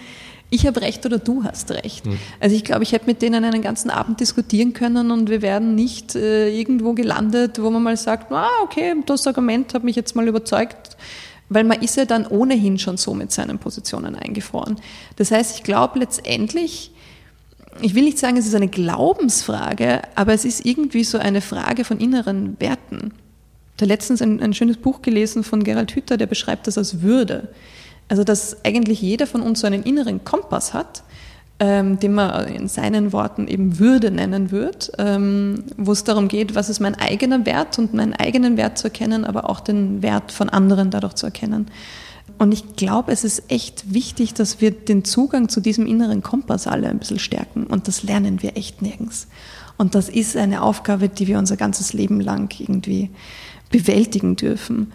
ich 0.51 0.67
habe 0.67 0.83
recht 0.83 1.05
oder 1.07 1.19
du 1.19 1.43
hast 1.43 1.71
recht. 1.73 2.07
Mhm. 2.07 2.19
Also 2.39 2.55
ich 2.55 2.65
glaube, 2.65 2.83
ich 2.83 2.93
hätte 2.93 3.07
mit 3.07 3.23
denen 3.23 3.45
einen 3.45 3.63
ganzen 3.63 3.91
Abend 3.91 4.21
diskutieren 4.21 4.73
können 4.73 5.11
und 5.11 5.31
wir 5.31 5.43
wären 5.43 5.75
nicht 5.75 6.15
äh, 6.15 6.49
irgendwo 6.57 6.93
gelandet, 6.93 7.61
wo 7.61 7.71
man 7.71 7.83
mal 7.83 7.97
sagt, 7.97 8.31
ah, 8.31 8.49
okay, 8.63 8.95
das 9.07 9.27
Argument 9.27 9.75
hat 9.75 9.85
mich 9.85 9.97
jetzt 9.97 10.15
mal 10.15 10.29
überzeugt, 10.29 10.97
weil 11.49 11.65
man 11.65 11.83
ist 11.83 11.97
ja 11.97 12.05
dann 12.05 12.27
ohnehin 12.27 12.79
schon 12.79 12.97
so 12.97 13.15
mit 13.15 13.33
seinen 13.33 13.59
Positionen 13.59 14.15
eingefroren. 14.15 14.77
Das 15.17 15.31
heißt, 15.31 15.57
ich 15.57 15.63
glaube 15.63 15.99
letztendlich, 15.99 16.91
ich 17.81 17.95
will 17.95 18.05
nicht 18.05 18.19
sagen, 18.19 18.37
es 18.37 18.47
ist 18.47 18.55
eine 18.55 18.69
Glaubensfrage, 18.69 20.03
aber 20.15 20.33
es 20.33 20.45
ist 20.45 20.65
irgendwie 20.65 21.05
so 21.05 21.19
eine 21.19 21.41
Frage 21.41 21.85
von 21.85 21.99
inneren 21.99 22.59
Werten. 22.61 23.13
Ich 23.77 23.83
habe 23.83 23.89
letztens 23.89 24.23
ein, 24.23 24.41
ein 24.41 24.55
schönes 24.55 24.77
Buch 24.77 25.03
gelesen 25.03 25.43
von 25.43 25.65
Gerald 25.65 25.93
Hüther, 25.93 26.17
der 26.17 26.27
beschreibt 26.27 26.67
das 26.67 26.79
als 26.79 27.03
Würde. 27.03 27.49
Also, 28.09 28.23
dass 28.23 28.65
eigentlich 28.65 29.01
jeder 29.01 29.27
von 29.27 29.43
uns 29.43 29.61
so 29.61 29.67
einen 29.67 29.83
inneren 29.83 30.25
Kompass 30.25 30.75
hat, 30.75 31.03
ähm, 31.61 32.01
den 32.01 32.15
man 32.15 32.49
in 32.49 32.69
seinen 32.69 33.13
Worten 33.13 33.47
eben 33.47 33.79
Würde 33.79 34.11
nennen 34.11 34.51
wird, 34.51 34.91
ähm, 34.99 35.65
wo 35.77 35.93
es 35.93 36.05
darum 36.05 36.29
geht, 36.29 36.55
was 36.55 36.69
ist 36.69 36.81
mein 36.81 36.97
eigener 36.97 37.47
Wert 37.47 37.79
und 37.79 37.95
meinen 37.95 38.13
eigenen 38.13 38.57
Wert 38.57 38.77
zu 38.77 38.89
erkennen, 38.89 39.25
aber 39.25 39.49
auch 39.49 39.61
den 39.61 40.03
Wert 40.03 40.33
von 40.33 40.49
anderen 40.49 40.91
dadurch 40.91 41.15
zu 41.15 41.27
erkennen. 41.27 41.69
Und 42.39 42.53
ich 42.53 42.75
glaube, 42.75 43.13
es 43.13 43.23
ist 43.23 43.51
echt 43.51 43.95
wichtig, 43.95 44.35
dass 44.35 44.61
wir 44.61 44.73
den 44.73 45.05
Zugang 45.05 45.49
zu 45.49 45.61
diesem 45.61 45.87
inneren 45.87 46.23
Kompass 46.23 46.67
alle 46.67 46.89
ein 46.89 46.99
bisschen 46.99 47.21
stärken. 47.21 47.65
Und 47.65 47.87
das 47.87 48.03
lernen 48.03 48.43
wir 48.43 48.57
echt 48.57 48.83
nirgends. 48.83 49.29
Und 49.77 49.95
das 49.95 50.09
ist 50.09 50.37
eine 50.37 50.63
Aufgabe, 50.63 51.09
die 51.09 51.27
wir 51.29 51.39
unser 51.39 51.57
ganzes 51.57 51.93
Leben 51.93 52.21
lang 52.21 52.53
irgendwie 52.59 53.11
bewältigen 53.71 54.37
dürfen. 54.37 54.93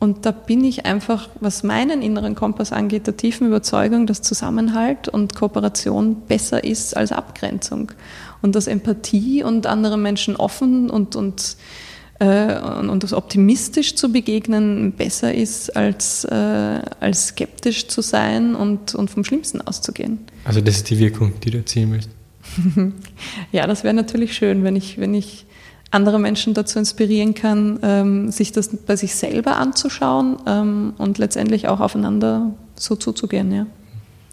Und 0.00 0.26
da 0.26 0.30
bin 0.30 0.62
ich 0.62 0.86
einfach, 0.86 1.28
was 1.40 1.64
meinen 1.64 2.02
inneren 2.02 2.36
Kompass 2.36 2.72
angeht, 2.72 3.08
der 3.08 3.16
tiefen 3.16 3.48
Überzeugung, 3.48 4.06
dass 4.06 4.22
Zusammenhalt 4.22 5.08
und 5.08 5.34
Kooperation 5.34 6.22
besser 6.28 6.62
ist 6.62 6.96
als 6.96 7.10
Abgrenzung. 7.10 7.90
Und 8.40 8.54
dass 8.54 8.68
Empathie 8.68 9.42
und 9.42 9.66
anderen 9.66 10.00
Menschen 10.00 10.36
offen 10.36 10.88
und, 10.88 11.16
und, 11.16 11.56
äh, 12.20 12.60
und 12.60 13.02
das 13.02 13.12
optimistisch 13.12 13.96
zu 13.96 14.12
begegnen 14.12 14.92
besser 14.92 15.34
ist, 15.34 15.76
als, 15.76 16.24
äh, 16.24 16.80
als 17.00 17.28
skeptisch 17.28 17.88
zu 17.88 18.00
sein 18.00 18.54
und, 18.54 18.94
und 18.94 19.10
vom 19.10 19.24
Schlimmsten 19.24 19.60
auszugehen. 19.60 20.20
Also 20.44 20.60
das 20.60 20.76
ist 20.76 20.90
die 20.90 21.00
Wirkung, 21.00 21.32
die 21.42 21.50
du 21.50 21.58
erzielen 21.58 21.90
willst? 21.90 22.10
ja, 23.52 23.66
das 23.66 23.82
wäre 23.82 23.94
natürlich 23.94 24.34
schön, 24.34 24.62
wenn 24.62 24.76
ich, 24.76 24.98
wenn 24.98 25.14
ich 25.14 25.44
andere 25.90 26.18
Menschen 26.18 26.54
dazu 26.54 26.78
inspirieren 26.78 27.34
kann, 27.34 27.78
ähm, 27.82 28.30
sich 28.30 28.52
das 28.52 28.68
bei 28.68 28.96
sich 28.96 29.14
selber 29.14 29.56
anzuschauen 29.56 30.36
ähm, 30.46 30.94
und 30.98 31.18
letztendlich 31.18 31.68
auch 31.68 31.80
aufeinander 31.80 32.52
so 32.74 32.94
zuzugehen. 32.94 33.50
Ja. 33.52 33.66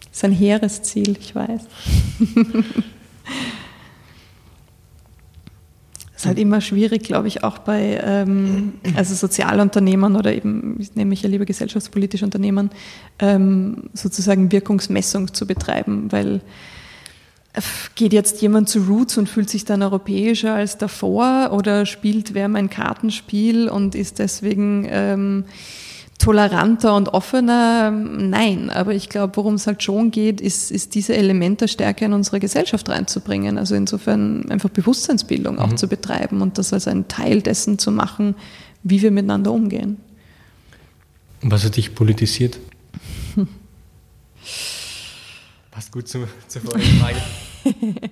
Das 0.10 0.18
ist 0.18 0.26
ein 0.26 0.32
hehres 0.32 0.82
Ziel, 0.84 1.18
ich 1.20 1.34
weiß. 1.34 1.62
Das 6.14 6.16
ist 6.18 6.26
halt 6.26 6.40
immer 6.40 6.60
schwierig, 6.60 7.04
glaube 7.04 7.30
ich, 7.30 7.46
auch 7.46 7.60
bei 7.60 8.02
ähm, 8.04 8.74
also 8.96 9.16
Sozialunternehmern 9.16 10.18
oder 10.18 10.34
eben, 10.34 10.76
ich 10.80 10.96
nehme 10.96 11.10
mich 11.10 11.22
ja 11.22 11.30
lieber 11.30 11.46
gesellschaftspolitische 11.46 12.26
Unternehmen, 12.26 12.70
ähm, 13.20 13.90
sozusagen 13.94 14.52
Wirkungsmessung 14.52 15.34
zu 15.34 15.48
betreiben, 15.48 16.12
weil 16.12 16.42
Geht 17.96 18.14
jetzt 18.14 18.42
jemand 18.42 18.70
zu 18.70 18.80
Roots 18.80 19.18
und 19.18 19.30
fühlt 19.30 19.50
sich 19.50 19.66
dann 19.66 19.82
europäischer 19.82 20.54
als 20.54 20.78
davor 20.78 21.52
oder 21.54 21.86
spielt 21.86 22.34
wer 22.34 22.50
mein 22.50 22.70
Kartenspiel 22.70 23.70
und 23.70 23.96
ist 23.96 24.20
deswegen 24.20 24.86
ähm, 24.90 25.46
toleranter 26.18 26.96
und 26.96 27.10
offener? 27.10 27.92
Nein, 27.92 28.70
aber 28.70 28.94
ich 28.94 29.10
glaube, 29.10 29.38
worum 29.38 29.56
es 29.56 29.68
halt 29.68 29.84
schon 29.84 30.12
geht, 30.12 30.42
ist, 30.42 30.72
ist 30.72 30.96
diese 30.96 31.16
Elemente 31.16 31.68
stärker 31.68 32.06
in 32.06 32.14
unsere 32.14 32.40
Gesellschaft 32.40 32.90
reinzubringen. 32.90 33.58
Also 33.58 33.76
insofern 33.76 34.50
einfach 34.50 34.70
Bewusstseinsbildung 34.70 35.60
auch 35.60 35.72
mhm. 35.72 35.78
zu 35.78 35.88
betreiben 35.88 36.42
und 36.42 36.58
das 36.58 36.74
als 36.74 36.88
einen 36.88 37.08
Teil 37.08 37.42
dessen 37.42 37.80
zu 37.80 37.92
machen, 37.92 38.36
wie 38.84 39.02
wir 39.02 39.12
miteinander 39.12 39.52
umgehen. 39.52 39.98
Was 41.42 41.64
hat 41.64 41.78
dich 41.78 41.96
politisiert? 41.96 42.60
Passt 45.76 45.92
gut 45.92 46.08
zu, 46.08 46.26
zur 46.48 46.62
vorigen 46.62 47.00
Frage. 47.02 47.18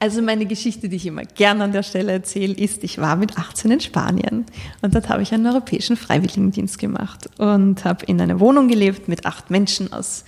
Also 0.00 0.22
meine 0.22 0.46
Geschichte, 0.46 0.88
die 0.88 0.94
ich 0.94 1.06
immer 1.06 1.24
gerne 1.24 1.64
an 1.64 1.72
der 1.72 1.82
Stelle 1.82 2.12
erzähle, 2.12 2.54
ist, 2.54 2.84
ich 2.84 2.98
war 2.98 3.16
mit 3.16 3.36
18 3.36 3.72
in 3.72 3.80
Spanien 3.80 4.46
und 4.80 4.94
dort 4.94 5.08
habe 5.08 5.22
ich 5.22 5.34
einen 5.34 5.44
europäischen 5.44 5.96
Freiwilligendienst 5.96 6.78
gemacht 6.78 7.28
und 7.38 7.84
habe 7.84 8.04
in 8.04 8.20
einer 8.20 8.38
Wohnung 8.38 8.68
gelebt 8.68 9.08
mit 9.08 9.26
acht 9.26 9.50
Menschen 9.50 9.92
aus 9.92 10.24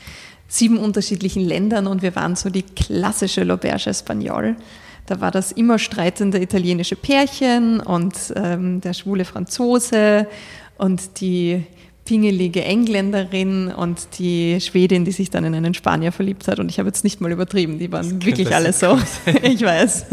sieben 0.49 0.77
unterschiedlichen 0.77 1.45
Ländern 1.45 1.87
und 1.87 2.03
wir 2.03 2.17
waren 2.17 2.35
so 2.35 2.51
die 2.51 2.65
klassische 2.65 3.43
L'Auberge 3.43 3.91
Espagnole. 3.91 4.57
Da 5.07 5.21
war 5.21 5.31
das 5.31 5.53
immer 5.53 5.79
streitende 5.79 6.43
italienische 6.43 6.97
Pärchen 6.97 7.79
und 7.79 8.15
ähm, 8.35 8.81
der 8.81 8.93
schwule 8.93 9.25
Franzose 9.25 10.27
und 10.79 11.21
die 11.21 11.65
pingelige 12.11 12.65
Engländerin 12.65 13.69
und 13.69 14.19
die 14.19 14.61
Schwedin, 14.61 15.05
die 15.05 15.13
sich 15.13 15.31
dann 15.31 15.45
in 15.45 15.55
einen 15.55 15.75
Spanier 15.75 16.11
verliebt 16.11 16.49
hat. 16.49 16.59
Und 16.59 16.69
ich 16.69 16.81
habe 16.81 16.89
jetzt 16.89 17.05
nicht 17.05 17.21
mal 17.21 17.31
übertrieben, 17.31 17.79
die 17.79 17.93
waren 17.93 18.25
wirklich 18.27 18.53
alle 18.53 18.73
so. 18.73 18.99
ich 19.45 19.63
weiß. 19.63 20.07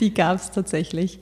die 0.00 0.12
gab 0.12 0.38
es 0.38 0.50
tatsächlich. 0.50 1.20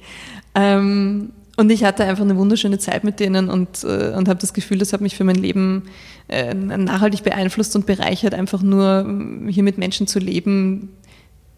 Ähm, 0.54 1.32
und 1.58 1.70
ich 1.70 1.84
hatte 1.84 2.04
einfach 2.04 2.24
eine 2.24 2.38
wunderschöne 2.38 2.78
Zeit 2.78 3.04
mit 3.04 3.20
denen 3.20 3.50
und, 3.50 3.84
äh, 3.84 4.14
und 4.16 4.30
habe 4.30 4.40
das 4.40 4.54
Gefühl, 4.54 4.78
das 4.78 4.94
hat 4.94 5.02
mich 5.02 5.16
für 5.16 5.24
mein 5.24 5.36
Leben 5.36 5.82
äh, 6.28 6.54
nachhaltig 6.54 7.22
beeinflusst 7.22 7.76
und 7.76 7.84
bereichert, 7.84 8.32
einfach 8.32 8.62
nur 8.62 9.04
ähm, 9.06 9.48
hier 9.50 9.64
mit 9.64 9.76
Menschen 9.76 10.06
zu 10.06 10.18
leben, 10.18 10.88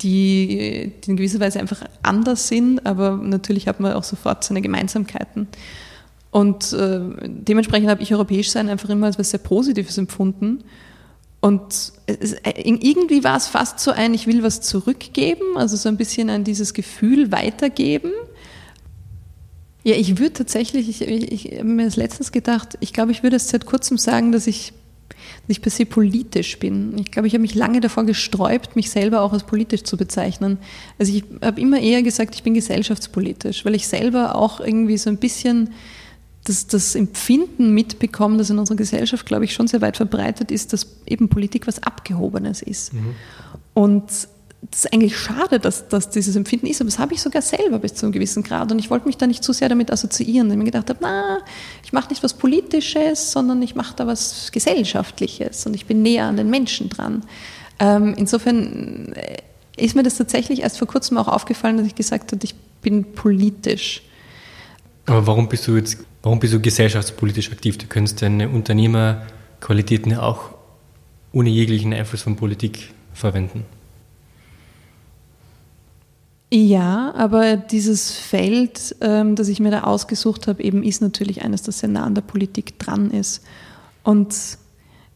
die, 0.01 0.95
die 1.05 1.11
in 1.13 1.17
gewisser 1.17 1.39
Weise 1.39 1.61
einfach 1.61 1.85
anders 2.03 2.49
sind, 2.49 2.85
aber 2.85 3.21
natürlich 3.23 3.69
hat 3.69 3.79
man 3.79 3.93
auch 3.93 4.03
sofort 4.03 4.43
seine 4.43 4.63
Gemeinsamkeiten. 4.63 5.47
Und 6.31 6.73
äh, 6.73 7.01
dementsprechend 7.27 7.91
habe 7.91 8.03
ich 8.03 8.13
europäisch 8.13 8.51
sein 8.51 8.69
einfach 8.69 8.89
immer 8.89 9.07
als 9.07 9.19
was 9.19 9.31
sehr 9.31 9.41
Positives 9.41 9.99
empfunden. 9.99 10.63
Und 11.41 11.93
es, 12.07 12.35
äh, 12.35 12.63
irgendwie 12.63 13.25
war 13.25 13.37
es 13.37 13.47
fast 13.47 13.81
so 13.81 13.91
ein, 13.91 14.15
ich 14.15 14.27
will 14.27 14.43
was 14.43 14.61
zurückgeben, 14.61 15.57
also 15.57 15.77
so 15.77 15.89
ein 15.89 15.97
bisschen 15.97 16.31
an 16.31 16.45
dieses 16.45 16.75
Gefühl 16.75 17.33
weitergeben. 17.33 18.13
Ja, 19.83 19.95
ich 19.97 20.19
würde 20.19 20.35
tatsächlich, 20.35 20.89
ich, 20.89 21.01
ich, 21.01 21.47
ich 21.47 21.59
habe 21.59 21.65
mir 21.65 21.87
das 21.87 21.97
letztens 21.97 22.31
gedacht, 22.31 22.77
ich 22.81 22.93
glaube, 22.93 23.13
ich 23.13 23.23
würde 23.23 23.37
es 23.37 23.49
seit 23.49 23.65
kurzem 23.65 23.97
sagen, 23.97 24.31
dass 24.31 24.47
ich, 24.47 24.75
dass 25.09 25.49
ich 25.57 25.63
per 25.63 25.71
se 25.71 25.87
politisch 25.87 26.59
bin. 26.59 26.99
Ich 26.99 27.11
glaube, 27.11 27.27
ich 27.27 27.33
habe 27.33 27.41
mich 27.41 27.55
lange 27.55 27.81
davor 27.81 28.05
gesträubt, 28.05 28.77
mich 28.77 28.91
selber 28.91 29.23
auch 29.23 29.33
als 29.33 29.45
politisch 29.45 29.85
zu 29.85 29.97
bezeichnen. 29.97 30.59
Also 30.99 31.15
ich 31.15 31.25
habe 31.43 31.59
immer 31.59 31.81
eher 31.81 32.03
gesagt, 32.03 32.35
ich 32.35 32.43
bin 32.43 32.53
gesellschaftspolitisch, 32.53 33.65
weil 33.65 33.75
ich 33.75 33.89
selber 33.89 34.37
auch 34.37 34.61
irgendwie 34.61 34.99
so 34.99 35.09
ein 35.09 35.17
bisschen 35.17 35.71
das, 36.45 36.67
das 36.67 36.95
Empfinden 36.95 37.75
mitbekommen, 37.75 38.39
das 38.39 38.51
in 38.51 38.59
unserer 38.59 38.77
Gesellschaft, 38.77 39.27
glaube 39.27 39.45
ich, 39.45 39.53
schon 39.53 39.67
sehr 39.67 39.81
weit 39.81 39.97
verbreitet 39.97 40.51
ist, 40.51 40.73
dass 40.73 40.87
eben 41.07 41.29
Politik 41.29 41.67
was 41.67 41.83
Abgehobenes 41.83 42.63
ist. 42.63 42.95
Mhm. 42.95 43.15
Und 43.75 44.05
das 44.63 44.85
ist 44.85 44.93
eigentlich 44.93 45.17
schade, 45.17 45.59
dass, 45.59 45.89
dass 45.89 46.11
dieses 46.11 46.37
Empfinden 46.37 46.67
ist, 46.67 46.81
aber 46.81 46.89
das 46.91 46.99
habe 46.99 47.15
ich 47.15 47.23
sogar 47.23 47.41
selber 47.41 47.79
bis 47.79 47.95
zu 47.95 48.07
einem 48.07 48.13
gewissen 48.13 48.43
Grad. 48.43 48.71
Und 48.71 48.79
ich 48.79 48.91
wollte 48.91 49.07
mich 49.07 49.17
da 49.17 49.27
nicht 49.27 49.43
zu 49.43 49.53
sehr 49.53 49.69
damit 49.69 49.91
assoziieren, 49.91 50.49
weil 50.49 50.53
ich 50.53 50.59
mir 50.59 50.65
gedacht 50.65 50.91
habe, 50.91 50.99
na, 51.03 51.39
ich 51.83 51.93
mache 51.93 52.11
nicht 52.11 52.23
was 52.23 52.35
Politisches, 52.35 53.33
sondern 53.33 53.63
ich 53.63 53.75
mache 53.75 53.97
da 53.97 54.07
was 54.07 54.53
Gesellschaftliches 54.53 55.65
und 55.67 55.75
ich 55.75 55.87
bin 55.87 56.03
näher 56.03 56.27
an 56.27 56.37
den 56.37 56.51
Menschen 56.51 56.91
dran. 56.91 57.23
Ähm, 57.79 58.15
insofern 58.17 59.13
äh, 59.15 59.39
ist 59.77 59.97
mir 59.97 60.03
das 60.03 60.17
tatsächlich 60.17 60.61
erst 60.61 60.79
vor 60.79 60.89
kurzem 60.89 61.17
auch 61.17 61.29
aufgefallen, 61.29 61.79
dass 61.79 61.87
ich 61.87 61.95
gesagt 61.95 62.33
habe, 62.33 62.45
ich 62.45 62.55
bin 62.83 63.13
politisch. 63.13 64.03
Aber 65.07 65.27
warum 65.27 65.49
bist 65.49 65.67
du 65.67 65.77
jetzt 65.77 65.99
Warum 66.23 66.39
bist 66.39 66.53
du 66.53 66.61
gesellschaftspolitisch 66.61 67.51
aktiv? 67.51 67.79
Du 67.79 67.87
könntest 67.87 68.21
deine 68.21 68.49
Unternehmerqualitäten 68.49 70.13
ja 70.13 70.23
auch 70.23 70.51
ohne 71.33 71.49
jeglichen 71.49 71.95
Einfluss 71.95 72.23
von 72.23 72.37
Politik 72.37 72.93
verwenden. 73.15 73.65
Ja, 76.53 77.15
aber 77.15 77.57
dieses 77.57 78.11
Feld, 78.11 78.97
ähm, 79.01 79.37
das 79.37 79.49
ich 79.49 79.61
mir 79.61 79.71
da 79.71 79.85
ausgesucht 79.85 80.49
habe, 80.49 80.63
eben 80.65 80.83
ist 80.83 81.01
natürlich 81.01 81.43
eines, 81.43 81.63
das 81.63 81.79
sehr 81.79 81.89
nah 81.89 82.05
an 82.05 82.17
der 82.17 82.23
Politik 82.23 82.79
dran 82.79 83.13
ist. 83.13 83.43
Und 84.03 84.35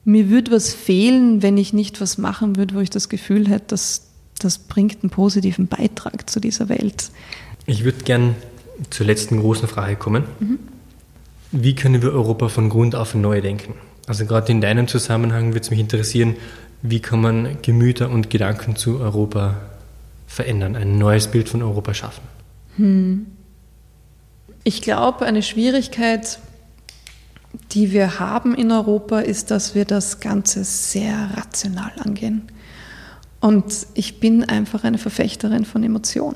mir 0.05 0.31
würde 0.31 0.53
was 0.53 0.73
fehlen, 0.73 1.43
wenn 1.43 1.59
ich 1.59 1.73
nicht 1.73 2.01
was 2.01 2.19
machen 2.19 2.57
würde, 2.57 2.77
wo 2.77 2.81
ich 2.81 2.90
das 2.90 3.09
Gefühl 3.09 3.49
hätte, 3.49 3.67
dass 3.69 4.03
das 4.38 4.59
bringt 4.59 5.03
einen 5.03 5.11
positiven 5.11 5.67
Beitrag 5.67 6.31
zu 6.31 6.38
dieser 6.40 6.69
Welt. 6.69 7.11
Ich 7.67 7.85
würde 7.85 8.05
gern 8.05 8.37
zur 8.90 9.07
letzten 9.07 9.40
großen 9.40 9.69
Frage 9.69 9.97
kommen. 9.97 10.25
Mhm. 10.38 10.54
Wie 11.57 11.77
können 11.77 12.03
wir 12.03 12.12
Europa 12.12 12.49
von 12.49 12.69
Grund 12.69 12.97
auf 12.97 13.14
neu 13.14 13.40
denken? 13.40 13.75
Also 14.09 14.27
gerade 14.27 14.51
in 14.51 14.61
deinem 14.61 14.88
Zusammenhang 14.88 15.51
würde 15.53 15.61
es 15.61 15.71
mich 15.71 15.79
interessieren, 15.79 16.35
wie 16.83 16.99
kann 16.99 17.21
man 17.21 17.62
Gemüter 17.62 18.11
und 18.11 18.29
Gedanken 18.29 18.75
zu 18.75 18.99
Europa 18.99 19.61
verändern, 20.27 20.75
ein 20.75 20.99
neues 20.99 21.29
Bild 21.29 21.49
von 21.49 21.62
Europa 21.62 21.95
schaffen? 21.95 22.23
Hm. 22.77 23.27
Ich 24.64 24.83
glaube, 24.83 25.27
eine 25.27 25.45
Schwierigkeit, 25.45 26.40
die 27.71 27.93
wir 27.93 28.19
haben 28.19 28.57
in 28.57 28.73
Europa, 28.73 29.21
ist, 29.21 29.53
dass 29.53 29.77
wir 29.77 29.85
das 29.85 30.19
Ganze 30.19 30.64
sehr 30.64 31.31
rational 31.37 31.93
angehen. 32.01 32.49
Und 33.38 33.87
ich 33.95 34.19
bin 34.19 34.43
einfach 34.43 34.83
eine 34.83 34.99
Verfechterin 34.99 35.64
von 35.64 35.85
Emotionen 35.85 36.35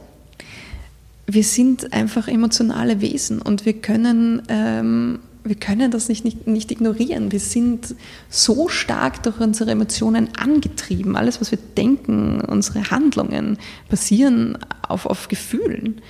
wir 1.30 1.44
sind 1.44 1.92
einfach 1.92 2.26
emotionale 2.26 3.02
Wesen 3.02 3.42
und 3.42 3.66
wir 3.66 3.74
können, 3.74 4.42
ähm, 4.48 5.18
wir 5.44 5.56
können 5.56 5.90
das 5.90 6.08
nicht, 6.08 6.24
nicht, 6.24 6.46
nicht 6.46 6.70
ignorieren. 6.70 7.30
Wir 7.30 7.38
sind 7.40 7.94
so 8.30 8.68
stark 8.68 9.22
durch 9.22 9.38
unsere 9.38 9.70
Emotionen 9.72 10.30
angetrieben. 10.38 11.16
Alles, 11.16 11.38
was 11.40 11.50
wir 11.50 11.58
denken, 11.76 12.40
unsere 12.40 12.90
Handlungen 12.90 13.58
basieren 13.90 14.56
auf, 14.88 15.04
auf 15.04 15.28
Gefühlen. 15.28 16.00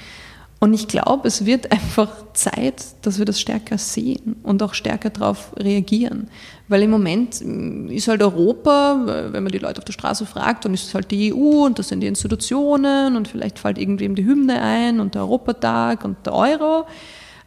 Und 0.61 0.75
ich 0.75 0.89
glaube, 0.89 1.29
es 1.29 1.47
wird 1.47 1.71
einfach 1.71 2.11
Zeit, 2.33 2.85
dass 3.03 3.19
wir 3.19 3.25
das 3.25 3.41
stärker 3.41 3.79
sehen 3.79 4.37
und 4.43 4.61
auch 4.63 4.75
stärker 4.75 5.11
darauf 5.11 5.53
reagieren. 5.57 6.29
Weil 6.67 6.83
im 6.83 6.91
Moment 6.91 7.41
mm, 7.45 7.91
ist 7.91 8.09
halt 8.09 8.23
Europa, 8.23 9.29
wenn 9.31 9.45
man 9.45 9.53
die 9.53 9.59
Leute 9.59 9.79
auf 9.79 9.85
der 9.85 9.93
Straße 9.93 10.27
fragt, 10.27 10.65
dann 10.65 10.75
ist 10.75 10.89
es 10.89 10.95
halt 10.95 11.13
die 11.13 11.33
EU 11.33 11.65
und 11.65 11.79
das 11.79 11.89
sind 11.89 12.01
die 12.01 12.09
Institutionen 12.09 13.15
und 13.15 13.29
vielleicht 13.29 13.61
fällt 13.61 13.79
irgendwem 13.79 14.17
die 14.17 14.25
Hymne 14.25 14.61
ein 14.61 14.99
und 14.99 15.15
der 15.15 15.23
Europatag 15.23 16.05
und 16.05 16.27
der 16.27 16.35
Euro. 16.35 16.87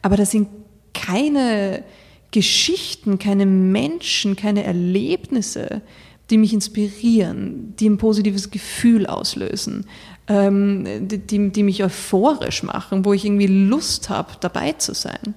Aber 0.02 0.16
da 0.16 0.26
sind 0.26 0.48
keine 0.94 1.84
Geschichten, 2.32 3.20
keine 3.20 3.46
Menschen, 3.46 4.38
keine 4.38 4.64
Erlebnisse, 4.64 5.82
die 6.30 6.38
mich 6.38 6.54
inspirieren, 6.54 7.76
die 7.78 7.90
ein 7.90 7.98
positives 7.98 8.52
Gefühl 8.52 9.06
auslösen, 9.06 9.86
ähm, 10.32 10.86
die, 11.08 11.50
die 11.50 11.64
mich 11.64 11.84
euphorisch 11.84 12.64
machen, 12.64 13.04
wo 13.04 13.14
ich 13.14 13.26
irgendwie 13.26 13.48
Lust 13.48 14.10
habe, 14.10 14.32
dabei 14.40 14.74
zu 14.74 14.94
sein. 14.94 15.36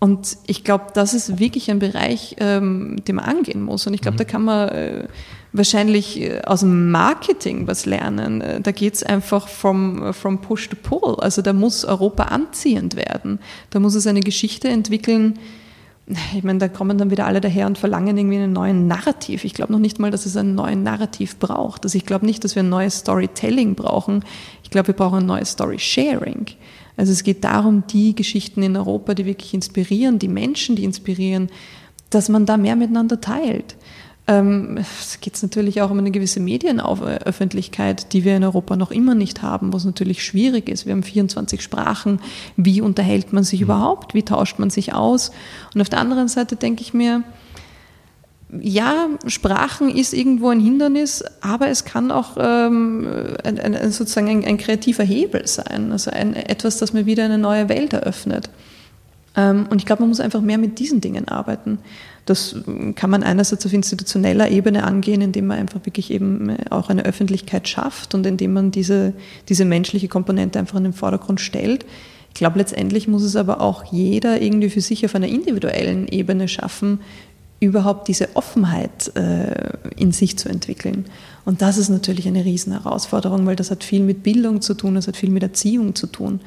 Und 0.00 0.38
ich 0.46 0.64
glaube, 0.64 0.86
das 0.94 1.14
ist 1.14 1.38
wirklich 1.38 1.70
ein 1.70 1.78
Bereich, 1.78 2.36
ähm, 2.38 3.02
den 3.06 3.16
man 3.16 3.24
angehen 3.24 3.62
muss. 3.62 3.86
Und 3.86 3.94
ich 3.94 4.00
glaube, 4.00 4.14
mhm. 4.14 4.18
da 4.18 4.24
kann 4.24 4.44
man 4.44 4.68
äh, 4.68 5.08
wahrscheinlich 5.52 6.20
äh, 6.20 6.40
aus 6.42 6.60
dem 6.60 6.90
Marketing 6.90 7.66
was 7.66 7.86
lernen. 7.86 8.40
Äh, 8.40 8.60
da 8.60 8.70
geht 8.70 8.94
es 8.94 9.02
einfach 9.02 9.48
from, 9.48 10.12
from 10.14 10.40
push 10.40 10.68
to 10.68 10.76
pull. 10.76 11.16
Also 11.20 11.42
da 11.42 11.52
muss 11.52 11.84
Europa 11.84 12.24
anziehend 12.24 12.96
werden. 12.96 13.40
Da 13.70 13.80
muss 13.80 13.94
es 13.94 14.06
eine 14.06 14.20
Geschichte 14.20 14.68
entwickeln, 14.68 15.38
ich 16.34 16.42
meine, 16.42 16.58
da 16.58 16.68
kommen 16.68 16.96
dann 16.96 17.10
wieder 17.10 17.26
alle 17.26 17.40
daher 17.40 17.66
und 17.66 17.76
verlangen 17.76 18.16
irgendwie 18.16 18.36
einen 18.36 18.52
neuen 18.52 18.86
Narrativ. 18.86 19.44
Ich 19.44 19.52
glaube 19.52 19.72
noch 19.72 19.78
nicht 19.78 19.98
mal, 19.98 20.10
dass 20.10 20.24
es 20.24 20.36
einen 20.36 20.54
neuen 20.54 20.82
Narrativ 20.82 21.36
braucht. 21.38 21.84
Also 21.84 21.98
ich 21.98 22.06
glaube 22.06 22.24
nicht, 22.24 22.44
dass 22.44 22.54
wir 22.54 22.62
ein 22.62 22.68
neues 22.70 22.98
Storytelling 22.98 23.74
brauchen. 23.74 24.24
Ich 24.62 24.70
glaube, 24.70 24.88
wir 24.88 24.94
brauchen 24.94 25.18
ein 25.18 25.26
neues 25.26 25.50
Story-Sharing. 25.50 26.46
Also 26.96 27.12
es 27.12 27.22
geht 27.22 27.44
darum, 27.44 27.84
die 27.86 28.14
Geschichten 28.14 28.62
in 28.62 28.76
Europa, 28.76 29.14
die 29.14 29.26
wirklich 29.26 29.52
inspirieren, 29.52 30.18
die 30.18 30.28
Menschen, 30.28 30.76
die 30.76 30.84
inspirieren, 30.84 31.50
dass 32.10 32.28
man 32.28 32.46
da 32.46 32.56
mehr 32.56 32.76
miteinander 32.76 33.20
teilt. 33.20 33.76
Ähm, 34.28 34.76
es 35.00 35.20
geht 35.20 35.42
natürlich 35.42 35.80
auch 35.80 35.90
um 35.90 35.98
eine 35.98 36.10
gewisse 36.10 36.38
Medienöffentlichkeit, 36.38 38.12
die 38.12 38.24
wir 38.24 38.36
in 38.36 38.44
Europa 38.44 38.76
noch 38.76 38.90
immer 38.90 39.14
nicht 39.14 39.40
haben, 39.40 39.72
was 39.72 39.86
natürlich 39.86 40.22
schwierig 40.22 40.68
ist. 40.68 40.84
Wir 40.84 40.92
haben 40.92 41.02
24 41.02 41.62
Sprachen. 41.62 42.20
Wie 42.54 42.82
unterhält 42.82 43.32
man 43.32 43.42
sich 43.42 43.60
mhm. 43.60 43.64
überhaupt? 43.64 44.12
Wie 44.12 44.22
tauscht 44.22 44.58
man 44.58 44.68
sich 44.68 44.92
aus? 44.92 45.32
Und 45.74 45.80
auf 45.80 45.88
der 45.88 46.00
anderen 46.00 46.28
Seite 46.28 46.56
denke 46.56 46.82
ich 46.82 46.92
mir, 46.92 47.24
ja, 48.60 49.08
Sprachen 49.26 49.90
ist 49.90 50.12
irgendwo 50.14 50.50
ein 50.50 50.60
Hindernis, 50.60 51.24
aber 51.40 51.68
es 51.68 51.84
kann 51.84 52.10
auch 52.10 52.36
ähm, 52.38 53.06
ein, 53.44 53.58
ein, 53.58 53.92
sozusagen 53.92 54.28
ein, 54.28 54.44
ein, 54.44 54.56
kreativer 54.56 55.04
Hebel 55.04 55.46
sein, 55.46 55.92
also 55.92 56.10
etwas, 56.10 56.78
das 56.78 56.94
mir 56.94 57.04
wieder 57.04 57.24
eine 57.24 57.36
neue 57.36 57.68
Welt 57.68 57.92
eröffnet. 57.92 58.48
Ähm, 59.36 59.66
und 59.68 59.78
ich 59.78 59.86
glaube, 59.86 60.02
man 60.02 60.08
muss 60.08 60.20
einfach 60.20 60.40
mehr 60.40 60.56
mit 60.56 60.78
diesen 60.78 61.02
Dingen 61.02 61.28
arbeiten. 61.28 61.78
Das 62.28 62.56
kann 62.94 63.10
man 63.10 63.22
einerseits 63.22 63.64
auf 63.64 63.72
institutioneller 63.72 64.50
Ebene 64.50 64.84
angehen, 64.84 65.20
indem 65.22 65.46
man 65.46 65.58
einfach 65.58 65.86
wirklich 65.86 66.10
eben 66.10 66.56
auch 66.70 66.90
eine 66.90 67.04
Öffentlichkeit 67.04 67.68
schafft 67.68 68.14
und 68.14 68.26
indem 68.26 68.52
man 68.52 68.70
diese, 68.70 69.14
diese 69.48 69.64
menschliche 69.64 70.08
Komponente 70.08 70.58
einfach 70.58 70.76
in 70.76 70.84
den 70.84 70.92
Vordergrund 70.92 71.40
stellt. 71.40 71.86
Ich 72.28 72.34
glaube, 72.34 72.58
letztendlich 72.58 73.08
muss 73.08 73.22
es 73.22 73.34
aber 73.34 73.60
auch 73.60 73.84
jeder 73.90 74.40
irgendwie 74.42 74.70
für 74.70 74.80
sich 74.80 75.04
auf 75.04 75.14
einer 75.14 75.28
individuellen 75.28 76.06
Ebene 76.06 76.48
schaffen, 76.48 77.00
überhaupt 77.60 78.08
diese 78.08 78.36
Offenheit 78.36 79.16
äh, 79.16 79.72
in 79.96 80.12
sich 80.12 80.38
zu 80.38 80.48
entwickeln. 80.48 81.06
Und 81.44 81.62
das 81.62 81.78
ist 81.78 81.88
natürlich 81.88 82.28
eine 82.28 82.44
Riesenherausforderung, 82.44 83.46
weil 83.46 83.56
das 83.56 83.70
hat 83.70 83.82
viel 83.82 84.02
mit 84.02 84.22
Bildung 84.22 84.60
zu 84.60 84.74
tun, 84.74 84.94
das 84.94 85.08
hat 85.08 85.16
viel 85.16 85.30
mit 85.30 85.42
Erziehung 85.42 85.94
zu 85.94 86.06
tun. 86.06 86.40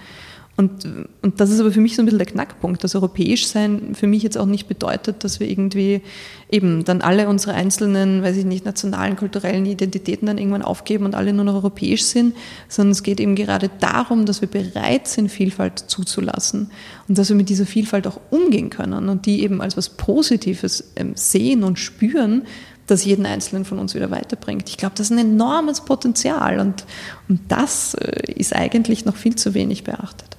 Und, 0.62 0.86
und 1.24 1.40
das 1.40 1.50
ist 1.50 1.60
aber 1.60 1.72
für 1.72 1.82
mich 1.82 1.96
so 1.96 2.04
ein 2.04 2.06
bisschen 2.06 2.20
der 2.20 2.28
Knackpunkt. 2.28 2.84
Das 2.84 2.94
Europäisch 2.94 3.48
sein 3.48 3.96
für 3.96 4.06
mich 4.06 4.22
jetzt 4.22 4.38
auch 4.38 4.46
nicht 4.46 4.68
bedeutet, 4.68 5.24
dass 5.24 5.40
wir 5.40 5.50
irgendwie 5.50 6.04
eben 6.52 6.86
dann 6.86 7.02
alle 7.02 7.28
unsere 7.28 7.56
einzelnen, 7.56 8.22
weiß 8.22 8.38
ich 8.38 8.46
nicht, 8.46 8.64
nationalen, 8.64 9.16
kulturellen 9.16 9.66
Identitäten 9.66 10.28
dann 10.28 10.38
irgendwann 10.38 10.62
aufgeben 10.62 11.06
und 11.06 11.16
alle 11.16 11.34
nur 11.34 11.46
noch 11.46 11.56
europäisch 11.56 12.04
sind, 12.04 12.36
sondern 12.70 12.92
es 12.92 13.02
geht 13.02 13.20
eben 13.20 13.34
gerade 13.34 13.72
darum, 13.80 14.28
dass 14.28 14.42
wir 14.42 14.50
bereit 14.50 15.08
sind, 15.08 15.32
Vielfalt 15.32 15.80
zuzulassen 15.80 16.70
und 17.08 17.18
dass 17.18 17.30
wir 17.30 17.36
mit 17.36 17.50
dieser 17.50 17.66
Vielfalt 17.66 18.06
auch 18.06 18.20
umgehen 18.30 18.70
können 18.70 19.10
und 19.10 19.26
die 19.26 19.42
eben 19.42 19.62
als 19.62 19.78
was 19.78 19.90
Positives 19.90 20.92
ähm, 20.96 21.14
sehen 21.16 21.64
und 21.64 21.80
spüren, 21.80 22.44
das 22.86 23.04
jeden 23.04 23.26
Einzelnen 23.26 23.66
von 23.66 23.80
uns 23.80 23.96
wieder 23.96 24.12
weiterbringt. 24.12 24.70
Ich 24.70 24.78
glaube, 24.78 24.94
das 24.96 25.10
ist 25.10 25.18
ein 25.18 25.18
enormes 25.18 25.82
Potenzial 25.82 26.60
und, 26.60 26.86
und 27.30 27.40
das 27.48 27.96
äh, 27.96 28.32
ist 28.34 28.56
eigentlich 28.56 29.06
noch 29.06 29.16
viel 29.16 29.36
zu 29.36 29.56
wenig 29.56 29.84
beachtet. 29.84 30.38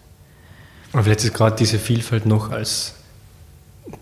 Aber 0.93 1.05
vielleicht 1.05 1.24
ist 1.24 1.34
gerade 1.34 1.57
diese 1.57 1.78
Vielfalt 1.78 2.26
noch 2.26 2.51
als, 2.51 2.95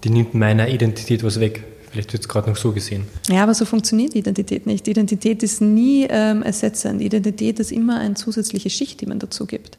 die 0.05 0.11
nimmt 0.11 0.35
meiner 0.35 0.69
Identität 0.69 1.23
was 1.23 1.41
weg. 1.41 1.65
Vielleicht 1.91 2.13
wird 2.13 2.23
es 2.23 2.29
gerade 2.29 2.49
noch 2.49 2.57
so 2.57 2.71
gesehen. 2.73 3.07
Ja, 3.29 3.43
aber 3.43 3.55
so 3.55 3.65
funktioniert 3.65 4.15
Identität 4.15 4.67
nicht. 4.67 4.87
Identität 4.87 5.43
ist 5.43 5.61
nie 5.61 6.07
ähm, 6.09 6.43
ersetzend. 6.43 7.01
Identität 7.01 7.59
ist 7.59 7.73
immer 7.73 7.99
eine 7.99 8.15
zusätzliche 8.15 8.71
Schicht, 8.71 9.01
die 9.01 9.07
man 9.07 9.19
dazu 9.19 9.47
gibt. 9.47 9.77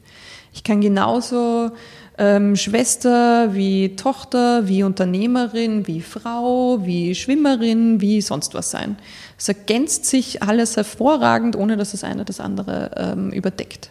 Ich 0.52 0.62
kann 0.62 0.82
genauso 0.82 1.70
ähm, 2.18 2.56
Schwester 2.56 3.54
wie 3.54 3.96
Tochter, 3.96 4.68
wie 4.68 4.82
Unternehmerin, 4.82 5.86
wie 5.86 6.02
Frau, 6.02 6.84
wie 6.84 7.14
Schwimmerin, 7.14 8.02
wie 8.02 8.20
sonst 8.20 8.52
was 8.52 8.70
sein. 8.70 8.96
Es 9.38 9.48
ergänzt 9.48 10.04
sich 10.04 10.42
alles 10.42 10.76
hervorragend, 10.76 11.56
ohne 11.56 11.78
dass 11.78 11.92
das 11.92 12.04
eine 12.04 12.26
das 12.26 12.40
andere 12.40 12.90
ähm, 12.96 13.30
überdeckt. 13.30 13.90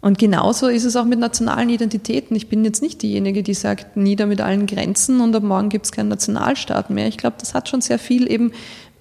Und 0.00 0.18
genauso 0.18 0.68
ist 0.68 0.84
es 0.84 0.94
auch 0.94 1.04
mit 1.04 1.18
nationalen 1.18 1.70
Identitäten. 1.70 2.36
Ich 2.36 2.48
bin 2.48 2.64
jetzt 2.64 2.82
nicht 2.82 3.02
diejenige, 3.02 3.42
die 3.42 3.54
sagt, 3.54 3.96
nieder 3.96 4.26
mit 4.26 4.40
allen 4.40 4.66
Grenzen 4.66 5.20
und 5.20 5.34
ab 5.34 5.42
morgen 5.42 5.70
gibt 5.70 5.86
es 5.86 5.92
keinen 5.92 6.08
Nationalstaat 6.08 6.90
mehr. 6.90 7.08
Ich 7.08 7.18
glaube, 7.18 7.36
das 7.40 7.54
hat 7.54 7.68
schon 7.68 7.80
sehr 7.80 7.98
viel 7.98 8.30
eben, 8.30 8.52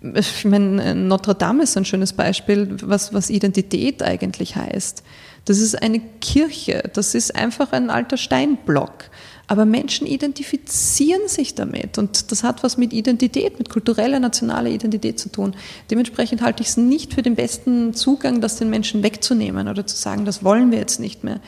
ich 0.02 0.46
meine, 0.46 0.96
Notre 0.96 1.36
Dame 1.36 1.64
ist 1.64 1.78
ein 1.78 1.86
schönes 1.86 2.14
Beispiel, 2.14 2.78
was, 2.82 3.14
was 3.14 3.30
Identität 3.30 4.02
eigentlich 4.02 4.56
heißt. 4.56 5.04
Das 5.46 5.60
ist 5.60 5.82
eine 5.82 6.00
Kirche, 6.20 6.84
das 6.94 7.16
ist 7.16 7.36
einfach 7.36 7.72
ein 7.72 7.90
alter 7.90 8.18
Steinblock. 8.18 9.06
Aber 9.50 9.66
Menschen 9.66 10.06
identifizieren 10.06 11.30
sich 11.30 11.56
damit 11.56 11.98
und 11.98 12.32
das 12.32 12.44
hat 12.44 12.64
was 12.64 12.78
mit 12.78 12.92
Identität, 12.92 13.58
mit 13.58 13.70
kultureller, 13.70 14.20
nationaler 14.20 14.70
Identität 14.70 15.20
zu 15.20 15.32
tun. 15.32 15.56
Dementsprechend 15.90 16.42
halte 16.42 16.62
ich 16.62 16.70
es 16.70 16.78
nicht 16.78 17.14
für 17.14 17.22
den 17.22 17.36
besten 17.36 17.94
Zugang, 17.94 18.42
das 18.42 18.58
den 18.58 18.70
Menschen 18.70 19.04
wegzunehmen 19.04 19.70
oder 19.70 19.88
zu 19.88 19.96
sagen, 19.96 20.26
das 20.26 20.44
wollen 20.44 20.72
wir 20.72 20.80
jetzt 20.80 21.00
nicht 21.00 21.24
mehr. 21.24 21.40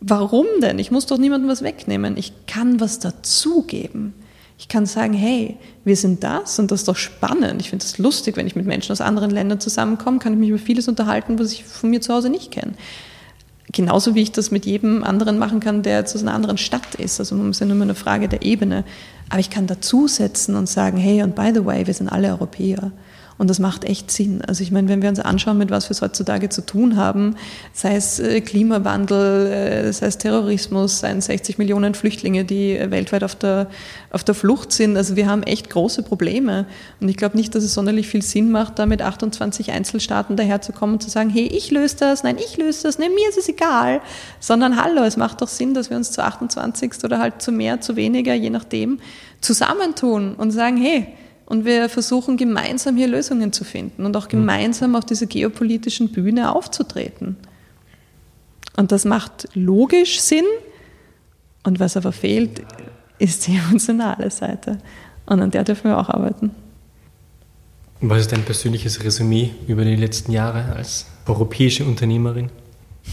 Warum 0.00 0.46
denn? 0.60 0.80
Ich 0.80 0.90
muss 0.90 1.06
doch 1.06 1.18
niemandem 1.18 1.48
was 1.48 1.62
wegnehmen. 1.62 2.16
Ich 2.16 2.32
kann 2.46 2.80
was 2.80 2.98
dazugeben. 2.98 4.14
Ich 4.58 4.66
kann 4.66 4.86
sagen, 4.86 5.12
hey, 5.12 5.56
wir 5.84 5.96
sind 5.96 6.24
das 6.24 6.58
und 6.58 6.72
das 6.72 6.80
ist 6.80 6.88
doch 6.88 6.96
spannend. 6.96 7.60
Ich 7.60 7.70
finde 7.70 7.84
es 7.84 7.98
lustig, 7.98 8.36
wenn 8.36 8.48
ich 8.48 8.56
mit 8.56 8.66
Menschen 8.66 8.90
aus 8.90 9.00
anderen 9.00 9.30
Ländern 9.30 9.60
zusammenkomme, 9.60 10.18
kann 10.18 10.32
ich 10.32 10.38
mich 10.40 10.48
über 10.48 10.58
vieles 10.58 10.88
unterhalten, 10.88 11.38
was 11.38 11.52
ich 11.52 11.64
von 11.64 11.90
mir 11.90 12.00
zu 12.00 12.12
Hause 12.12 12.30
nicht 12.30 12.50
kenne 12.50 12.74
genauso 13.72 14.14
wie 14.14 14.22
ich 14.22 14.32
das 14.32 14.50
mit 14.50 14.66
jedem 14.66 15.04
anderen 15.04 15.38
machen 15.38 15.60
kann, 15.60 15.82
der 15.82 16.06
zu 16.06 16.18
einer 16.18 16.34
anderen 16.34 16.58
Stadt 16.58 16.94
ist. 16.94 17.20
Also 17.20 17.36
es 17.36 17.48
ist 17.50 17.60
ja 17.60 17.66
nur 17.66 17.80
eine 17.80 17.94
Frage 17.94 18.28
der 18.28 18.42
Ebene. 18.42 18.84
Aber 19.28 19.40
ich 19.40 19.50
kann 19.50 19.66
dazusetzen 19.66 20.56
und 20.56 20.68
sagen, 20.68 20.96
hey, 20.96 21.22
und 21.22 21.34
by 21.34 21.50
the 21.54 21.64
way, 21.64 21.86
wir 21.86 21.94
sind 21.94 22.08
alle 22.08 22.28
Europäer. 22.28 22.92
Und 23.38 23.48
das 23.48 23.60
macht 23.60 23.84
echt 23.84 24.10
Sinn. 24.10 24.42
Also 24.42 24.64
ich 24.64 24.72
meine, 24.72 24.88
wenn 24.88 25.00
wir 25.00 25.08
uns 25.08 25.20
anschauen, 25.20 25.58
mit 25.58 25.70
was 25.70 25.88
wir 25.88 25.96
heutzutage 26.00 26.48
zu 26.48 26.66
tun 26.66 26.96
haben, 26.96 27.36
sei 27.72 27.94
es 27.94 28.18
äh, 28.18 28.40
Klimawandel, 28.40 29.46
äh, 29.46 29.92
sei 29.92 30.06
es 30.06 30.18
Terrorismus, 30.18 30.98
seien 30.98 31.20
60 31.20 31.56
Millionen 31.56 31.94
Flüchtlinge, 31.94 32.44
die 32.44 32.76
weltweit 32.90 33.22
auf 33.22 33.36
der, 33.36 33.68
auf 34.10 34.24
der 34.24 34.34
Flucht 34.34 34.72
sind. 34.72 34.96
Also 34.96 35.14
wir 35.14 35.28
haben 35.28 35.44
echt 35.44 35.70
große 35.70 36.02
Probleme. 36.02 36.66
Und 37.00 37.08
ich 37.08 37.16
glaube 37.16 37.36
nicht, 37.36 37.54
dass 37.54 37.62
es 37.62 37.74
sonderlich 37.74 38.08
viel 38.08 38.22
Sinn 38.22 38.50
macht, 38.50 38.80
da 38.80 38.86
mit 38.86 39.02
28 39.02 39.70
Einzelstaaten 39.70 40.36
daherzukommen 40.36 40.94
und 40.94 41.02
zu 41.02 41.08
sagen, 41.08 41.30
hey, 41.30 41.46
ich 41.46 41.70
löse 41.70 41.96
das, 41.96 42.24
nein, 42.24 42.38
ich 42.44 42.56
löse 42.56 42.82
das, 42.82 42.98
nein, 42.98 43.14
mir 43.14 43.28
ist 43.28 43.38
es 43.38 43.48
egal. 43.48 44.00
Sondern 44.40 44.82
hallo, 44.82 45.04
es 45.04 45.16
macht 45.16 45.42
doch 45.42 45.48
Sinn, 45.48 45.74
dass 45.74 45.90
wir 45.90 45.96
uns 45.96 46.10
zu 46.10 46.24
28 46.24 47.04
oder 47.04 47.20
halt 47.20 47.40
zu 47.40 47.52
mehr, 47.52 47.80
zu 47.80 47.94
weniger, 47.94 48.34
je 48.34 48.50
nachdem, 48.50 48.98
zusammentun 49.40 50.34
und 50.34 50.50
sagen, 50.50 50.76
hey, 50.76 51.06
und 51.48 51.64
wir 51.64 51.88
versuchen 51.88 52.36
gemeinsam 52.36 52.98
hier 52.98 53.08
Lösungen 53.08 53.54
zu 53.54 53.64
finden 53.64 54.04
und 54.04 54.14
auch 54.18 54.26
mhm. 54.26 54.32
gemeinsam 54.32 54.94
auf 54.94 55.06
dieser 55.06 55.24
geopolitischen 55.24 56.12
Bühne 56.12 56.54
aufzutreten. 56.54 57.36
Und 58.76 58.92
das 58.92 59.06
macht 59.06 59.48
logisch 59.54 60.20
Sinn. 60.20 60.44
Und 61.64 61.80
was 61.80 61.96
aber 61.96 62.12
fehlt, 62.12 62.62
ist 63.18 63.46
die 63.46 63.56
emotionale 63.56 64.30
Seite. 64.30 64.78
Und 65.24 65.40
an 65.40 65.50
der 65.50 65.64
dürfen 65.64 65.84
wir 65.84 65.98
auch 65.98 66.10
arbeiten. 66.10 66.50
Was 68.02 68.20
ist 68.20 68.32
dein 68.32 68.44
persönliches 68.44 69.02
Resümee 69.02 69.50
über 69.66 69.84
die 69.84 69.96
letzten 69.96 70.32
Jahre 70.32 70.76
als 70.76 71.06
europäische 71.26 71.86
Unternehmerin? 71.86 72.50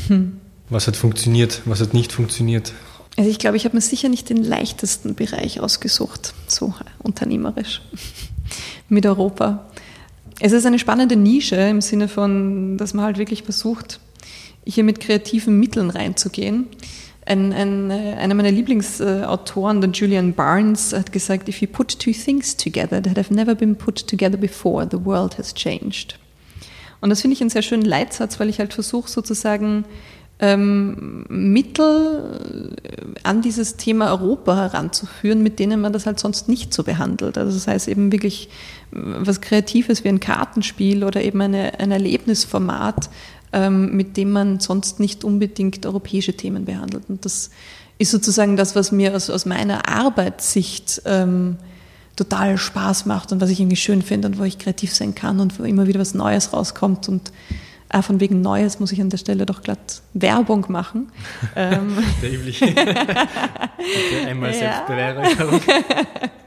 Hm. 0.08 0.42
Was 0.70 0.88
hat 0.88 0.98
funktioniert, 0.98 1.62
was 1.64 1.80
hat 1.80 1.94
nicht 1.94 2.12
funktioniert? 2.12 2.74
Also 3.18 3.30
ich 3.30 3.40
glaube, 3.40 3.56
ich 3.58 3.66
habe 3.66 3.76
mir 3.76 3.82
sicher 3.82 4.10
nicht 4.10 4.30
den 4.30 4.44
leichtesten 4.44 5.16
Bereich 5.16 5.62
ausgesucht, 5.62 6.34
so 6.48 6.74
unternehmerisch 7.02 7.82
mit 8.90 9.06
Europa. 9.06 9.66
Es 10.40 10.52
ist 10.52 10.66
eine 10.66 10.80
spannende 10.80 11.16
Nische 11.16 11.56
im 11.56 11.80
Sinne 11.80 12.10
von, 12.10 12.78
dass 12.78 12.94
man 12.94 13.06
halt 13.06 13.18
wirklich 13.18 13.44
versucht, 13.44 14.02
hier 14.66 14.84
mit 14.84 15.00
kreativen 15.00 15.60
Mitteln 15.60 15.90
reinzugehen. 15.90 16.68
Ein, 17.26 17.54
ein, 17.54 17.90
einer 17.90 18.36
meiner 18.36 18.52
Lieblingsautoren, 18.52 19.82
der 19.82 19.92
Julian 19.92 20.34
Barnes, 20.34 20.94
hat 20.94 21.12
gesagt, 21.12 21.48
if 21.48 21.62
you 21.62 21.68
put 21.68 21.98
two 21.98 22.12
things 22.12 22.56
together 22.56 23.02
that 23.02 23.18
have 23.18 23.34
never 23.34 23.56
been 23.56 23.76
put 23.76 24.08
together 24.08 24.38
before, 24.38 24.88
the 24.92 25.04
world 25.04 25.38
has 25.38 25.54
changed. 25.54 26.20
Und 27.02 27.10
das 27.10 27.22
finde 27.22 27.36
ich 27.36 27.42
einen 27.42 27.50
sehr 27.50 27.62
schönen 27.62 27.86
Leitsatz, 27.86 28.40
weil 28.40 28.50
ich 28.50 28.60
halt 28.60 28.74
versuche 28.74 29.10
sozusagen 29.10 29.86
ähm, 30.40 31.26
Mittel 31.30 32.76
an 33.24 33.42
dieses 33.42 33.78
Thema 33.78 34.12
Europa 34.12 34.56
heranzuführen, 34.56 35.42
mit 35.42 35.60
denen 35.60 35.80
man 35.80 35.94
das 35.94 36.06
halt 36.06 36.20
sonst 36.20 36.50
nicht 36.50 36.74
so 36.74 36.84
behandelt. 36.84 37.38
Also 37.38 37.54
das 37.54 37.68
heißt 37.68 37.88
eben 37.88 38.12
wirklich 38.12 38.50
was 38.92 39.42
Kreatives 39.42 40.04
wie 40.04 40.10
ein 40.10 40.20
Kartenspiel 40.20 41.04
oder 41.04 41.24
eben 41.24 41.42
eine, 41.42 41.80
ein 41.80 41.92
Erlebnisformat, 41.92 43.10
ähm, 43.54 43.96
mit 43.96 44.18
dem 44.18 44.32
man 44.32 44.60
sonst 44.60 45.00
nicht 45.00 45.24
unbedingt 45.24 45.86
europäische 45.86 46.34
Themen 46.34 46.66
behandelt. 46.66 47.06
Und 47.08 47.24
das 47.24 47.50
ist 47.98 48.12
sozusagen 48.12 48.58
das, 48.58 48.76
was 48.76 48.92
mir 48.92 49.16
aus, 49.16 49.30
aus 49.30 49.46
meiner 49.46 49.88
Arbeitssicht 49.88 51.02
ähm, 51.06 51.56
total 52.18 52.58
Spaß 52.58 53.06
macht 53.06 53.32
und 53.32 53.42
was 53.42 53.50
ich 53.50 53.60
irgendwie 53.60 53.76
schön 53.78 54.02
finde 54.02 54.28
und 54.28 54.38
wo 54.38 54.44
ich 54.44 54.58
kreativ 54.58 54.94
sein 54.94 55.16
kann 55.16 55.40
und 55.40 55.58
wo 55.60 55.64
immer 55.64 55.88
wieder 55.88 56.00
was 56.00 56.14
Neues 56.14 56.52
rauskommt 56.54 57.08
und 57.08 57.32
Ah, 57.96 58.02
von 58.02 58.20
wegen 58.20 58.42
Neues 58.42 58.82
muss 58.82 58.92
ich 58.92 59.00
an 59.00 59.10
der 59.10 59.16
Stelle 59.18 59.46
doch 59.46 59.62
glatt 59.62 60.02
Werbung 60.14 60.66
machen. 60.68 61.14
Ähm. 61.56 61.96
der 62.22 62.34
übliche. 62.34 62.66
einmal 64.28 64.52
ja. 64.52 64.58
Selbstbeweihräucherung. 64.58 65.62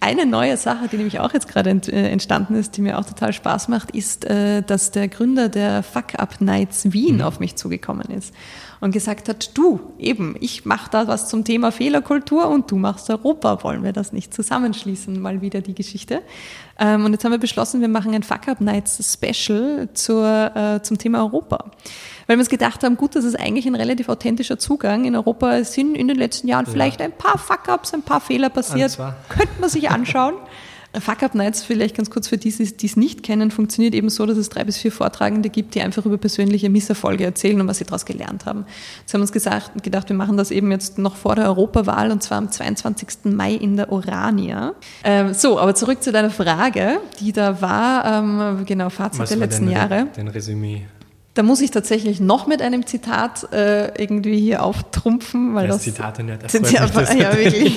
Eine 0.00 0.26
neue 0.26 0.56
Sache, 0.56 0.88
die 0.88 0.96
nämlich 0.96 1.18
auch 1.18 1.32
jetzt 1.32 1.48
gerade 1.48 1.70
äh, 1.70 2.10
entstanden 2.10 2.54
ist, 2.54 2.76
die 2.76 2.82
mir 2.82 2.98
auch 2.98 3.04
total 3.04 3.32
Spaß 3.32 3.68
macht, 3.68 3.90
ist, 3.90 4.24
äh, 4.24 4.62
dass 4.62 4.90
der 4.90 5.08
Gründer 5.08 5.48
der 5.48 5.82
Fuck 5.82 6.18
Up 6.18 6.40
Nights 6.40 6.92
Wien 6.92 7.16
mhm. 7.16 7.22
auf 7.22 7.40
mich 7.40 7.56
zugekommen 7.56 8.08
ist 8.10 8.32
und 8.80 8.92
gesagt 8.92 9.28
hat, 9.28 9.56
du, 9.56 9.80
eben, 9.98 10.36
ich 10.40 10.64
mache 10.64 10.90
da 10.90 11.08
was 11.08 11.28
zum 11.28 11.44
Thema 11.44 11.72
Fehlerkultur 11.72 12.48
und 12.48 12.70
du 12.70 12.76
machst 12.76 13.10
Europa, 13.10 13.62
wollen 13.62 13.82
wir 13.82 13.92
das 13.92 14.12
nicht 14.12 14.34
zusammenschließen, 14.34 15.20
mal 15.20 15.40
wieder 15.40 15.60
die 15.60 15.74
Geschichte. 15.74 16.22
Ähm, 16.78 17.04
und 17.04 17.12
jetzt 17.12 17.24
haben 17.24 17.32
wir 17.32 17.38
beschlossen, 17.38 17.80
wir 17.80 17.88
machen 17.88 18.14
ein 18.14 18.22
Fuck 18.22 18.48
Up 18.48 18.60
Nights 18.60 19.12
Special 19.12 19.88
zur, 19.94 20.52
äh, 20.54 20.82
zum 20.82 20.98
Thema 20.98 21.20
Europa. 21.20 21.70
Weil 22.26 22.36
wir 22.36 22.40
uns 22.40 22.48
gedacht 22.48 22.82
haben, 22.82 22.96
gut, 22.96 23.14
das 23.14 23.24
ist 23.24 23.38
eigentlich 23.38 23.66
ein 23.66 23.74
relativ 23.74 24.08
authentischer 24.08 24.58
Zugang. 24.58 25.04
In 25.04 25.14
Europa 25.14 25.62
sind 25.64 25.94
in 25.94 26.08
den 26.08 26.16
letzten 26.16 26.48
Jahren 26.48 26.66
ja. 26.66 26.72
vielleicht 26.72 27.00
ein 27.00 27.12
paar 27.12 27.38
Fuck-Ups, 27.38 27.94
ein 27.94 28.02
paar 28.02 28.20
Fehler 28.20 28.50
passiert. 28.50 28.98
Könnte 29.28 29.60
man 29.60 29.70
sich 29.70 29.90
anschauen. 29.90 30.34
Fuck 31.00 31.22
Up 31.22 31.34
Nights, 31.34 31.62
vielleicht 31.62 31.96
ganz 31.96 32.10
kurz 32.10 32.28
für 32.28 32.38
die, 32.38 32.50
die 32.50 32.86
es 32.86 32.96
nicht 32.96 33.22
kennen, 33.22 33.50
funktioniert 33.50 33.94
eben 33.94 34.08
so, 34.08 34.24
dass 34.24 34.38
es 34.38 34.48
drei 34.48 34.64
bis 34.64 34.78
vier 34.78 34.92
Vortragende 34.92 35.50
gibt, 35.50 35.74
die 35.74 35.82
einfach 35.82 36.06
über 36.06 36.16
persönliche 36.16 36.70
Misserfolge 36.70 37.24
erzählen 37.24 37.60
und 37.60 37.68
was 37.68 37.78
sie 37.78 37.84
daraus 37.84 38.06
gelernt 38.06 38.46
haben. 38.46 38.64
Jetzt 39.00 39.12
haben 39.12 39.20
wir 39.20 39.24
uns 39.24 39.32
gesagt, 39.32 39.82
gedacht, 39.82 40.08
wir 40.08 40.16
machen 40.16 40.36
das 40.36 40.50
eben 40.50 40.70
jetzt 40.70 40.98
noch 40.98 41.16
vor 41.16 41.34
der 41.34 41.46
Europawahl 41.46 42.10
und 42.10 42.22
zwar 42.22 42.38
am 42.38 42.50
22. 42.50 43.24
Mai 43.24 43.52
in 43.52 43.76
der 43.76 43.92
Orania. 43.92 44.74
Ähm, 45.04 45.34
so, 45.34 45.58
aber 45.58 45.74
zurück 45.74 46.02
zu 46.02 46.12
deiner 46.12 46.30
Frage, 46.30 47.00
die 47.20 47.32
da 47.32 47.60
war, 47.60 48.04
ähm, 48.06 48.64
genau, 48.64 48.88
Fazit 48.88 49.20
was 49.20 49.28
der 49.28 49.38
letzten 49.38 49.70
Jahre. 49.70 50.06
Dein 50.14 50.28
Resümee. 50.28 50.86
Da 51.36 51.42
muss 51.42 51.60
ich 51.60 51.70
tatsächlich 51.70 52.18
noch 52.18 52.46
mit 52.46 52.62
einem 52.62 52.86
Zitat 52.86 53.52
äh, 53.52 53.88
irgendwie 54.02 54.40
hier 54.40 54.62
auftrumpfen, 54.62 55.54
weil 55.54 55.68
das, 55.68 55.76
das 55.76 55.84
Zitate 55.84 56.22
nicht. 56.24 56.42
Das 56.42 56.50
sind 56.50 56.70
ja, 56.70 56.86
ja 56.86 57.36
wirklich. 57.36 57.76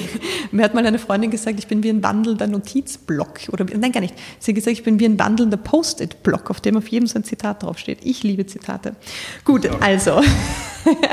Mir 0.54 0.64
hat 0.64 0.74
mal 0.74 0.86
eine 0.86 0.98
Freundin 0.98 1.30
gesagt, 1.30 1.60
ich 1.60 1.68
bin 1.68 1.84
wie 1.84 1.90
ein 1.90 2.02
wandelnder 2.02 2.48
Notizblock 2.48 3.50
oder 3.52 3.66
nein 3.66 3.92
gar 3.92 4.00
nicht. 4.00 4.14
Sie 4.40 4.52
hat 4.52 4.56
gesagt, 4.56 4.78
ich 4.78 4.84
bin 4.84 4.98
wie 5.02 5.06
ein 5.06 5.20
wandelnder 5.20 5.58
Post-it-Block, 5.58 6.50
auf 6.50 6.62
dem 6.62 6.78
auf 6.78 6.88
jedem 6.88 7.06
so 7.06 7.20
ein 7.20 7.26
Zitat 7.26 7.64
draufsteht. 7.64 8.00
Ich 8.04 8.24
liebe 8.24 8.46
Zitate. 8.46 8.96
Gut, 9.44 9.66
ja. 9.66 9.72
also. 9.82 10.22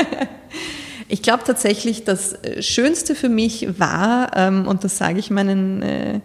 ich 1.09 1.23
glaube 1.23 1.43
tatsächlich, 1.45 2.05
das 2.05 2.33
äh, 2.45 2.63
Schönste 2.63 3.17
für 3.17 3.29
mich 3.29 3.81
war, 3.81 4.37
ähm, 4.37 4.69
und 4.69 4.85
das 4.85 4.99
sage 4.99 5.19
ich 5.19 5.33
meinen 5.33 5.83
äh, 5.83 6.21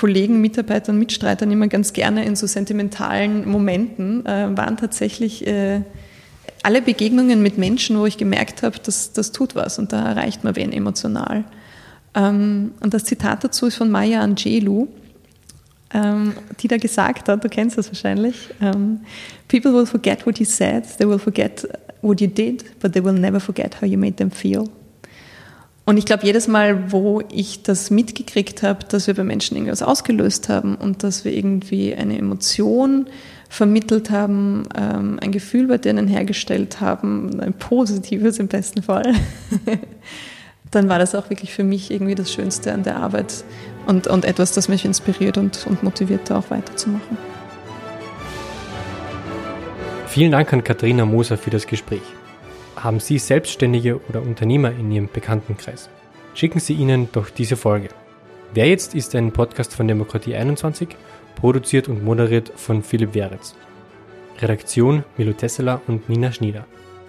Kollegen, 0.00 0.40
Mitarbeitern, 0.40 0.98
Mitstreitern 0.98 1.50
immer 1.50 1.68
ganz 1.68 1.92
gerne 1.92 2.24
in 2.24 2.34
so 2.34 2.46
sentimentalen 2.46 3.46
Momenten, 3.46 4.24
äh, 4.24 4.48
waren 4.56 4.78
tatsächlich 4.78 5.46
äh, 5.46 5.82
alle 6.62 6.80
Begegnungen 6.80 7.42
mit 7.42 7.58
Menschen, 7.58 7.98
wo 7.98 8.06
ich 8.06 8.16
gemerkt 8.16 8.62
habe, 8.62 8.78
dass 8.78 9.12
das 9.12 9.30
tut 9.30 9.54
was 9.54 9.78
und 9.78 9.92
da 9.92 10.08
erreicht 10.08 10.42
man 10.42 10.56
wen 10.56 10.72
emotional. 10.72 11.44
Ähm, 12.14 12.72
und 12.80 12.94
das 12.94 13.04
Zitat 13.04 13.44
dazu 13.44 13.66
ist 13.66 13.76
von 13.76 13.90
Maya 13.90 14.22
Angelou, 14.22 14.88
ähm, 15.92 16.32
die 16.60 16.68
da 16.68 16.78
gesagt 16.78 17.28
hat, 17.28 17.44
du 17.44 17.50
kennst 17.50 17.76
das 17.76 17.88
wahrscheinlich, 17.88 18.48
ähm, 18.62 19.00
People 19.48 19.74
will 19.74 19.84
forget 19.84 20.24
what 20.26 20.38
you 20.38 20.46
said, 20.46 20.84
they 20.96 21.06
will 21.06 21.18
forget 21.18 21.68
what 22.00 22.22
you 22.22 22.26
did, 22.26 22.64
but 22.80 22.94
they 22.94 23.04
will 23.04 23.12
never 23.12 23.38
forget 23.38 23.82
how 23.82 23.86
you 23.86 23.98
made 23.98 24.16
them 24.16 24.30
feel. 24.30 24.64
Und 25.90 25.96
ich 25.96 26.04
glaube, 26.04 26.24
jedes 26.24 26.46
Mal, 26.46 26.92
wo 26.92 27.20
ich 27.32 27.64
das 27.64 27.90
mitgekriegt 27.90 28.62
habe, 28.62 28.84
dass 28.88 29.08
wir 29.08 29.14
bei 29.14 29.24
Menschen 29.24 29.56
irgendwas 29.56 29.82
ausgelöst 29.82 30.48
haben 30.48 30.76
und 30.76 31.02
dass 31.02 31.24
wir 31.24 31.32
irgendwie 31.32 31.92
eine 31.96 32.16
Emotion 32.16 33.06
vermittelt 33.48 34.08
haben, 34.08 34.68
ähm, 34.78 35.18
ein 35.20 35.32
Gefühl 35.32 35.66
bei 35.66 35.78
denen 35.78 36.06
hergestellt 36.06 36.80
haben, 36.80 37.40
ein 37.40 37.54
positives 37.54 38.38
im 38.38 38.46
besten 38.46 38.84
Fall, 38.84 39.14
dann 40.70 40.88
war 40.88 41.00
das 41.00 41.16
auch 41.16 41.28
wirklich 41.28 41.52
für 41.52 41.64
mich 41.64 41.90
irgendwie 41.90 42.14
das 42.14 42.32
Schönste 42.32 42.72
an 42.72 42.84
der 42.84 42.94
Arbeit 42.94 43.42
und, 43.88 44.06
und 44.06 44.24
etwas, 44.24 44.52
das 44.52 44.68
mich 44.68 44.84
inspiriert 44.84 45.38
und, 45.38 45.66
und 45.66 45.82
motiviert, 45.82 46.30
da 46.30 46.38
auch 46.38 46.50
weiterzumachen. 46.50 47.18
Vielen 50.06 50.30
Dank 50.30 50.52
an 50.52 50.62
Katharina 50.62 51.04
Moser 51.04 51.36
für 51.36 51.50
das 51.50 51.66
Gespräch. 51.66 52.02
Haben 52.82 52.98
Sie 52.98 53.18
Selbstständige 53.18 54.00
oder 54.08 54.22
Unternehmer 54.22 54.70
in 54.70 54.90
Ihrem 54.90 55.10
Bekanntenkreis? 55.12 55.90
Schicken 56.32 56.60
Sie 56.60 56.72
ihnen 56.72 57.10
doch 57.12 57.28
diese 57.28 57.56
Folge. 57.56 57.90
Wer 58.54 58.68
jetzt 58.68 58.94
ist 58.94 59.14
ein 59.14 59.32
Podcast 59.32 59.74
von 59.74 59.86
Demokratie 59.86 60.34
21, 60.34 60.88
produziert 61.36 61.88
und 61.88 62.02
moderiert 62.02 62.50
von 62.56 62.82
Philipp 62.82 63.14
Weritz. 63.14 63.54
Redaktion 64.40 65.04
Milo 65.18 65.34
Tesseler 65.34 65.82
und 65.88 66.08
Nina 66.08 66.32
Schnieder. 66.32 66.64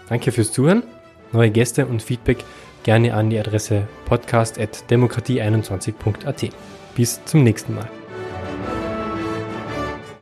Danke 0.09 0.33
fürs 0.33 0.51
Zuhören. 0.51 0.83
Neue 1.31 1.51
Gäste 1.51 1.85
und 1.85 2.03
Feedback 2.03 2.43
gerne 2.83 3.13
an 3.13 3.29
die 3.29 3.39
Adresse 3.39 3.87
podcast.demokratie21.at. 4.09 6.49
Bis 6.95 7.23
zum 7.23 7.43
nächsten 7.43 7.75
Mal. 7.75 8.00